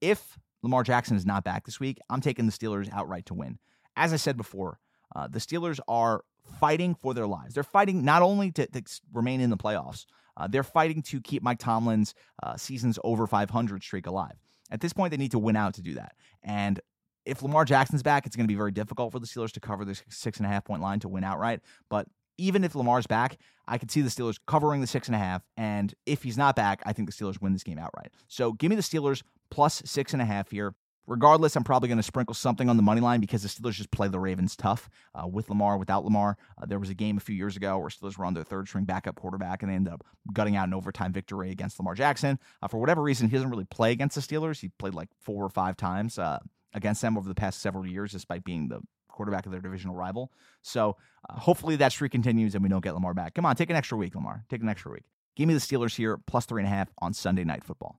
if 0.00 0.38
Lamar 0.62 0.82
Jackson 0.82 1.16
is 1.16 1.26
not 1.26 1.44
back 1.44 1.66
this 1.66 1.80
week, 1.80 1.98
I'm 2.08 2.20
taking 2.20 2.46
the 2.46 2.52
Steelers 2.52 2.90
outright 2.92 3.26
to 3.26 3.34
win. 3.34 3.58
As 3.96 4.12
I 4.12 4.16
said 4.16 4.36
before, 4.36 4.78
uh, 5.14 5.28
the 5.28 5.40
Steelers 5.40 5.80
are 5.88 6.24
fighting 6.58 6.94
for 6.94 7.12
their 7.12 7.26
lives. 7.26 7.54
They're 7.54 7.62
fighting 7.62 8.04
not 8.04 8.22
only 8.22 8.50
to, 8.52 8.66
to 8.66 8.82
remain 9.12 9.40
in 9.40 9.50
the 9.50 9.56
playoffs, 9.56 10.06
uh, 10.40 10.46
they're 10.46 10.62
fighting 10.62 11.02
to 11.02 11.20
keep 11.20 11.42
Mike 11.42 11.58
Tomlin's 11.58 12.14
uh, 12.42 12.56
seasons 12.56 12.98
over 13.04 13.26
500 13.26 13.82
streak 13.82 14.06
alive. 14.06 14.32
At 14.70 14.80
this 14.80 14.92
point, 14.92 15.10
they 15.10 15.16
need 15.16 15.32
to 15.32 15.38
win 15.38 15.56
out 15.56 15.74
to 15.74 15.82
do 15.82 15.94
that. 15.94 16.14
And 16.42 16.80
if 17.26 17.42
Lamar 17.42 17.66
Jackson's 17.66 18.02
back, 18.02 18.24
it's 18.24 18.36
going 18.36 18.46
to 18.46 18.52
be 18.52 18.56
very 18.56 18.70
difficult 18.70 19.12
for 19.12 19.18
the 19.18 19.26
Steelers 19.26 19.52
to 19.52 19.60
cover 19.60 19.84
this 19.84 20.02
six 20.08 20.38
and 20.38 20.46
a 20.46 20.48
half 20.48 20.64
point 20.64 20.80
line 20.80 21.00
to 21.00 21.08
win 21.08 21.24
outright. 21.24 21.60
But 21.90 22.08
even 22.38 22.64
if 22.64 22.74
Lamar's 22.74 23.06
back, 23.06 23.36
I 23.68 23.76
could 23.76 23.90
see 23.90 24.00
the 24.00 24.08
Steelers 24.08 24.38
covering 24.46 24.80
the 24.80 24.86
six 24.86 25.08
and 25.08 25.14
a 25.14 25.18
half. 25.18 25.42
And 25.58 25.92
if 26.06 26.22
he's 26.22 26.38
not 26.38 26.56
back, 26.56 26.82
I 26.86 26.94
think 26.94 27.08
the 27.08 27.12
Steelers 27.12 27.40
win 27.40 27.52
this 27.52 27.62
game 27.62 27.78
outright. 27.78 28.12
So 28.28 28.54
give 28.54 28.70
me 28.70 28.76
the 28.76 28.82
Steelers 28.82 29.22
plus 29.50 29.82
six 29.84 30.14
and 30.14 30.22
a 30.22 30.24
half 30.24 30.50
here. 30.50 30.74
Regardless, 31.10 31.56
I'm 31.56 31.64
probably 31.64 31.88
going 31.88 31.98
to 31.98 32.04
sprinkle 32.04 32.36
something 32.36 32.68
on 32.68 32.76
the 32.76 32.84
money 32.84 33.00
line 33.00 33.18
because 33.18 33.42
the 33.42 33.48
Steelers 33.48 33.72
just 33.72 33.90
play 33.90 34.06
the 34.06 34.20
Ravens 34.20 34.54
tough 34.54 34.88
uh, 35.12 35.26
with 35.26 35.48
Lamar, 35.48 35.76
without 35.76 36.04
Lamar. 36.04 36.38
Uh, 36.56 36.66
there 36.66 36.78
was 36.78 36.88
a 36.88 36.94
game 36.94 37.16
a 37.16 37.20
few 37.20 37.34
years 37.34 37.56
ago 37.56 37.76
where 37.80 37.88
Steelers 37.88 38.16
were 38.16 38.24
on 38.24 38.32
their 38.32 38.44
third 38.44 38.68
string 38.68 38.84
backup 38.84 39.16
quarterback 39.16 39.64
and 39.64 39.72
they 39.72 39.74
ended 39.74 39.92
up 39.92 40.04
gutting 40.32 40.54
out 40.54 40.68
an 40.68 40.72
overtime 40.72 41.12
victory 41.12 41.50
against 41.50 41.80
Lamar 41.80 41.96
Jackson. 41.96 42.38
Uh, 42.62 42.68
for 42.68 42.78
whatever 42.78 43.02
reason, 43.02 43.28
he 43.28 43.34
doesn't 43.34 43.50
really 43.50 43.64
play 43.64 43.90
against 43.90 44.14
the 44.14 44.20
Steelers. 44.20 44.60
He 44.60 44.68
played 44.78 44.94
like 44.94 45.08
four 45.20 45.44
or 45.44 45.48
five 45.48 45.76
times 45.76 46.16
uh, 46.16 46.38
against 46.74 47.02
them 47.02 47.18
over 47.18 47.28
the 47.28 47.34
past 47.34 47.60
several 47.60 47.84
years, 47.84 48.12
despite 48.12 48.44
being 48.44 48.68
the 48.68 48.78
quarterback 49.08 49.46
of 49.46 49.50
their 49.50 49.60
divisional 49.60 49.96
rival. 49.96 50.30
So 50.62 50.96
uh, 51.28 51.40
hopefully 51.40 51.74
that 51.74 51.90
streak 51.90 52.12
continues 52.12 52.54
and 52.54 52.62
we 52.62 52.68
don't 52.68 52.84
get 52.84 52.94
Lamar 52.94 53.14
back. 53.14 53.34
Come 53.34 53.44
on, 53.46 53.56
take 53.56 53.70
an 53.70 53.74
extra 53.74 53.98
week, 53.98 54.14
Lamar. 54.14 54.44
Take 54.48 54.62
an 54.62 54.68
extra 54.68 54.92
week. 54.92 55.02
Give 55.34 55.48
me 55.48 55.54
the 55.54 55.60
Steelers 55.60 55.96
here, 55.96 56.18
plus 56.18 56.46
three 56.46 56.62
and 56.62 56.68
a 56.68 56.72
half 56.72 56.88
on 56.98 57.14
Sunday 57.14 57.42
Night 57.42 57.64
Football. 57.64 57.98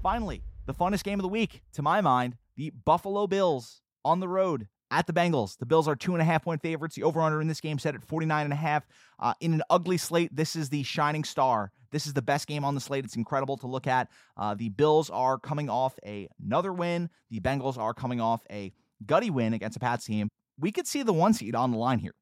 Finally, 0.00 0.42
the 0.66 0.74
funnest 0.74 1.04
game 1.04 1.18
of 1.18 1.22
the 1.22 1.28
week, 1.28 1.62
to 1.72 1.82
my 1.82 2.00
mind, 2.00 2.36
the 2.56 2.70
Buffalo 2.84 3.26
Bills 3.26 3.82
on 4.04 4.20
the 4.20 4.28
road 4.28 4.68
at 4.90 5.06
the 5.06 5.12
Bengals. 5.12 5.58
The 5.58 5.66
Bills 5.66 5.88
are 5.88 5.96
two 5.96 6.12
and 6.12 6.22
a 6.22 6.24
half 6.24 6.44
point 6.44 6.62
favorites. 6.62 6.94
The 6.94 7.02
over 7.02 7.20
under 7.20 7.40
in 7.40 7.48
this 7.48 7.60
game 7.60 7.78
set 7.78 7.94
at 7.94 8.04
49 8.04 8.44
and 8.44 8.52
a 8.52 8.56
half. 8.56 8.86
Uh, 9.18 9.34
in 9.40 9.54
an 9.54 9.62
ugly 9.70 9.98
slate, 9.98 10.34
this 10.34 10.56
is 10.56 10.68
the 10.68 10.82
shining 10.82 11.24
star. 11.24 11.72
This 11.90 12.06
is 12.06 12.12
the 12.12 12.22
best 12.22 12.46
game 12.46 12.64
on 12.64 12.74
the 12.74 12.80
slate. 12.80 13.04
It's 13.04 13.16
incredible 13.16 13.56
to 13.58 13.66
look 13.66 13.86
at. 13.86 14.08
Uh, 14.36 14.54
the 14.54 14.68
Bills 14.68 15.10
are 15.10 15.38
coming 15.38 15.70
off 15.70 15.98
a, 16.04 16.28
another 16.44 16.72
win. 16.72 17.08
The 17.30 17.40
Bengals 17.40 17.78
are 17.78 17.94
coming 17.94 18.20
off 18.20 18.42
a 18.50 18.72
gutty 19.06 19.30
win 19.30 19.54
against 19.54 19.76
a 19.76 19.80
Pats 19.80 20.04
team. 20.04 20.28
We 20.58 20.72
could 20.72 20.86
see 20.86 21.02
the 21.02 21.12
one 21.12 21.34
seed 21.34 21.54
on 21.54 21.70
the 21.70 21.78
line 21.78 21.98
here. 21.98 22.14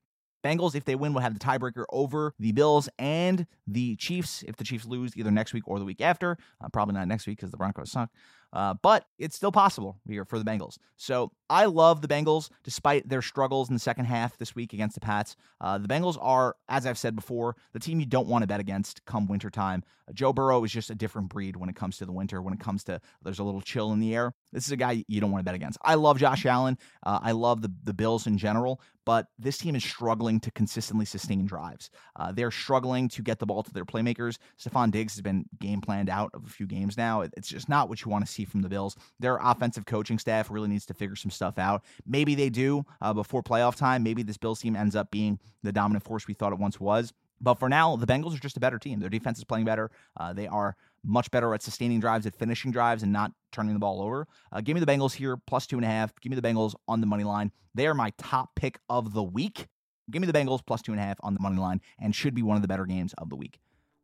Bengals, 0.42 0.74
if 0.74 0.84
they 0.84 0.94
win, 0.94 1.14
will 1.14 1.20
have 1.20 1.34
the 1.34 1.40
tiebreaker 1.40 1.84
over 1.90 2.34
the 2.38 2.52
Bills 2.52 2.88
and 2.98 3.46
the 3.66 3.96
Chiefs 3.96 4.42
if 4.46 4.56
the 4.56 4.64
Chiefs 4.64 4.84
lose 4.84 5.16
either 5.16 5.30
next 5.30 5.52
week 5.52 5.66
or 5.66 5.78
the 5.78 5.84
week 5.84 6.00
after. 6.00 6.36
Uh, 6.60 6.68
probably 6.68 6.94
not 6.94 7.08
next 7.08 7.26
week 7.26 7.38
because 7.38 7.50
the 7.50 7.56
Broncos 7.56 7.90
suck. 7.90 8.10
Uh, 8.52 8.74
but 8.82 9.06
it's 9.18 9.36
still 9.36 9.52
possible 9.52 9.98
here 10.06 10.24
for 10.24 10.38
the 10.38 10.44
Bengals. 10.44 10.78
So 10.96 11.32
I 11.48 11.66
love 11.66 12.00
the 12.00 12.08
Bengals 12.08 12.48
despite 12.64 13.08
their 13.08 13.22
struggles 13.22 13.68
in 13.68 13.74
the 13.74 13.80
second 13.80 14.06
half 14.06 14.38
this 14.38 14.54
week 14.54 14.72
against 14.72 14.94
the 14.94 15.00
Pats. 15.00 15.36
Uh, 15.60 15.78
the 15.78 15.88
Bengals 15.88 16.16
are, 16.20 16.56
as 16.68 16.86
I've 16.86 16.98
said 16.98 17.14
before, 17.14 17.56
the 17.72 17.80
team 17.80 18.00
you 18.00 18.06
don't 18.06 18.28
want 18.28 18.42
to 18.42 18.46
bet 18.46 18.60
against 18.60 19.04
come 19.04 19.26
wintertime. 19.26 19.82
Uh, 20.08 20.12
Joe 20.12 20.32
Burrow 20.32 20.64
is 20.64 20.72
just 20.72 20.90
a 20.90 20.94
different 20.94 21.28
breed 21.28 21.56
when 21.56 21.68
it 21.68 21.76
comes 21.76 21.98
to 21.98 22.06
the 22.06 22.12
winter, 22.12 22.40
when 22.40 22.54
it 22.54 22.60
comes 22.60 22.84
to 22.84 23.00
there's 23.22 23.38
a 23.38 23.44
little 23.44 23.60
chill 23.60 23.92
in 23.92 24.00
the 24.00 24.14
air. 24.14 24.32
This 24.52 24.66
is 24.66 24.72
a 24.72 24.76
guy 24.76 25.04
you 25.08 25.20
don't 25.20 25.30
want 25.30 25.40
to 25.40 25.44
bet 25.44 25.54
against. 25.54 25.78
I 25.82 25.94
love 25.94 26.18
Josh 26.18 26.46
Allen. 26.46 26.78
Uh, 27.02 27.20
I 27.22 27.32
love 27.32 27.62
the, 27.62 27.72
the 27.84 27.94
Bills 27.94 28.26
in 28.26 28.38
general, 28.38 28.80
but 29.04 29.26
this 29.38 29.58
team 29.58 29.74
is 29.74 29.84
struggling 29.84 30.40
to 30.40 30.50
consistently 30.50 31.06
sustain 31.06 31.46
drives. 31.46 31.90
Uh, 32.16 32.32
they're 32.32 32.50
struggling 32.50 33.08
to 33.10 33.22
get 33.22 33.38
the 33.38 33.46
ball 33.46 33.62
to 33.62 33.72
their 33.72 33.84
playmakers. 33.84 34.38
Stefon 34.60 34.90
Diggs 34.90 35.14
has 35.14 35.22
been 35.22 35.44
game 35.60 35.80
planned 35.80 36.08
out 36.08 36.30
of 36.34 36.44
a 36.44 36.50
few 36.50 36.66
games 36.66 36.96
now. 36.96 37.22
It's 37.22 37.48
just 37.48 37.68
not 37.68 37.88
what 37.88 38.04
you 38.04 38.10
want 38.10 38.24
to 38.26 38.32
see 38.42 38.50
from 38.50 38.62
the 38.62 38.68
Bills. 38.68 38.96
Their 39.20 39.38
offensive 39.40 39.86
coaching 39.86 40.18
staff 40.18 40.50
really 40.50 40.68
needs 40.68 40.86
to 40.86 40.94
figure 40.94 41.16
some 41.16 41.30
stuff 41.30 41.58
out. 41.58 41.84
Maybe 42.06 42.34
they 42.34 42.50
do 42.50 42.84
uh, 43.00 43.12
before 43.12 43.42
playoff 43.42 43.76
time. 43.76 44.02
Maybe 44.02 44.22
this 44.22 44.36
Bills 44.36 44.60
team 44.60 44.76
ends 44.76 44.96
up 44.96 45.10
being 45.10 45.38
the 45.62 45.72
dominant 45.72 46.04
force 46.04 46.26
we 46.26 46.34
thought 46.34 46.52
it 46.52 46.58
once 46.58 46.80
was. 46.80 47.12
But 47.40 47.54
for 47.54 47.68
now, 47.68 47.96
the 47.96 48.06
Bengals 48.06 48.36
are 48.36 48.40
just 48.40 48.56
a 48.56 48.60
better 48.60 48.78
team. 48.78 49.00
Their 49.00 49.08
defense 49.08 49.38
is 49.38 49.44
playing 49.44 49.64
better. 49.64 49.90
Uh, 50.16 50.32
they 50.32 50.46
are 50.46 50.76
much 51.04 51.28
better 51.32 51.52
at 51.54 51.62
sustaining 51.62 51.98
drives, 51.98 52.24
at 52.24 52.36
finishing 52.36 52.70
drives, 52.70 53.02
and 53.02 53.12
not 53.12 53.32
turning 53.50 53.74
the 53.74 53.80
ball 53.80 54.00
over. 54.00 54.28
Uh, 54.52 54.60
give 54.60 54.74
me 54.74 54.80
the 54.80 54.86
Bengals 54.86 55.14
here, 55.14 55.36
plus 55.36 55.66
two 55.66 55.76
and 55.76 55.84
a 55.84 55.88
half. 55.88 56.12
Give 56.20 56.30
me 56.30 56.36
the 56.36 56.48
Bengals 56.48 56.76
on 56.86 57.00
the 57.00 57.06
money 57.06 57.24
line. 57.24 57.50
They 57.74 57.88
are 57.88 57.94
my 57.94 58.12
top 58.16 58.54
pick 58.54 58.78
of 58.88 59.12
the 59.12 59.24
week. 59.24 59.66
Give 60.10 60.20
me 60.20 60.26
the 60.26 60.32
Bengals 60.32 60.60
plus 60.64 60.82
two 60.82 60.92
and 60.92 61.00
a 61.00 61.04
half 61.04 61.18
on 61.22 61.34
the 61.34 61.40
money 61.40 61.58
line, 61.58 61.80
and 61.98 62.14
should 62.14 62.34
be 62.34 62.42
one 62.42 62.54
of 62.54 62.62
the 62.62 62.68
better 62.68 62.86
games 62.86 63.12
of 63.18 63.28
the 63.28 63.36
week. 63.36 63.58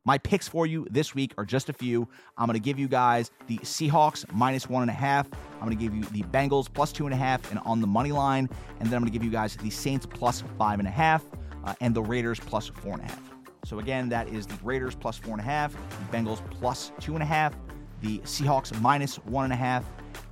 My 0.09 0.17
picks 0.17 0.49
for 0.49 0.67
you 0.67 0.87
this 0.91 1.15
week 1.15 1.35
are 1.37 1.45
just 1.45 1.69
a 1.69 1.73
few. 1.75 2.09
I'm 2.39 2.47
going 2.47 2.55
to 2.55 2.65
give 2.65 2.79
you 2.79 2.89
guys 2.89 3.31
the 3.47 3.59
Seahawks 3.59 4.25
minus 4.33 4.67
one 4.67 4.81
and 4.81 4.91
a 4.91 4.95
half. 4.95 5.29
I'm 5.57 5.67
going 5.67 5.77
to 5.77 5.85
give 5.85 5.95
you 5.95 6.03
the 6.05 6.23
Bengals 6.23 6.73
plus 6.73 6.93
two 6.93 7.05
and 7.05 7.13
a 7.13 7.17
half 7.19 7.51
and 7.51 7.61
on 7.67 7.83
the 7.83 7.87
money 7.87 8.11
line. 8.11 8.49
And 8.81 8.89
then 8.89 8.95
I'm 8.95 9.03
going 9.03 9.13
to 9.13 9.19
give 9.19 9.23
you 9.23 9.31
guys 9.31 9.55
the 9.57 9.69
Saints 9.69 10.07
plus 10.07 10.43
five 10.57 10.79
and 10.79 10.89
a 10.89 10.91
half 10.91 11.27
uh, 11.63 11.75
and 11.83 11.95
the 11.95 12.01
Raiders 12.01 12.41
plus 12.41 12.69
four 12.69 12.95
and 12.95 13.03
a 13.03 13.05
half. 13.05 13.21
So 13.67 13.81
again, 13.81 14.09
that 14.09 14.31
is 14.31 14.47
the 14.47 14.59
Raiders 14.65 14.95
plus 14.95 15.19
four 15.19 15.33
and 15.33 15.43
a 15.43 15.45
half, 15.45 15.75
the 15.75 16.17
Bengals 16.17 16.41
plus 16.53 16.91
two 16.99 17.13
and 17.13 17.23
a 17.23 17.27
half, 17.27 17.55
the 18.01 18.21
Seahawks 18.21 18.81
minus 18.81 19.17
one 19.27 19.45
and 19.45 19.53
a 19.53 19.57
half, 19.57 19.85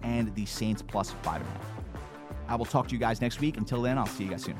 and 0.02 0.34
the 0.34 0.46
Saints 0.46 0.80
plus 0.80 1.10
five 1.20 1.42
and 1.42 1.50
a 1.50 1.52
half. 1.52 1.66
I 2.48 2.54
will 2.54 2.64
talk 2.64 2.88
to 2.88 2.94
you 2.94 2.98
guys 2.98 3.20
next 3.20 3.40
week. 3.40 3.58
Until 3.58 3.82
then, 3.82 3.98
I'll 3.98 4.06
see 4.06 4.24
you 4.24 4.30
guys 4.30 4.42
soon. 4.42 4.56